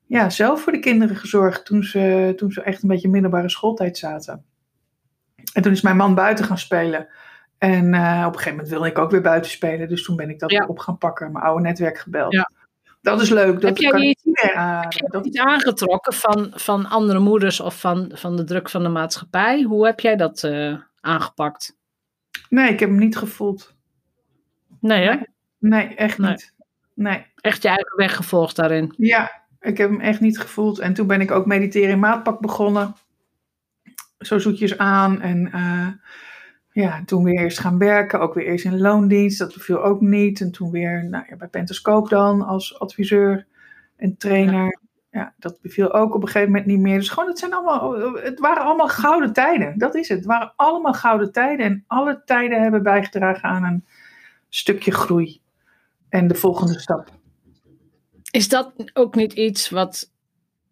ja, 0.07 0.31
zelf 0.31 0.61
voor 0.61 0.73
de 0.73 0.79
kinderen 0.79 1.17
gezorgd. 1.17 1.65
Toen 1.65 1.83
ze, 1.83 2.33
toen 2.37 2.53
ze 2.53 2.63
echt 2.63 2.83
een 2.83 2.89
beetje 2.89 3.09
middelbare 3.09 3.49
schooltijd 3.49 3.99
zaten. 3.99 4.45
En 5.53 5.63
toen 5.63 5.73
is 5.73 5.81
mijn 5.81 5.97
man 5.97 6.15
buiten 6.15 6.45
gaan 6.45 6.59
spelen. 6.59 7.09
En 7.59 7.95
uh, 7.95 8.25
op 8.27 8.33
een 8.33 8.39
gegeven 8.39 8.51
moment 8.51 8.69
wilde 8.69 8.87
ik 8.87 8.99
ook 8.99 9.11
weer 9.11 9.21
buiten 9.21 9.51
spelen. 9.51 9.89
Dus 9.89 10.05
toen 10.05 10.17
ben 10.17 10.31
ik 10.31 10.39
dat 10.39 10.51
ja. 10.51 10.67
op 10.67 10.79
gaan 10.79 10.99
pakken. 10.99 11.33
Mijn 11.33 11.45
oude 11.45 11.63
netwerk 11.63 11.99
gebeld. 11.99 12.33
Ja. 12.33 12.51
Dat 13.07 13.21
is 13.21 13.31
leuk. 13.31 13.61
Dat 13.61 13.63
heb 13.63 13.77
jij 13.77 14.01
niet, 14.01 14.21
heb 14.25 15.25
iets 15.25 15.39
aangetrokken 15.39 16.13
van, 16.13 16.51
van 16.55 16.87
andere 16.87 17.19
moeders 17.19 17.61
of 17.61 17.81
van, 17.81 18.11
van 18.15 18.37
de 18.37 18.45
druk 18.45 18.71
van 18.71 18.83
de 18.83 18.89
maatschappij? 18.89 19.63
Hoe 19.63 19.87
heb 19.87 20.01
jij 20.01 20.17
dat 20.17 20.43
uh, 20.43 20.79
aangepakt? 21.01 21.77
Nee, 22.49 22.73
ik 22.73 22.81
heb 22.81 22.89
hem 22.89 22.99
niet 22.99 23.17
gevoeld. 23.17 23.75
Nee, 24.81 25.09
hè? 25.09 25.15
Nee, 25.15 25.27
nee 25.59 25.95
echt 25.95 26.19
nee. 26.19 26.31
niet. 26.31 26.55
Nee. 26.95 27.27
Echt 27.37 27.63
je 27.63 27.69
eigen 27.69 27.97
weg 27.97 28.17
gevolgd 28.17 28.57
daarin? 28.57 28.95
Ja, 28.97 29.43
ik 29.61 29.79
heb 29.79 29.91
hem 29.91 30.01
echt 30.01 30.21
niet 30.21 30.39
gevoeld. 30.39 30.79
En 30.79 30.95
toen 30.95 31.07
ben 31.07 31.21
ik 31.21 31.31
ook 31.31 31.47
mediteren 31.47 31.91
in 31.91 31.99
maatpak 31.99 32.41
begonnen. 32.41 32.95
Zo 34.19 34.39
zoetjes 34.39 34.79
aan. 34.79 35.21
En 35.21 35.51
uh, 35.55 35.89
ja, 36.77 37.03
toen 37.05 37.25
weer 37.25 37.39
eerst 37.39 37.59
gaan 37.59 37.79
werken, 37.79 38.21
ook 38.21 38.35
weer 38.35 38.47
eerst 38.47 38.65
in 38.65 38.79
loondienst, 38.79 39.39
dat 39.39 39.53
viel 39.55 39.83
ook 39.83 40.01
niet. 40.01 40.41
En 40.41 40.51
toen 40.51 40.71
weer 40.71 41.05
nou 41.09 41.25
ja, 41.29 41.37
bij 41.37 41.49
Pentascope 41.49 42.09
dan 42.09 42.43
als 42.43 42.79
adviseur 42.79 43.47
en 43.97 44.17
trainer. 44.17 44.79
Ja. 45.11 45.35
dat 45.39 45.61
beviel 45.61 45.93
ook 45.93 46.15
op 46.15 46.23
een 46.23 46.29
gegeven 46.29 46.49
moment 46.49 46.67
niet 46.67 46.81
meer. 46.81 46.99
Dus 46.99 47.09
gewoon, 47.09 47.29
het, 47.29 47.39
zijn 47.39 47.55
allemaal, 47.55 48.15
het 48.15 48.39
waren 48.41 48.63
allemaal 48.63 48.89
gouden 48.89 49.33
tijden. 49.33 49.79
Dat 49.79 49.95
is 49.95 50.09
het. 50.09 50.19
Het 50.19 50.27
waren 50.27 50.53
allemaal 50.57 50.93
gouden 50.93 51.33
tijden. 51.33 51.67
En 51.67 51.85
alle 51.87 52.23
tijden 52.25 52.63
hebben 52.63 52.83
bijgedragen 52.83 53.49
aan 53.49 53.65
een 53.65 53.85
stukje 54.49 54.93
groei. 54.93 55.41
En 56.09 56.29
de 56.29 56.35
volgende 56.35 56.81
stap. 56.81 57.11
Is 58.31 58.49
dat 58.49 58.73
ook 58.93 59.15
niet 59.15 59.33
iets 59.33 59.71
wat 59.71 60.13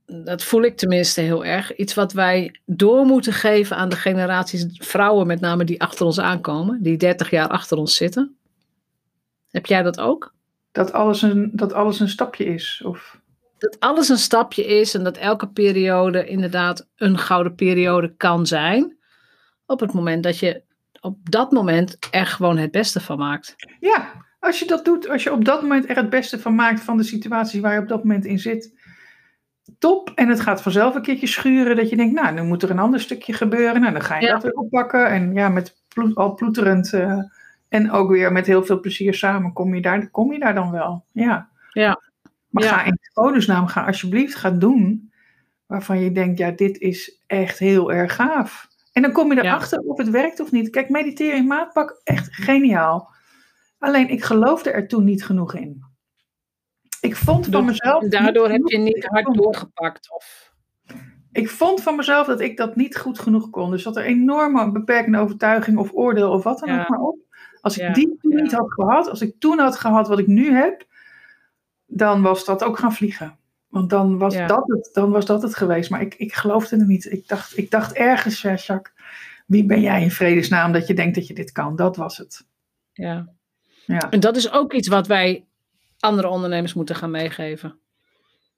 dat 0.06 0.42
voel 0.42 0.62
ik 0.62 0.76
tenminste 0.76 1.20
heel 1.20 1.44
erg, 1.44 1.76
iets 1.76 1.94
wat 1.94 2.12
wij 2.12 2.60
door 2.66 3.04
moeten 3.04 3.32
geven 3.32 3.76
aan 3.76 3.88
de 3.88 3.96
generaties 3.96 4.66
vrouwen, 4.72 5.26
met 5.26 5.40
name 5.40 5.64
die 5.64 5.82
achter 5.82 6.06
ons 6.06 6.20
aankomen, 6.20 6.82
die 6.82 6.96
30 6.96 7.30
jaar 7.30 7.48
achter 7.48 7.78
ons 7.78 7.96
zitten. 7.96 8.36
Heb 9.50 9.66
jij 9.66 9.82
dat 9.82 10.00
ook? 10.00 10.34
Dat 10.72 10.92
alles 10.92 11.22
een, 11.22 11.50
dat 11.52 11.72
alles 11.72 12.00
een 12.00 12.08
stapje 12.08 12.44
is? 12.44 12.82
Of? 12.84 13.20
Dat 13.58 13.80
alles 13.80 14.08
een 14.08 14.18
stapje 14.18 14.66
is 14.66 14.94
en 14.94 15.04
dat 15.04 15.16
elke 15.16 15.48
periode 15.48 16.26
inderdaad 16.26 16.88
een 16.96 17.18
gouden 17.18 17.54
periode 17.54 18.14
kan 18.16 18.46
zijn. 18.46 18.96
Op 19.66 19.80
het 19.80 19.92
moment 19.92 20.22
dat 20.22 20.38
je 20.38 20.62
op 21.00 21.30
dat 21.30 21.52
moment 21.52 21.96
er 22.10 22.26
gewoon 22.26 22.56
het 22.56 22.70
beste 22.70 23.00
van 23.00 23.18
maakt. 23.18 23.54
Ja, 23.80 24.12
als 24.40 24.58
je 24.58 24.66
dat 24.66 24.84
doet, 24.84 25.08
als 25.08 25.22
je 25.22 25.32
op 25.32 25.44
dat 25.44 25.62
moment 25.62 25.88
er 25.88 25.96
het 25.96 26.10
beste 26.10 26.38
van 26.38 26.54
maakt 26.54 26.80
van 26.80 26.96
de 26.96 27.02
situatie 27.02 27.60
waar 27.60 27.74
je 27.74 27.80
op 27.80 27.88
dat 27.88 28.04
moment 28.04 28.24
in 28.24 28.38
zit 28.38 28.72
top. 29.79 30.12
En 30.14 30.29
het 30.29 30.40
gaat 30.40 30.62
vanzelf 30.62 30.94
een 30.94 31.03
keertje 31.03 31.27
schuren. 31.27 31.77
Dat 31.77 31.90
je 31.90 31.96
denkt, 31.96 32.14
nou, 32.14 32.35
nu 32.35 32.42
moet 32.42 32.62
er 32.62 32.70
een 32.70 32.79
ander 32.79 33.00
stukje 33.00 33.33
gebeuren. 33.33 33.81
Nou, 33.81 33.92
dan 33.92 34.03
ga 34.03 34.18
je 34.18 34.27
dat 34.27 34.42
weer 34.42 34.53
oppakken. 34.53 35.09
En 35.09 35.33
ja, 35.35 35.48
met 35.48 35.77
al 36.14 36.35
ploeterend. 36.35 36.92
Uh, 36.92 37.18
en 37.68 37.90
ook 37.90 38.11
weer 38.11 38.33
met 38.33 38.46
heel 38.46 38.64
veel 38.64 38.81
plezier 38.81 39.14
samen 39.14 39.53
kom 39.53 39.74
je 39.74 39.83
daar, 39.83 40.11
kom 40.11 40.33
je 40.33 40.38
daar 40.38 40.55
dan 40.55 40.70
wel. 40.70 41.05
Ja. 41.12 41.48
ja. 41.72 42.00
Maar 42.48 42.62
ga 42.62 42.85
in 42.85 42.98
godesnaam, 43.12 43.66
ga 43.66 43.85
alsjeblieft, 43.87 44.35
ga 44.35 44.50
doen. 44.50 45.12
Waarvan 45.66 46.00
je 46.00 46.12
denkt, 46.12 46.38
ja, 46.38 46.50
dit 46.50 46.79
is 46.79 47.22
echt 47.27 47.59
heel 47.59 47.92
erg 47.92 48.14
gaaf. 48.14 48.68
En 48.92 49.03
dan 49.03 49.12
kom 49.12 49.33
je 49.33 49.42
erachter 49.42 49.79
of 49.79 49.98
het 49.98 50.11
werkt 50.11 50.40
of 50.40 50.50
niet. 50.50 50.70
Kijk, 50.70 50.88
mediteren 50.88 51.37
in 51.37 51.46
maatpak, 51.46 52.00
echt 52.05 52.35
geniaal. 52.35 53.12
Alleen, 53.79 54.09
ik 54.09 54.24
geloofde 54.24 54.70
er 54.70 54.88
toen 54.88 55.05
niet 55.05 55.24
genoeg 55.24 55.55
in 55.55 55.93
Ik 57.04 57.16
vond 57.16 57.46
van 57.46 57.64
mezelf. 57.64 58.02
En 58.02 58.10
daardoor 58.10 58.50
heb 58.50 58.62
je 58.64 58.78
niet 58.78 59.04
hard 59.04 59.34
doorgepakt. 59.34 60.12
Of... 60.14 60.52
Ik 61.32 61.48
vond 61.48 61.82
van 61.82 61.96
mezelf 61.96 62.26
dat 62.26 62.40
ik 62.40 62.56
dat 62.56 62.76
niet 62.76 62.96
goed 62.96 63.18
genoeg 63.18 63.50
kon. 63.50 63.70
Dus 63.70 63.82
dat 63.82 63.96
er 63.96 64.04
enorme 64.04 64.72
beperkende 64.72 65.18
overtuiging 65.18 65.78
of 65.78 65.90
oordeel 65.92 66.30
of 66.30 66.42
wat 66.42 66.58
dan 66.58 66.80
ook 66.80 66.88
maar 66.88 67.00
op. 67.00 67.18
Als 67.60 67.78
ik 67.78 67.94
die 67.94 68.16
toen 68.20 68.34
niet 68.34 68.52
had 68.52 68.72
gehad, 68.72 69.08
als 69.08 69.20
ik 69.20 69.34
toen 69.38 69.58
had 69.58 69.76
gehad 69.76 70.08
wat 70.08 70.18
ik 70.18 70.26
nu 70.26 70.52
heb, 70.52 70.86
dan 71.86 72.22
was 72.22 72.44
dat 72.44 72.64
ook 72.64 72.78
gaan 72.78 72.92
vliegen. 72.92 73.38
Want 73.68 73.90
dan 73.90 74.18
was, 74.18 74.34
dat, 74.46 74.64
het, 74.66 74.90
dan 74.92 75.10
was 75.10 75.26
dat 75.26 75.42
het 75.42 75.54
geweest. 75.54 75.90
Maar 75.90 76.00
ik, 76.00 76.14
ik 76.14 76.34
geloofde 76.34 76.76
er 76.76 76.86
niet. 76.86 77.12
Ik 77.12 77.28
dacht, 77.28 77.58
ik 77.58 77.70
dacht 77.70 77.92
ergens, 77.92 78.42
Jacques, 78.42 78.92
wie 79.46 79.66
ben 79.66 79.80
jij 79.80 80.02
in 80.02 80.10
vredesnaam 80.10 80.72
dat 80.72 80.86
je 80.86 80.94
denkt 80.94 81.14
dat 81.14 81.26
je 81.26 81.34
dit 81.34 81.52
kan? 81.52 81.76
Dat 81.76 81.96
was 81.96 82.18
het. 82.18 82.46
Ja. 82.92 83.28
ja. 83.86 84.10
En 84.10 84.20
dat 84.20 84.36
is 84.36 84.50
ook 84.50 84.72
iets 84.72 84.88
wat 84.88 85.06
wij 85.06 85.46
andere 86.04 86.28
ondernemers 86.28 86.74
moeten 86.74 86.94
gaan 86.94 87.10
meegeven. 87.10 87.78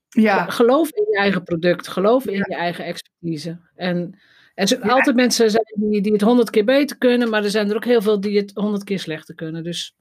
Ja. 0.09 0.44
Geloof 0.44 0.90
in 0.90 1.06
je 1.11 1.16
eigen 1.18 1.42
product, 1.42 1.88
geloof 1.88 2.26
in 2.26 2.37
je 2.37 2.56
eigen 2.56 2.85
expertise. 2.85 3.59
En 3.74 4.18
er 4.54 4.68
zijn 4.68 4.82
altijd 4.82 5.16
mensen 5.16 5.50
zijn 5.50 5.64
die, 5.74 6.00
die 6.02 6.12
het 6.12 6.20
honderd 6.20 6.50
keer 6.50 6.64
beter 6.64 6.98
kunnen, 6.98 7.30
maar 7.30 7.44
er 7.44 7.50
zijn 7.50 7.70
er 7.70 7.76
ook 7.76 7.85
heel 7.85 8.02
veel 8.02 8.20
die 8.20 8.38
het 8.38 8.50
honderd 8.54 8.85
keer 8.85 8.98
slechter 8.98 9.35
kunnen. 9.35 9.64
Dus 9.64 9.96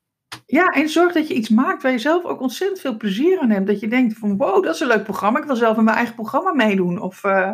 ja, 0.46 0.70
en 0.70 0.90
zorg 0.90 1.14
dat 1.14 1.28
je 1.28 1.34
iets 1.34 1.50
maakt 1.50 1.84
waar 1.84 1.92
je 1.92 1.98
zelf 1.98 2.24
ook 2.24 2.42
ontzettend 2.42 2.80
veel 2.80 2.98
plezier 2.98 3.40
aan 3.40 3.50
hebt. 3.50 3.68
Dat 3.68 3.80
je 3.80 3.88
denkt 3.88 4.18
van 4.18 4.38
wow, 4.38 4.64
dat 4.64 4.74
is 4.74 4.80
een 4.80 4.88
leuk 4.88 5.04
programma. 5.04 5.40
Ik 5.40 5.46
wil 5.46 5.56
zelf 5.56 5.78
in 5.78 5.84
mijn 5.84 5.98
eigen 5.98 6.16
programma 6.16 6.54
meedoen. 6.54 7.02
Of 7.02 7.24
uh, 7.24 7.52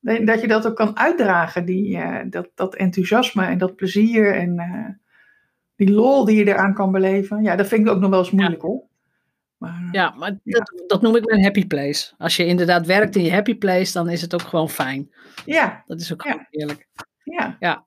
dat 0.00 0.40
je 0.40 0.48
dat 0.48 0.66
ook 0.66 0.76
kan 0.76 0.98
uitdragen. 0.98 1.64
Die, 1.64 1.96
uh, 1.96 2.18
dat, 2.26 2.50
dat 2.54 2.74
enthousiasme 2.74 3.44
en 3.44 3.58
dat 3.58 3.76
plezier 3.76 4.34
en 4.34 4.54
uh, 4.54 4.88
die 5.76 5.90
lol 5.90 6.24
die 6.24 6.36
je 6.36 6.46
eraan 6.46 6.74
kan 6.74 6.92
beleven. 6.92 7.42
Ja, 7.42 7.56
dat 7.56 7.66
vind 7.66 7.86
ik 7.86 7.92
ook 7.92 8.00
nog 8.00 8.10
wel 8.10 8.18
eens 8.18 8.30
moeilijk 8.30 8.62
hoor. 8.62 8.90
Maar, 9.62 9.88
ja, 9.92 10.14
maar 10.16 10.38
ja. 10.42 10.58
Dat, 10.58 10.82
dat 10.86 11.02
noem 11.02 11.16
ik 11.16 11.30
een 11.30 11.42
happy 11.42 11.66
place. 11.66 12.12
Als 12.18 12.36
je 12.36 12.46
inderdaad 12.46 12.86
werkt 12.86 13.16
in 13.16 13.22
je 13.22 13.32
happy 13.32 13.54
place, 13.54 13.92
dan 13.92 14.08
is 14.08 14.20
het 14.20 14.34
ook 14.34 14.42
gewoon 14.42 14.70
fijn. 14.70 15.12
Ja. 15.44 15.82
Dat 15.86 16.00
is 16.00 16.12
ook 16.12 16.22
gewoon 16.22 16.46
eerlijk. 16.50 16.88
Ja. 17.24 17.56
ja. 17.60 17.86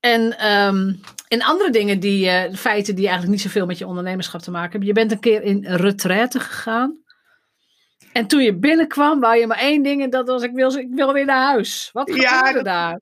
En 0.00 0.46
um, 0.50 1.00
in 1.28 1.42
andere 1.42 1.70
dingen, 1.70 2.00
die 2.00 2.26
uh, 2.26 2.54
feiten 2.54 2.94
die 2.94 3.04
eigenlijk 3.04 3.32
niet 3.32 3.42
zoveel 3.42 3.66
met 3.66 3.78
je 3.78 3.86
ondernemerschap 3.86 4.40
te 4.40 4.50
maken 4.50 4.70
hebben. 4.70 4.88
Je 4.88 4.94
bent 4.94 5.12
een 5.12 5.20
keer 5.20 5.42
in 5.42 5.64
retraite 5.64 6.40
gegaan. 6.40 6.98
En 8.12 8.26
toen 8.26 8.42
je 8.42 8.58
binnenkwam, 8.58 9.20
wou 9.20 9.36
je 9.36 9.46
maar 9.46 9.58
één 9.58 9.82
ding 9.82 10.02
en 10.02 10.10
dat 10.10 10.26
was 10.26 10.42
ik 10.42 10.52
wil, 10.52 10.74
ik 10.74 10.88
wil 10.90 11.12
weer 11.12 11.24
naar 11.24 11.46
huis. 11.46 11.90
Wat 11.92 12.10
gebeurde 12.10 12.58
ja, 12.58 12.62
daar? 12.62 13.00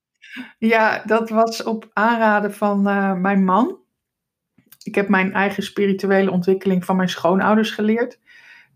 Ja, 0.58 1.02
dat 1.06 1.28
was 1.28 1.62
op 1.62 1.90
aanraden 1.92 2.54
van 2.54 2.88
uh, 2.88 3.14
mijn 3.14 3.44
man. 3.44 3.78
Ik 4.88 4.94
heb 4.94 5.08
mijn 5.08 5.32
eigen 5.32 5.62
spirituele 5.62 6.30
ontwikkeling 6.30 6.84
van 6.84 6.96
mijn 6.96 7.08
schoonouders 7.08 7.70
geleerd. 7.70 8.18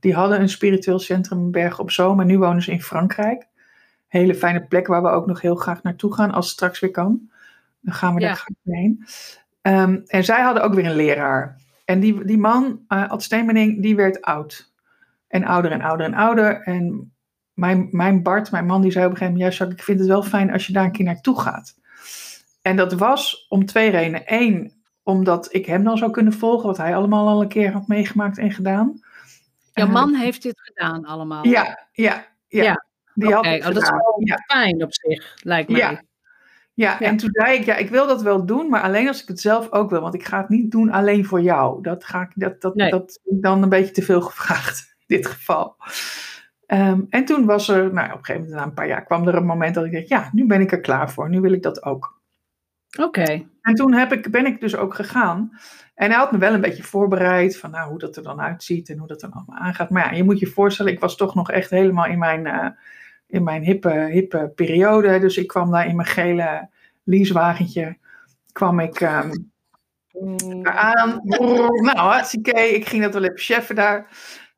Die 0.01 0.15
hadden 0.15 0.41
een 0.41 0.49
spiritueel 0.49 0.99
centrum 0.99 1.39
in 1.39 1.51
Bergen 1.51 1.83
op 1.83 1.91
Zoom 1.91 2.21
en 2.21 2.27
nu 2.27 2.39
wonen 2.39 2.63
ze 2.63 2.71
in 2.71 2.83
Frankrijk. 2.83 3.47
Hele 4.09 4.35
fijne 4.35 4.67
plek 4.67 4.87
waar 4.87 5.03
we 5.03 5.09
ook 5.09 5.27
nog 5.27 5.41
heel 5.41 5.55
graag 5.55 5.83
naartoe 5.83 6.15
gaan 6.15 6.31
als 6.31 6.45
het 6.45 6.55
straks 6.55 6.81
weer 6.81 6.91
kan. 6.91 7.31
Dan 7.81 7.95
gaan 7.95 8.15
we 8.15 8.21
daar 8.21 8.37
graag 8.37 8.57
heen. 8.65 9.07
Um, 9.63 10.03
en 10.07 10.25
zij 10.25 10.41
hadden 10.41 10.63
ook 10.63 10.75
weer 10.75 10.87
een 10.87 10.97
leraar. 10.97 11.57
En 11.85 12.01
die, 12.01 12.25
die 12.25 12.39
man, 12.39 12.85
uh, 12.89 13.09
Ad 13.09 13.23
Steenmening, 13.23 13.83
die 13.83 13.97
werd 13.97 14.23
oud. 14.23 14.73
En 15.29 15.45
ouder 15.45 15.71
en 15.71 15.83
ouder 15.83 16.07
en 16.07 16.15
ouder. 16.15 16.61
En 16.61 17.13
mijn, 17.55 17.89
mijn 17.91 18.23
Bart, 18.23 18.51
mijn 18.51 18.67
man, 18.67 18.83
die 18.83 18.91
zei 18.91 19.05
op 19.05 19.11
een 19.11 19.17
gegeven 19.17 19.39
moment... 19.39 19.53
Ja, 19.53 19.59
Jacques, 19.59 19.79
ik 19.81 19.85
vind 19.85 19.99
het 19.99 20.09
wel 20.09 20.23
fijn 20.23 20.53
als 20.53 20.67
je 20.67 20.73
daar 20.73 20.85
een 20.85 20.93
keer 20.93 21.05
naartoe 21.05 21.41
gaat. 21.41 21.75
En 22.63 22.77
dat 22.77 22.93
was 22.93 23.47
om 23.49 23.67
twee 23.67 23.91
redenen. 23.91 24.23
Eén, 24.27 24.82
omdat 25.03 25.55
ik 25.55 25.67
hem 25.67 25.85
dan 25.85 25.99
zou 25.99 26.11
kunnen 26.11 26.33
volgen... 26.33 26.67
wat 26.67 26.77
hij 26.77 26.97
allemaal 26.97 27.29
al 27.29 27.43
een 27.43 27.49
keer 27.49 27.73
had 27.73 27.87
meegemaakt 27.87 28.39
en 28.39 28.51
gedaan. 28.51 29.01
Jouw 29.73 29.87
uh, 29.87 29.93
man 29.93 30.15
heeft 30.15 30.43
dit 30.43 30.61
gedaan 30.61 31.05
allemaal? 31.05 31.47
Ja, 31.47 31.89
ja, 31.93 32.27
ja. 32.49 32.63
ja. 32.63 32.85
Die 33.15 33.39
okay. 33.39 33.59
had 33.61 33.69
oh, 33.69 33.75
dat 33.75 33.83
is 33.83 33.91
wel 33.91 34.17
ja. 34.19 34.37
fijn 34.47 34.83
op 34.83 34.95
zich, 34.95 35.39
lijkt 35.43 35.71
mij. 35.71 35.81
Ja, 35.81 36.03
ja, 36.75 37.01
en 37.01 37.17
toen 37.17 37.31
zei 37.33 37.59
ik, 37.59 37.65
ja, 37.65 37.77
ik 37.77 37.89
wil 37.89 38.07
dat 38.07 38.23
wel 38.23 38.47
doen, 38.47 38.69
maar 38.69 38.81
alleen 38.81 39.09
als 39.09 39.23
ik 39.23 39.29
het 39.29 39.41
zelf 39.41 39.73
ook 39.73 39.91
wil. 39.91 40.01
Want 40.01 40.15
ik 40.15 40.25
ga 40.25 40.41
het 40.41 40.49
niet 40.49 40.71
doen 40.71 40.91
alleen 40.91 41.25
voor 41.25 41.41
jou. 41.41 41.83
Dat, 41.83 42.05
ga 42.05 42.21
ik, 42.23 42.31
dat, 42.35 42.61
dat, 42.61 42.75
nee. 42.75 42.91
dat 42.91 43.21
is 43.25 43.41
dan 43.41 43.63
een 43.63 43.69
beetje 43.69 43.93
te 43.93 44.03
veel 44.03 44.21
gevraagd 44.21 44.95
in 45.07 45.17
dit 45.17 45.27
geval. 45.27 45.77
Um, 46.67 47.07
en 47.11 47.25
toen 47.25 47.45
was 47.45 47.69
er, 47.69 47.93
nou, 47.93 48.13
op 48.13 48.19
een 48.19 48.25
gegeven 48.25 48.49
moment, 48.49 48.61
na 48.61 48.63
een 48.63 48.75
paar 48.75 48.87
jaar, 48.87 49.05
kwam 49.05 49.29
er 49.29 49.35
een 49.35 49.47
moment 49.47 49.75
dat 49.75 49.85
ik 49.85 49.93
dacht, 49.93 50.09
ja, 50.09 50.29
nu 50.33 50.47
ben 50.47 50.61
ik 50.61 50.73
er 50.73 50.81
klaar 50.81 51.11
voor. 51.11 51.29
Nu 51.29 51.41
wil 51.41 51.53
ik 51.53 51.63
dat 51.63 51.83
ook. 51.83 52.21
Oké. 52.99 53.21
Okay. 53.21 53.47
En 53.63 53.75
toen 53.75 53.93
heb 53.93 54.13
ik, 54.13 54.31
ben 54.31 54.47
ik 54.47 54.61
dus 54.61 54.77
ook 54.77 54.95
gegaan. 54.95 55.59
En 55.95 56.11
hij 56.11 56.19
had 56.19 56.33
me 56.33 56.39
wel 56.39 56.53
een 56.53 56.61
beetje 56.61 56.83
voorbereid 56.83 57.59
van 57.59 57.71
nou, 57.71 57.91
hoe 57.91 57.99
dat 57.99 58.17
er 58.17 58.23
dan 58.23 58.41
uitziet 58.41 58.89
en 58.89 58.99
hoe 58.99 59.09
dat 59.09 59.23
er 59.23 59.31
allemaal 59.31 59.59
aangaat. 59.59 59.91
Maar 59.91 60.05
ja, 60.05 60.17
je 60.17 60.25
moet 60.25 60.39
je 60.39 60.47
voorstellen, 60.47 60.93
ik 60.93 61.01
was 61.01 61.17
toch 61.17 61.35
nog 61.35 61.51
echt 61.51 61.71
helemaal 61.71 62.07
in 62.07 62.19
mijn... 62.19 62.47
Uh, 62.47 62.67
in 63.33 63.43
mijn 63.43 63.63
hippe, 63.63 64.09
hippe 64.11 64.53
periode. 64.55 65.19
Dus 65.19 65.37
ik 65.37 65.47
kwam 65.47 65.71
daar 65.71 65.87
in 65.87 65.97
mijn 65.97 66.09
gele 66.09 66.69
leasewagentje, 67.05 67.97
kwam 68.53 68.81
ik 68.81 69.01
um, 69.01 69.53
aan. 70.63 71.21
nou, 71.23 71.97
hartstikke, 71.97 72.75
ik 72.75 72.87
ging 72.87 73.03
dat 73.03 73.13
wel 73.13 73.23
even 73.23 73.39
cheffen 73.39 73.75
daar. 73.75 74.09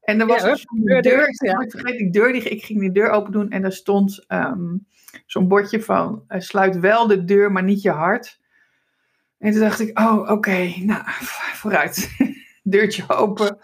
En 0.01 0.21
er 0.21 0.27
was 0.27 0.43
ja, 0.43 0.51
een 0.51 1.03
deur, 1.03 1.29
ja. 1.45 1.61
ik 1.61 1.71
vergeet 1.71 1.99
die 1.99 2.11
deur, 2.11 2.33
die, 2.33 2.43
ik 2.43 2.65
ging 2.65 2.81
die 2.81 2.93
deur 2.93 3.11
open 3.11 3.33
doen 3.33 3.51
en 3.51 3.63
daar 3.63 3.73
stond 3.73 4.25
um, 4.29 4.87
zo'n 5.27 5.49
bordje 5.49 5.83
van, 5.83 6.25
uh, 6.29 6.41
sluit 6.41 6.79
wel 6.79 7.07
de 7.07 7.25
deur, 7.25 7.53
maar 7.53 7.63
niet 7.63 7.83
je 7.83 7.91
hart. 7.91 8.41
En 9.39 9.53
toen 9.53 9.61
dacht 9.61 9.81
ik, 9.81 9.99
oh, 9.99 10.19
oké, 10.19 10.33
okay, 10.33 10.83
nou, 10.85 11.03
vooruit. 11.61 12.17
Deurtje 12.63 13.09
open. 13.09 13.59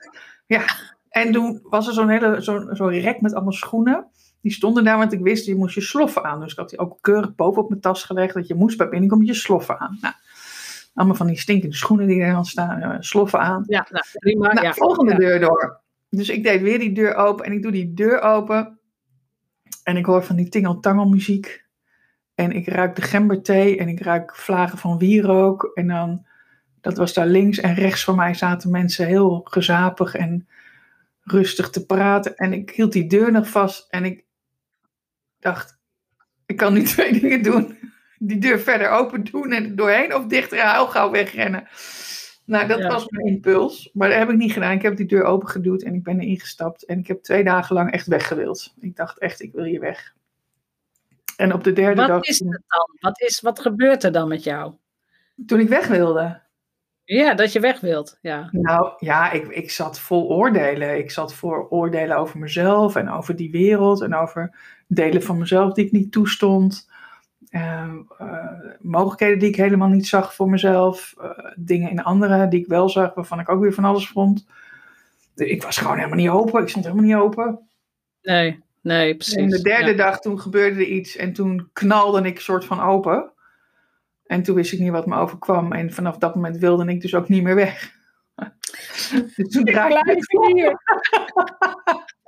Ja, 0.46 0.64
en 1.08 1.32
toen 1.32 1.60
was 1.62 1.86
er 1.86 1.92
zo'n 1.92 2.08
hele, 2.08 2.40
zo'n 2.40 2.68
zo 2.72 2.86
rek 2.86 3.20
met 3.20 3.34
allemaal 3.34 3.52
schoenen. 3.52 4.06
Die 4.42 4.52
stonden 4.52 4.84
daar, 4.84 4.98
want 4.98 5.12
ik 5.12 5.20
wist, 5.20 5.46
je 5.46 5.54
moest 5.54 5.74
je 5.74 5.80
sloffen 5.80 6.24
aan. 6.24 6.40
Dus 6.40 6.52
ik 6.52 6.58
had 6.58 6.70
die 6.70 6.78
ook 6.78 6.98
keurig 7.00 7.34
boven 7.34 7.62
op 7.62 7.68
mijn 7.68 7.80
tas 7.80 8.04
gelegd. 8.04 8.34
Dat 8.34 8.46
je 8.46 8.54
moest 8.54 8.78
bij 8.78 8.88
binnenkomen 8.88 9.26
je 9.26 9.34
sloffen 9.34 9.78
aan. 9.78 9.98
Nou, 10.00 10.14
allemaal 10.94 11.16
van 11.16 11.26
die 11.26 11.38
stinkende 11.38 11.76
schoenen 11.76 12.06
die 12.06 12.22
er 12.22 12.32
dan 12.32 12.44
staan. 12.44 12.80
Uh, 12.80 12.96
sloffen 12.98 13.40
aan. 13.40 13.64
Ja, 13.66 13.86
nou, 13.90 14.04
prima. 14.12 14.52
Nou, 14.52 14.66
ja, 14.66 14.72
volgende 14.72 15.14
deur 15.14 15.40
door. 15.40 15.80
Dus 16.10 16.28
ik 16.28 16.42
deed 16.42 16.62
weer 16.62 16.78
die 16.78 16.92
deur 16.92 17.14
open. 17.14 17.44
En 17.44 17.52
ik 17.52 17.62
doe 17.62 17.72
die 17.72 17.94
deur 17.94 18.20
open. 18.20 18.79
En 19.84 19.96
ik 19.96 20.04
hoor 20.04 20.24
van 20.24 20.36
die 20.36 20.48
tingeltangel 20.48 21.08
muziek. 21.08 21.64
En 22.34 22.52
ik 22.52 22.68
ruik 22.68 22.96
de 22.96 23.02
gemberthee. 23.02 23.78
En 23.78 23.88
ik 23.88 24.00
ruik 24.00 24.36
vlagen 24.36 24.78
van 24.78 24.98
wierook. 24.98 25.70
En 25.74 25.86
dan, 25.86 26.26
dat 26.80 26.96
was 26.96 27.12
daar 27.12 27.26
links 27.26 27.58
en 27.58 27.74
rechts 27.74 28.04
van 28.04 28.16
mij 28.16 28.34
zaten 28.34 28.70
mensen 28.70 29.06
heel 29.06 29.40
gezapig 29.44 30.14
en 30.14 30.48
rustig 31.22 31.70
te 31.70 31.86
praten. 31.86 32.36
En 32.36 32.52
ik 32.52 32.70
hield 32.70 32.92
die 32.92 33.08
deur 33.08 33.32
nog 33.32 33.48
vast. 33.48 33.86
En 33.90 34.04
ik 34.04 34.24
dacht, 35.38 35.78
ik 36.46 36.56
kan 36.56 36.72
nu 36.72 36.82
twee 36.92 37.20
dingen 37.20 37.42
doen. 37.42 37.78
Die 38.18 38.38
deur 38.38 38.60
verder 38.60 38.88
open 38.88 39.24
doen 39.24 39.52
en 39.52 39.76
doorheen 39.76 40.14
of 40.14 40.26
dichter 40.26 40.72
heel 40.72 40.86
gauw 40.86 41.10
wegrennen. 41.10 41.68
Nou, 42.50 42.66
dat 42.66 42.82
was 42.82 43.08
mijn 43.08 43.26
impuls. 43.26 43.90
Maar 43.92 44.08
dat 44.08 44.18
heb 44.18 44.30
ik 44.30 44.36
niet 44.36 44.52
gedaan. 44.52 44.72
Ik 44.72 44.82
heb 44.82 44.96
die 44.96 45.06
deur 45.06 45.24
open 45.24 45.48
geduwd 45.48 45.82
en 45.82 45.94
ik 45.94 46.02
ben 46.02 46.20
erin 46.20 46.40
gestapt. 46.40 46.84
En 46.84 46.98
ik 46.98 47.06
heb 47.06 47.22
twee 47.22 47.44
dagen 47.44 47.74
lang 47.74 47.90
echt 47.92 48.06
weggewild. 48.06 48.74
Ik 48.80 48.96
dacht 48.96 49.18
echt, 49.18 49.42
ik 49.42 49.52
wil 49.52 49.64
hier 49.64 49.80
weg. 49.80 50.14
En 51.36 51.52
op 51.52 51.64
de 51.64 51.72
derde 51.72 52.00
wat 52.00 52.08
dag... 52.08 52.16
Wat 52.16 52.28
is 52.28 52.38
het 52.38 52.62
dan? 52.66 52.96
Wat, 53.00 53.20
is, 53.20 53.40
wat 53.40 53.60
gebeurt 53.60 54.04
er 54.04 54.12
dan 54.12 54.28
met 54.28 54.44
jou? 54.44 54.72
Toen 55.46 55.60
ik 55.60 55.68
weg 55.68 55.86
wilde. 55.86 56.40
Ja, 57.04 57.34
dat 57.34 57.52
je 57.52 57.60
weg 57.60 57.80
wilt. 57.80 58.18
Ja. 58.20 58.48
Nou 58.52 58.92
ja, 58.98 59.30
ik, 59.30 59.48
ik 59.48 59.70
zat 59.70 60.00
vol 60.00 60.28
oordelen. 60.28 60.98
Ik 60.98 61.10
zat 61.10 61.34
voor 61.34 61.68
oordelen 61.68 62.16
over 62.16 62.38
mezelf 62.38 62.96
en 62.96 63.10
over 63.10 63.36
die 63.36 63.50
wereld 63.50 64.00
en 64.00 64.14
over 64.14 64.56
delen 64.88 65.22
van 65.22 65.38
mezelf 65.38 65.72
die 65.72 65.84
ik 65.84 65.92
niet 65.92 66.12
toestond. 66.12 66.89
Uh, 67.50 67.94
uh, 68.20 68.44
mogelijkheden 68.80 69.38
die 69.38 69.48
ik 69.48 69.56
helemaal 69.56 69.88
niet 69.88 70.06
zag 70.06 70.34
voor 70.34 70.50
mezelf. 70.50 71.14
Uh, 71.18 71.30
dingen 71.56 71.90
in 71.90 72.02
anderen 72.02 72.50
die 72.50 72.60
ik 72.60 72.66
wel 72.66 72.88
zag, 72.88 73.14
waarvan 73.14 73.40
ik 73.40 73.48
ook 73.48 73.60
weer 73.60 73.74
van 73.74 73.84
alles 73.84 74.08
vond. 74.08 74.46
Ik 75.34 75.62
was 75.62 75.78
gewoon 75.78 75.96
helemaal 75.96 76.16
niet 76.18 76.28
open. 76.28 76.62
Ik 76.62 76.68
stond 76.68 76.84
helemaal 76.84 77.06
niet 77.06 77.14
open. 77.14 77.68
Nee, 78.22 78.62
nee, 78.80 79.16
precies. 79.16 79.36
En 79.36 79.48
de 79.48 79.62
derde 79.62 79.90
ja. 79.90 79.96
dag 79.96 80.20
toen 80.20 80.40
gebeurde 80.40 80.80
er 80.80 80.86
iets 80.86 81.16
en 81.16 81.32
toen 81.32 81.68
knalde 81.72 82.22
ik 82.22 82.40
soort 82.40 82.64
van 82.64 82.80
open. 82.80 83.32
En 84.26 84.42
toen 84.42 84.54
wist 84.54 84.72
ik 84.72 84.78
niet 84.78 84.90
wat 84.90 85.06
me 85.06 85.16
overkwam. 85.16 85.72
En 85.72 85.92
vanaf 85.92 86.18
dat 86.18 86.34
moment 86.34 86.56
wilde 86.56 86.84
ik 86.84 87.00
dus 87.00 87.14
ook 87.14 87.28
niet 87.28 87.42
meer 87.42 87.54
weg. 87.54 87.92
dus 89.36 89.48
toen 89.48 89.64
draaide 89.64 90.12
ik 90.12 90.54
hier. 90.54 90.78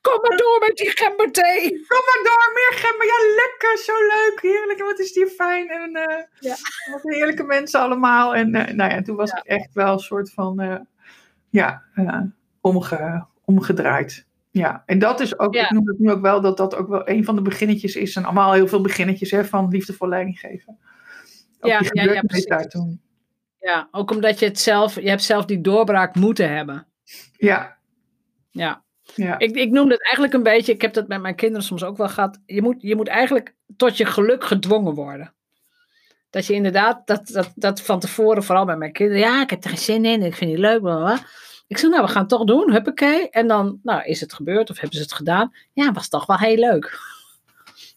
Kom 0.00 0.20
maar 0.20 0.36
door 0.36 0.56
met 0.60 0.76
die 0.76 0.90
gemberthee. 0.90 1.70
Kom 1.70 2.02
maar 2.08 2.20
door, 2.22 2.50
meer 2.54 2.72
gember. 2.72 3.06
Ja, 3.06 3.34
lekker, 3.36 3.78
zo 3.78 3.92
leuk, 3.92 4.38
heerlijk. 4.42 4.82
Wat 4.82 4.98
is 4.98 5.12
die 5.12 5.26
fijn. 5.26 5.68
En 5.68 5.96
uh, 5.96 6.22
ja. 6.40 6.56
wat 6.92 7.02
heerlijke 7.02 7.44
mensen 7.44 7.80
allemaal. 7.80 8.34
En 8.34 8.54
uh, 8.54 8.66
nou 8.66 8.90
ja, 8.90 9.02
toen 9.02 9.16
was 9.16 9.30
ja. 9.30 9.36
ik 9.36 9.44
echt 9.44 9.74
wel 9.74 9.92
een 9.92 9.98
soort 9.98 10.32
van, 10.32 10.62
uh, 10.62 10.76
ja, 11.50 11.82
omge, 12.60 13.26
omgedraaid. 13.44 14.26
Ja, 14.50 14.82
en 14.86 14.98
dat 14.98 15.20
is 15.20 15.38
ook, 15.38 15.54
ja. 15.54 15.64
ik 15.64 15.70
noem 15.70 15.88
het 15.88 15.98
nu 15.98 16.10
ook 16.10 16.20
wel, 16.20 16.40
dat 16.40 16.56
dat 16.56 16.74
ook 16.74 16.88
wel 16.88 17.08
een 17.08 17.24
van 17.24 17.36
de 17.36 17.42
beginnetjes 17.42 17.96
is. 17.96 18.16
En 18.16 18.24
allemaal 18.24 18.52
heel 18.52 18.68
veel 18.68 18.80
beginnetjes 18.80 19.30
hè, 19.30 19.44
van 19.44 19.68
liefdevol 19.68 20.08
leiding 20.08 20.38
geven. 20.38 20.78
Ook 21.60 21.70
ja, 21.70 21.80
ja, 21.82 22.12
ja, 22.12 22.20
precies. 22.20 22.46
Daar 22.46 22.68
toen. 22.68 23.00
Ja, 23.60 23.88
ook 23.90 24.10
omdat 24.10 24.38
je 24.38 24.46
het 24.46 24.58
zelf, 24.58 24.94
je 24.94 25.08
hebt 25.08 25.22
zelf 25.22 25.44
die 25.44 25.60
doorbraak 25.60 26.14
moeten 26.14 26.50
hebben. 26.54 26.86
Ja. 27.36 27.76
Ja. 28.50 28.84
Ja. 29.14 29.38
Ik, 29.38 29.54
ik 29.56 29.70
noem 29.70 29.90
het 29.90 30.02
eigenlijk 30.02 30.34
een 30.34 30.42
beetje, 30.42 30.72
ik 30.72 30.82
heb 30.82 30.92
dat 30.92 31.08
met 31.08 31.20
mijn 31.20 31.34
kinderen 31.34 31.64
soms 31.64 31.84
ook 31.84 31.96
wel 31.96 32.08
gehad. 32.08 32.38
Je 32.46 32.62
moet, 32.62 32.76
je 32.78 32.96
moet 32.96 33.08
eigenlijk 33.08 33.54
tot 33.76 33.96
je 33.96 34.04
geluk 34.06 34.44
gedwongen 34.44 34.94
worden. 34.94 35.32
Dat 36.30 36.46
je 36.46 36.54
inderdaad, 36.54 37.06
dat, 37.06 37.26
dat, 37.26 37.52
dat 37.54 37.80
van 37.82 38.00
tevoren, 38.00 38.42
vooral 38.42 38.64
bij 38.64 38.76
mijn 38.76 38.92
kinderen, 38.92 39.20
ja, 39.22 39.42
ik 39.42 39.50
heb 39.50 39.64
er 39.64 39.70
geen 39.70 39.78
zin 39.78 40.04
in, 40.04 40.22
ik 40.22 40.34
vind 40.34 40.50
het 40.50 40.60
leuk, 40.60 40.80
bla. 40.80 41.18
Ik 41.66 41.78
zeg, 41.78 41.90
nou, 41.90 42.02
we 42.02 42.08
gaan 42.10 42.20
het 42.20 42.28
toch 42.30 42.44
doen, 42.44 42.72
huppakee. 42.72 43.30
En 43.30 43.46
dan, 43.46 43.78
nou, 43.82 44.02
is 44.04 44.20
het 44.20 44.32
gebeurd 44.34 44.70
of 44.70 44.76
hebben 44.78 44.96
ze 44.96 45.02
het 45.02 45.12
gedaan? 45.12 45.54
Ja, 45.72 45.92
was 45.92 46.08
toch 46.08 46.26
wel 46.26 46.36
heel 46.38 46.56
leuk. 46.56 46.98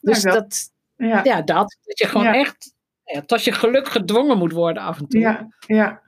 Dus 0.02 0.22
dat- 0.22 0.34
dat, 0.34 0.72
Ja. 0.98 1.24
ja, 1.24 1.42
dat, 1.42 1.78
dat 1.86 2.00
je 2.00 2.08
gewoon 2.08 2.26
Ja. 2.26 2.34
echt, 2.36 2.74
ja, 3.04 3.22
tot 3.22 3.44
je 3.44 3.52
geluk 3.52 3.88
gedwongen 3.88 4.38
moet 4.38 4.52
worden 4.52 4.84
af 4.84 5.00
en 5.00 5.08
toe. 5.08 5.20
Ja. 5.20 5.48
Ja. 5.68 6.02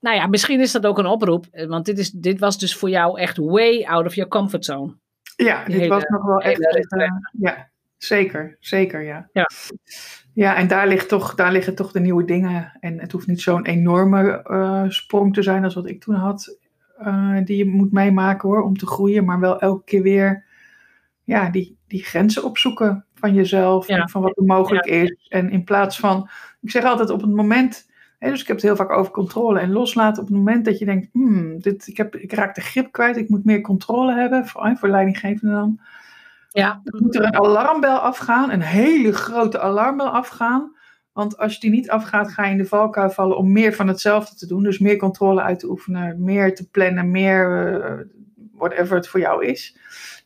Nou 0.00 0.16
ja, 0.16 0.26
misschien 0.26 0.60
is 0.60 0.72
dat 0.72 0.86
ook 0.86 0.98
een 0.98 1.06
oproep, 1.06 1.46
eh, 1.50 1.66
want 1.66 1.84
dit, 1.86 1.98
is, 1.98 2.10
dit 2.10 2.38
was 2.38 2.58
dus 2.58 2.74
voor 2.76 2.90
jou 2.90 3.20
echt 3.20 3.36
way 3.36 3.84
out 3.84 4.06
of 4.06 4.14
your 4.14 4.30
comfort 4.30 4.64
zone. 4.64 4.94
Ja, 5.36 5.58
Die 5.64 5.72
dit 5.72 5.80
hele- 5.82 5.94
was 5.94 6.04
nog 6.04 6.24
wel 6.24 6.40
echt. 6.40 6.90
eh, 6.92 7.08
ja, 7.38 7.68
zeker, 7.96 8.56
zeker, 8.60 9.02
ja. 9.02 9.28
Ja. 9.32 9.46
Ja, 10.32 10.56
en 10.56 10.66
daar, 10.68 10.88
ligt 10.88 11.08
toch, 11.08 11.34
daar 11.34 11.52
liggen 11.52 11.74
toch 11.74 11.92
de 11.92 12.00
nieuwe 12.00 12.24
dingen. 12.24 12.76
En 12.80 13.00
het 13.00 13.12
hoeft 13.12 13.26
niet 13.26 13.40
zo'n 13.40 13.66
enorme 13.66 14.42
eh, 14.42 14.84
sprong 14.88 15.34
te 15.34 15.42
zijn 15.42 15.64
als 15.64 15.74
wat 15.74 15.88
ik 15.88 16.00
toen 16.00 16.14
had, 16.14 16.56
die 17.44 17.56
je 17.56 17.66
moet 17.66 17.92
meemaken 17.92 18.48
hoor, 18.48 18.62
om 18.62 18.76
te 18.76 18.86
groeien, 18.86 19.24
maar 19.24 19.40
wel 19.40 19.60
elke 19.60 19.84
keer 19.84 20.02
weer 20.02 20.44
ja, 21.24 21.50
die, 21.50 21.76
die 21.86 22.02
grenzen 22.04 22.44
opzoeken 22.44 23.04
van 23.14 23.34
jezelf 23.34 23.88
Ja. 23.88 23.96
en 23.96 24.08
van 24.08 24.22
wat 24.22 24.36
er 24.36 24.44
mogelijk 24.44 24.86
is. 24.86 25.26
En 25.28 25.50
in 25.50 25.64
plaats 25.64 25.98
van, 25.98 26.28
ik 26.60 26.70
zeg 26.70 26.84
altijd 26.84 27.10
op 27.10 27.20
het 27.20 27.30
moment, 27.30 27.87
dus 28.18 28.40
ik 28.40 28.46
heb 28.46 28.56
het 28.56 28.64
heel 28.64 28.76
vaak 28.76 28.90
over 28.90 29.12
controle 29.12 29.60
en 29.60 29.72
loslaten, 29.72 30.22
op 30.22 30.28
het 30.28 30.36
moment 30.36 30.64
dat 30.64 30.78
je 30.78 30.84
denkt, 30.84 31.08
hmm, 31.12 31.60
dit, 31.60 31.86
ik, 31.86 31.96
heb, 31.96 32.16
ik 32.16 32.32
raak 32.32 32.54
de 32.54 32.60
grip 32.60 32.92
kwijt, 32.92 33.16
ik 33.16 33.28
moet 33.28 33.44
meer 33.44 33.60
controle 33.60 34.14
hebben, 34.14 34.46
voor, 34.46 34.76
voor 34.78 34.88
leidinggevende 34.88 35.54
dan 35.54 35.80
Ja, 36.50 36.80
dan 36.84 37.02
moet 37.02 37.14
er 37.14 37.24
een 37.24 37.36
alarmbel 37.36 37.96
afgaan, 37.96 38.50
een 38.50 38.62
hele 38.62 39.12
grote 39.12 39.60
alarmbel 39.60 40.08
afgaan. 40.08 40.76
Want 41.12 41.38
als 41.38 41.60
die 41.60 41.70
niet 41.70 41.90
afgaat, 41.90 42.32
ga 42.32 42.44
je 42.44 42.50
in 42.50 42.58
de 42.58 42.64
valkuil 42.64 43.10
vallen 43.10 43.36
om 43.36 43.52
meer 43.52 43.72
van 43.74 43.88
hetzelfde 43.88 44.36
te 44.36 44.46
doen. 44.46 44.62
Dus 44.62 44.78
meer 44.78 44.96
controle 44.96 45.42
uit 45.42 45.58
te 45.58 45.68
oefenen, 45.68 46.24
meer 46.24 46.54
te 46.54 46.68
plannen, 46.70 47.10
meer 47.10 47.72
eh, 47.82 48.06
whatever 48.52 48.96
het 48.96 49.08
voor 49.08 49.20
jou 49.20 49.44
is. 49.44 49.76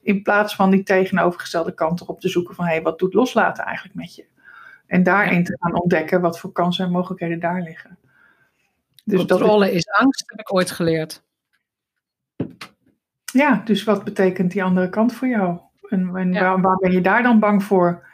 In 0.02 0.22
plaats 0.22 0.54
van 0.54 0.70
die 0.70 0.82
tegenovergestelde 0.82 1.74
kant 1.74 2.00
erop 2.00 2.20
te 2.20 2.28
zoeken 2.28 2.54
van 2.54 2.64
hé, 2.64 2.70
hey, 2.72 2.82
wat 2.82 2.98
doet 2.98 3.14
loslaten 3.14 3.64
eigenlijk 3.64 3.94
met 3.94 4.14
je? 4.14 4.24
En 4.92 5.02
daarin 5.02 5.44
te 5.44 5.56
gaan 5.60 5.80
ontdekken 5.80 6.20
wat 6.20 6.38
voor 6.38 6.52
kansen 6.52 6.84
en 6.84 6.90
mogelijkheden 6.90 7.40
daar 7.40 7.62
liggen. 7.62 7.98
Dus 9.04 9.18
dat 9.26 9.30
is, 9.30 9.36
controle 9.36 9.72
is 9.72 9.88
angst, 9.88 10.22
heb 10.26 10.40
ik 10.40 10.54
ooit 10.54 10.70
geleerd. 10.70 11.22
ja, 13.32 13.62
dus 13.64 13.84
wat 13.84 14.04
betekent 14.04 14.50
die 14.52 14.62
andere 14.64 14.88
kant 14.88 15.12
voor 15.14 15.28
jou? 15.28 15.58
En, 15.88 16.16
en 16.16 16.32
Ja. 16.32 16.40
waar, 16.40 16.60
waar 16.60 16.76
ben 16.76 16.92
je 16.92 17.00
daar 17.00 17.22
dan 17.22 17.38
bang 17.38 17.62
voor? 17.64 18.06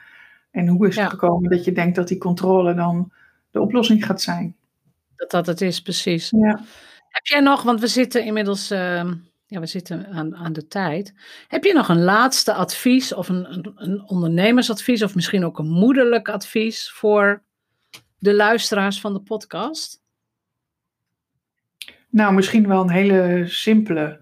En 0.50 0.68
hoe 0.68 0.86
is 0.88 0.94
het 0.94 1.04
Ja. 1.04 1.10
gekomen 1.10 1.50
dat 1.50 1.64
je 1.64 1.72
denkt 1.72 1.96
dat 1.96 2.08
die 2.08 2.18
controle 2.18 2.74
dan 2.74 3.12
de 3.50 3.60
oplossing 3.60 4.04
gaat 4.06 4.20
zijn? 4.20 4.56
Dat 5.16 5.30
dat 5.30 5.46
het 5.46 5.60
is, 5.60 5.82
precies. 5.82 6.30
Ja. 6.30 6.60
Heb 7.08 7.26
jij 7.26 7.40
nog, 7.40 7.62
want 7.62 7.80
we 7.80 7.86
zitten 7.86 8.24
inmiddels, 8.24 8.70
ehm, 8.70 9.14
ja, 9.50 9.60
we 9.60 9.66
zitten 9.66 10.06
aan, 10.06 10.36
aan 10.36 10.52
de 10.52 10.66
tijd. 10.66 11.14
Heb 11.48 11.64
je 11.64 11.72
nog 11.72 11.88
een 11.88 12.02
laatste 12.02 12.54
advies 12.54 13.14
of 13.14 13.28
een, 13.28 13.72
een, 13.76 14.08
ondernemersadvies 14.08 15.02
of 15.02 15.14
misschien 15.14 15.44
ook 15.44 15.58
een 15.58 15.68
moederlijk 15.68 16.28
advies 16.28 16.90
voor 16.90 17.42
de 18.18 18.34
luisteraars 18.34 19.00
van 19.00 19.12
de 19.12 19.20
podcast? 19.20 20.02
Nou, 22.10 22.34
misschien 22.34 22.68
wel 22.68 22.82
een 22.82 22.90
hele 22.90 23.44
simpele. 23.46 24.20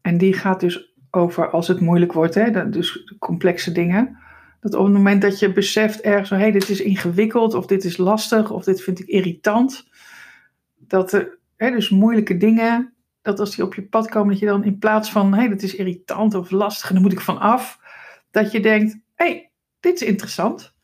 En 0.00 0.18
die 0.18 0.32
gaat 0.32 0.60
dus 0.60 0.94
over 1.10 1.50
als 1.50 1.68
het 1.68 1.80
moeilijk 1.80 2.12
wordt, 2.12 2.34
hè? 2.34 2.68
dus 2.68 3.14
complexe 3.18 3.72
dingen. 3.72 4.18
Dat 4.60 4.74
op 4.74 4.84
het 4.84 4.92
moment 4.92 5.22
dat 5.22 5.38
je 5.38 5.52
beseft 5.52 6.00
ergens 6.00 6.30
hé, 6.30 6.36
hey, 6.36 6.50
dit 6.50 6.68
is 6.68 6.80
ingewikkeld, 6.80 7.54
of 7.54 7.66
dit 7.66 7.84
is 7.84 7.96
lastig, 7.96 8.50
of 8.50 8.64
dit 8.64 8.82
vind 8.82 9.00
ik 9.00 9.06
irritant. 9.06 9.88
Dat 10.78 11.12
er, 11.12 11.38
hè, 11.56 11.70
dus 11.70 11.90
moeilijke 11.90 12.36
dingen, 12.36 12.91
dat 13.22 13.40
als 13.40 13.54
die 13.54 13.64
op 13.64 13.74
je 13.74 13.82
pad 13.82 14.08
komen, 14.08 14.30
dat 14.30 14.38
je 14.38 14.46
dan 14.46 14.64
in 14.64 14.78
plaats 14.78 15.10
van 15.10 15.32
hé, 15.32 15.38
hey, 15.38 15.48
dit 15.48 15.62
is 15.62 15.74
irritant 15.74 16.34
of 16.34 16.50
lastig 16.50 16.88
en 16.88 16.94
daar 16.94 17.02
moet 17.02 17.12
ik 17.12 17.20
van 17.20 17.38
af, 17.38 17.80
dat 18.30 18.52
je 18.52 18.60
denkt, 18.60 18.92
hé, 19.14 19.24
hey, 19.24 19.50
dit 19.80 19.94
is 19.94 20.08
interessant. 20.08 20.74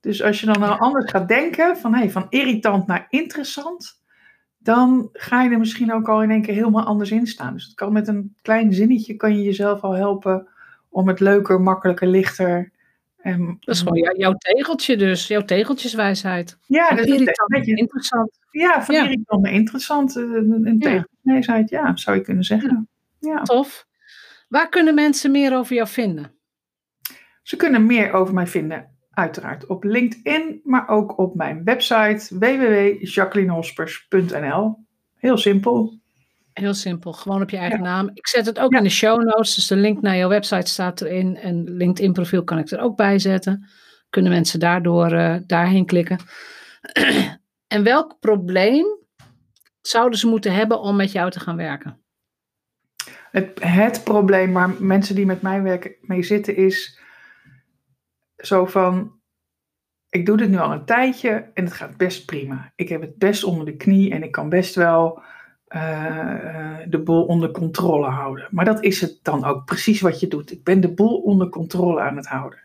Dus 0.00 0.22
als 0.22 0.40
je 0.40 0.46
dan 0.46 0.60
nou 0.60 0.78
anders 0.78 1.10
gaat 1.10 1.28
denken, 1.28 1.76
van 1.76 1.92
hé, 1.92 1.98
hey, 1.98 2.10
van 2.10 2.26
irritant 2.28 2.86
naar 2.86 3.06
interessant, 3.08 4.02
dan 4.58 5.08
ga 5.12 5.42
je 5.42 5.50
er 5.50 5.58
misschien 5.58 5.92
ook 5.92 6.08
al 6.08 6.22
in 6.22 6.30
één 6.30 6.42
keer 6.42 6.54
helemaal 6.54 6.84
anders 6.84 7.10
in 7.10 7.26
staan. 7.26 7.54
Dus 7.54 7.64
het 7.64 7.74
kan 7.74 7.92
met 7.92 8.08
een 8.08 8.36
klein 8.42 8.72
zinnetje 8.72 9.16
kan 9.16 9.36
je 9.36 9.42
jezelf 9.42 9.80
al 9.80 9.92
helpen 9.92 10.48
om 10.88 11.08
het 11.08 11.20
leuker, 11.20 11.60
makkelijker, 11.60 12.08
lichter. 12.08 12.72
En, 13.24 13.56
Dat 13.60 13.74
is 13.74 13.80
gewoon 13.80 13.98
jou- 13.98 14.16
jouw 14.18 14.32
tegeltje 14.32 14.96
dus, 14.96 15.26
jouw 15.26 15.42
tegeltjeswijsheid. 15.42 16.58
ja, 16.66 16.88
dat 16.90 17.06
is 17.06 17.18
een 17.18 17.28
beetje, 17.46 17.76
interessant. 17.76 18.38
ja, 18.50 18.84
van 18.84 18.94
Ja. 18.94 19.02
irritant 19.04 19.42
naar 19.42 19.52
interessant. 19.52 20.16
eh, 20.16 20.22
Een 20.22 20.76
Ja. 20.78 21.04
tegenwijsheid, 21.22 21.70
ja, 21.70 21.96
zou 21.96 22.16
je 22.16 22.22
kunnen 22.22 22.44
zeggen. 22.44 22.88
Ja. 23.18 23.42
Tof. 23.42 23.86
Waar 24.48 24.68
kunnen 24.68 24.94
mensen 24.94 25.30
meer 25.30 25.56
over 25.56 25.74
jou 25.74 25.88
vinden? 25.88 26.32
Ze 27.42 27.56
kunnen 27.56 27.86
meer 27.86 28.12
over 28.12 28.34
mij 28.34 28.46
vinden, 28.46 28.96
uiteraard 29.10 29.66
op 29.66 29.84
LinkedIn, 29.84 30.60
maar 30.64 30.88
ook 30.88 31.18
op 31.18 31.34
mijn 31.34 31.64
website 31.64 32.38
www.jacquelinehospers.nl. 32.38 34.76
Heel 35.14 35.36
simpel. 35.38 35.98
Heel 36.54 36.74
simpel, 36.74 37.12
gewoon 37.12 37.42
op 37.42 37.50
je 37.50 37.56
eigen 37.56 37.78
Ja. 37.78 37.84
naam. 37.84 38.10
Ik 38.14 38.26
zet 38.26 38.46
het 38.46 38.58
ook 38.58 38.72
Ja. 38.72 38.78
in 38.78 38.84
de 38.84 38.90
show 38.90 39.22
notes, 39.22 39.54
dus 39.54 39.66
de 39.66 39.76
link 39.76 40.00
naar 40.00 40.16
jouw 40.16 40.28
website 40.28 40.70
staat 40.70 41.00
erin. 41.00 41.36
En 41.36 41.76
LinkedIn 41.76 42.12
profiel 42.12 42.44
kan 42.44 42.58
ik 42.58 42.70
er 42.70 42.80
ook 42.80 42.96
bij 42.96 43.18
zetten. 43.18 43.68
Kunnen 44.10 44.32
mensen 44.32 44.60
daardoor 44.60 45.12
eh, 45.12 45.36
daarheen 45.46 45.86
klikken. 45.86 46.18
en 47.74 47.82
welk 47.82 48.16
probleem 48.20 48.86
zouden 49.80 50.18
ze 50.18 50.26
moeten 50.26 50.54
hebben 50.54 50.80
om 50.80 50.96
met 50.96 51.12
jou 51.12 51.30
te 51.30 51.40
gaan 51.40 51.56
werken? 51.56 51.98
Het, 53.30 53.50
het 53.64 54.04
probleem 54.04 54.52
waar 54.52 54.70
mensen 54.82 55.14
die 55.14 55.26
met 55.26 55.42
mij 55.42 55.62
werken 55.62 55.94
mee 56.00 56.22
zitten 56.22 56.56
is 56.56 57.00
zo 58.36 58.66
van, 58.66 59.20
ik 60.08 60.26
doe 60.26 60.36
dit 60.36 60.48
nu 60.48 60.58
al 60.58 60.72
een 60.72 60.84
tijdje 60.84 61.50
en 61.54 61.64
het 61.64 61.72
gaat 61.72 61.96
best 61.96 62.26
prima. 62.26 62.72
Ik 62.76 62.88
heb 62.88 63.00
het 63.00 63.16
best 63.18 63.44
onder 63.44 63.64
de 63.64 63.76
knie 63.76 64.10
en 64.12 64.22
ik 64.22 64.32
kan 64.32 64.48
best 64.48 64.74
wel 64.74 65.22
eh, 65.74 66.80
eh, 66.80 66.86
de 66.88 66.98
boel 66.98 67.24
onder 67.24 67.50
controle 67.50 68.06
houden. 68.06 68.48
Maar 68.50 68.64
dat 68.64 68.82
is 68.82 69.00
het 69.00 69.18
dan 69.22 69.44
ook 69.44 69.64
precies 69.64 70.00
wat 70.00 70.20
je 70.20 70.28
doet. 70.28 70.52
Ik 70.52 70.64
ben 70.64 70.80
de 70.80 70.92
boel 70.92 71.16
onder 71.16 71.48
controle 71.48 72.00
aan 72.00 72.16
het 72.16 72.26
houden. 72.26 72.58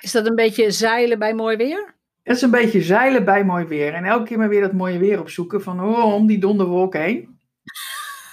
Is 0.00 0.12
dat 0.12 0.26
een 0.26 0.34
beetje 0.34 0.70
zeilen 0.70 1.18
bij 1.18 1.34
mooi 1.34 1.56
weer? 1.56 1.94
Het 2.22 2.36
is 2.36 2.42
een 2.42 2.50
beetje 2.50 2.82
zeilen 2.82 3.24
bij 3.24 3.44
mooi 3.44 3.64
weer. 3.64 3.94
En 3.94 4.04
elke 4.04 4.24
keer 4.24 4.38
maar 4.38 4.48
weer 4.48 4.60
dat 4.60 4.72
mooie 4.72 4.98
weer 4.98 5.20
opzoeken 5.20 5.62
van 5.62 5.80
oh, 5.80 6.14
om 6.14 6.26
die 6.26 6.38
donderwolk 6.38 6.94
heen. 6.94 7.38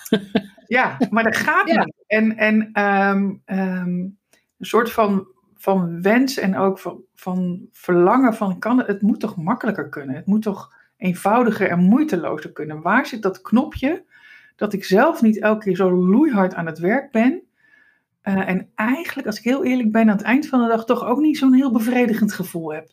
ja, 0.78 0.98
maar 1.10 1.24
dat 1.24 1.38
gaat 1.38 1.68
Ja. 1.68 1.84
niet. 1.84 1.94
En, 2.08 2.38
en 2.38 2.70
ehm, 2.74 3.34
ehm, 3.46 3.90
een 3.90 4.18
soort 4.60 4.92
van, 4.92 5.28
van 5.58 6.02
wens 6.02 6.38
en 6.38 6.58
ook 6.58 6.80
van, 6.80 7.02
van 7.16 7.68
verlangen 7.72 8.34
van 8.34 8.60
kan 8.60 8.78
het, 8.78 8.88
het 8.88 9.02
moet 9.02 9.20
toch 9.20 9.38
makkelijker 9.38 9.90
kunnen. 9.90 10.16
Het 10.16 10.26
moet 10.26 10.42
toch 10.42 10.74
eenvoudiger 10.98 11.70
en 11.70 11.80
moeitelozer 11.80 12.52
kunnen. 12.52 12.82
Waar 12.82 13.06
zit 13.06 13.22
dat 13.22 13.42
knopje 13.42 14.08
dat 14.60 14.74
ik 14.74 14.84
zelf 14.86 15.22
niet 15.22 15.40
elke 15.42 15.64
keer 15.64 15.76
zo 15.76 15.92
loeihard 15.92 16.54
aan 16.54 16.66
het 16.66 16.80
werk 16.80 17.12
ben? 17.12 17.44
Eh, 18.22 18.50
en 18.50 18.70
eigenlijk, 18.76 19.28
als 19.28 19.38
ik 19.38 19.44
heel 19.44 19.64
eerlijk 19.66 19.92
ben, 19.92 20.02
aan 20.10 20.18
het 20.18 20.22
eind 20.26 20.48
van 20.48 20.62
de 20.62 20.68
dag 20.68 20.86
toch 20.86 21.06
ook 21.06 21.20
niet 21.20 21.38
zo'n 21.38 21.54
heel 21.54 21.72
bevredigend 21.72 22.34
gevoel 22.34 22.74
heb. 22.74 22.92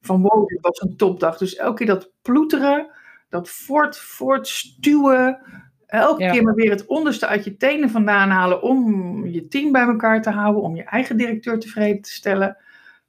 Van 0.00 0.22
wow, 0.22 0.48
dit 0.48 0.60
was 0.60 0.80
een 0.80 0.96
topdag. 0.96 1.38
Dus 1.38 1.56
elke 1.56 1.76
keer 1.76 1.86
dat 1.86 2.12
ploeteren, 2.22 2.90
dat 3.28 3.48
voort, 3.48 3.98
voortstuwen. 3.98 5.38
Elke 5.86 6.22
Ja. 6.22 6.32
keer 6.32 6.42
maar 6.42 6.54
weer 6.54 6.70
het 6.70 6.86
onderste 6.86 7.26
uit 7.26 7.44
je 7.44 7.56
tenen 7.56 7.90
vandaan 7.90 8.30
halen 8.30 8.62
om 8.62 9.26
je 9.26 9.48
team 9.48 9.72
bij 9.72 9.82
elkaar 9.82 10.22
te 10.22 10.30
houden, 10.30 10.62
om 10.62 10.76
je 10.76 10.82
eigen 10.84 11.16
directeur 11.16 11.58
tevreden 11.58 12.02
te 12.02 12.10
stellen. 12.12 12.56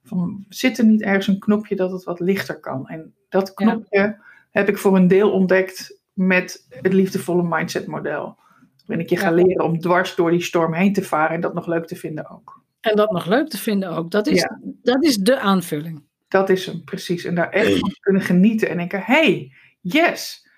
Van, 0.04 0.44
zit 0.48 0.78
er 0.78 0.84
niet 0.84 1.02
ergens 1.02 1.26
een 1.26 1.38
knopje 1.38 1.76
dat 1.76 1.92
het 1.92 2.04
wat 2.04 2.20
lichter 2.20 2.60
kan? 2.60 2.88
En 2.88 3.14
dat 3.28 3.46
Ja. 3.46 3.52
knopje 3.54 4.18
heb 4.50 4.68
ik 4.68 4.78
voor 4.78 4.96
een 4.96 5.08
deel 5.08 5.30
ontdekt 5.32 5.99
met 6.26 6.66
het 6.68 6.92
liefdevolle 6.92 7.42
mindset 7.48 7.86
model. 7.86 8.38
Waarin 8.86 9.04
ik 9.04 9.10
je 9.10 9.16
ga 9.16 9.30
leren 9.30 9.64
om 9.64 9.80
dwars 9.80 10.14
door 10.14 10.30
die 10.30 10.42
storm 10.42 10.74
heen 10.74 10.92
te 10.92 11.02
varen 11.02 11.34
en 11.34 11.40
dat 11.40 11.54
nog 11.54 11.66
leuk 11.66 11.86
te 11.86 11.96
vinden 11.96 12.30
ook. 12.30 12.62
En 12.80 12.96
dat 12.96 13.10
nog 13.10 13.26
leuk 13.26 13.48
te 13.48 13.58
vinden 13.58 13.90
ook. 13.90 14.10
Dat 14.10 14.26
is, 14.26 14.40
Ja. 14.40 14.60
dat 14.82 15.04
is 15.04 15.16
de 15.16 15.38
aanvulling. 15.38 16.02
Dat 16.28 16.48
is 16.48 16.66
hem, 16.66 16.84
precies. 16.84 17.24
En 17.24 17.34
daar 17.34 17.50
echt 17.50 17.78
van 17.78 17.94
kunnen 18.00 18.22
genieten 18.22 18.68
en 18.68 18.76
denken, 18.76 19.02
hey, 19.02 19.52
yes, 19.80 20.48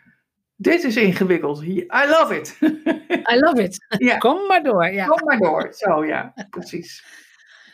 dit 0.57 0.85
is 0.85 0.97
ingewikkeld. 0.97 1.63
I 1.63 1.87
love 1.89 2.37
it. 2.41 2.57
I 3.33 3.39
love 3.39 3.63
it. 3.63 3.87
Ja. 3.99 4.17
Kom 4.17 4.47
maar 4.47 4.63
door. 4.63 4.87
Ja. 4.89 5.07
Kom 5.07 5.25
maar 5.25 5.39
door. 5.39 5.69
Zo, 5.73 6.05
ja, 6.07 6.35
precies. 6.51 7.05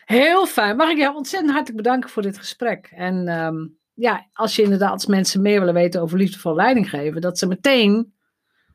Heel 0.05 0.47
fijn. 0.47 0.77
Mag 0.77 0.91
ik 0.91 0.97
jou 0.99 1.17
ontzettend 1.17 1.53
hartelijk 1.53 1.83
bedanken 1.83 2.11
voor 2.11 2.23
dit 2.23 2.39
gesprek. 2.39 2.89
En 2.95 3.29
ehm, 3.29 3.67
ja, 3.99 4.29
als 4.33 4.57
je 4.57 4.63
inderdaad 4.63 4.91
als 4.91 5.07
mensen 5.07 5.43
meer 5.43 5.59
willen 5.59 5.75
weten 5.75 6.01
over 6.01 6.19
liefdevol 6.19 6.55
leiding 6.55 6.91
geven, 6.91 7.21
dat 7.21 7.39
ze 7.39 7.47
meteen 7.47 8.15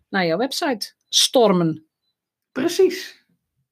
naar 0.10 0.26
jouw 0.26 0.38
website 0.38 0.94
stormen. 1.06 1.88
Precies. 2.52 3.26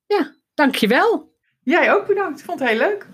Ja, 0.06 0.36
dankjewel. 0.54 1.36
Jij 1.62 1.94
ook 1.94 2.08
bedankt. 2.08 2.40
Ik 2.40 2.46
vond 2.46 2.60
het 2.60 2.70
heel 2.70 2.78
leuk. 2.78 3.08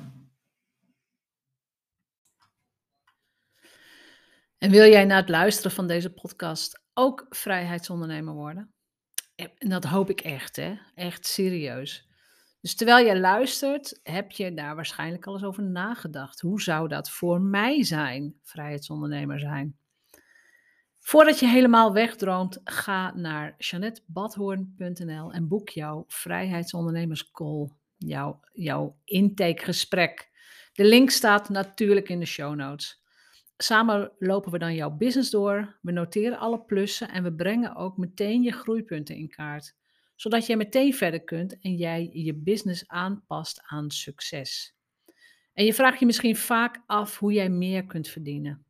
En 4.58 4.72
wil 4.72 4.90
jij 4.90 5.06
na 5.06 5.16
het 5.16 5.30
luisteren 5.30 5.72
van 5.72 5.88
deze 5.88 6.14
podcast 6.14 6.82
ook 6.94 7.26
vrijheidsondernemer 7.30 8.34
worden? 8.34 8.74
En 9.36 9.70
dat 9.70 9.84
hoop 9.84 10.10
ik 10.10 10.22
echt, 10.22 10.56
hè? 10.56 10.78
Echt 10.96 11.26
serieus. 11.26 12.07
Dus 12.68 12.76
terwijl 12.76 13.06
je 13.06 13.20
luistert, 13.20 14.00
heb 14.04 14.32
je 14.32 14.54
daar 14.54 14.76
waarschijnlijk 14.76 15.28
al 15.28 15.34
eens 15.34 15.44
over 15.44 15.64
nagedacht. 15.64 16.40
Hoe 16.40 16.62
zou 16.62 16.88
dat 16.88 17.10
voor 17.10 17.42
mij 17.42 17.84
zijn, 17.84 18.36
vrijheidsondernemer 18.44 19.40
zijn? 19.40 19.78
Voordat 21.00 21.40
je 21.40 21.48
helemaal 21.48 21.94
wegdroomt, 21.94 22.62
ga 22.64 23.16
naar 23.16 23.56
janettebadhoorn.nl 23.58 25.32
en 25.32 25.48
boek 25.48 25.70
jouw 25.70 26.04
vrijheidsondernemerscall, 26.08 27.70
jouw, 27.98 28.40
jouw 28.52 28.98
intakegesprek. 29.04 30.30
De 30.74 30.86
link 30.86 31.10
staat 31.10 31.50
natuurlijk 31.50 32.10
in 32.10 32.20
de 32.20 32.26
show 32.26 32.56
notes. 32.56 33.04
Samen 33.58 34.12
lopen 34.20 34.52
we 34.52 34.58
dan 34.58 34.76
jouw 34.76 34.92
business 34.92 35.30
door, 35.30 35.78
we 35.82 35.92
noteren 35.92 36.40
alle 36.40 36.62
plussen 36.62 37.10
en 37.10 37.24
we 37.24 37.34
brengen 37.34 37.76
ook 37.76 37.98
meteen 37.98 38.42
je 38.42 38.52
groeipunten 38.52 39.16
in 39.16 39.30
kaart, 39.30 39.77
zodat 40.18 40.46
jij 40.46 40.58
meteen 40.58 40.94
verder 40.94 41.24
kunt 41.24 41.60
en 41.60 41.76
jij 41.76 42.10
je 42.14 42.34
business 42.34 42.88
aanpast 42.88 43.62
aan 43.64 43.92
succes. 43.92 44.76
En 45.54 45.66
je 45.66 45.74
vraagt 45.74 46.00
je 46.00 46.06
misschien 46.06 46.36
vaak 46.36 46.82
af 46.86 47.20
hoe 47.20 47.34
jij 47.34 47.50
meer 47.50 47.86
kunt 47.86 48.08
verdienen. 48.08 48.66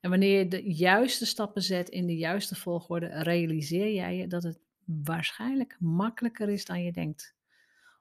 En 0.00 0.10
wanneer 0.10 0.38
je 0.38 0.48
de 0.48 0.74
juiste 0.74 1.26
stappen 1.26 1.62
zet 1.62 1.88
in 1.88 2.06
de 2.06 2.16
juiste 2.16 2.54
volgorde, 2.54 3.06
realiseer 3.06 3.94
jij 3.94 4.16
je 4.16 4.26
dat 4.26 4.42
het 4.42 4.58
waarschijnlijk 4.84 5.76
makkelijker 5.80 6.48
is 6.48 6.64
dan 6.64 6.82
je 6.82 6.92
denkt. 6.92 7.34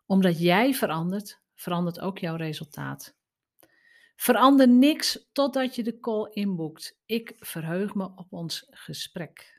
Omdat 0.05 0.39
jij 0.39 0.73
verandert, 0.73 1.41
verandert 1.55 1.99
ook 1.99 2.17
jouw 2.17 2.35
resultaat. 2.35 3.15
Verander 4.15 4.67
niks 4.67 5.29
totdat 5.31 5.75
je 5.75 5.83
de 5.83 5.99
call 5.99 6.29
inboekt. 6.31 6.97
Ik 7.05 7.35
verheug 7.39 7.95
me 7.95 8.11
op 8.15 8.33
ons 8.33 8.67
gesprek. 8.69 9.52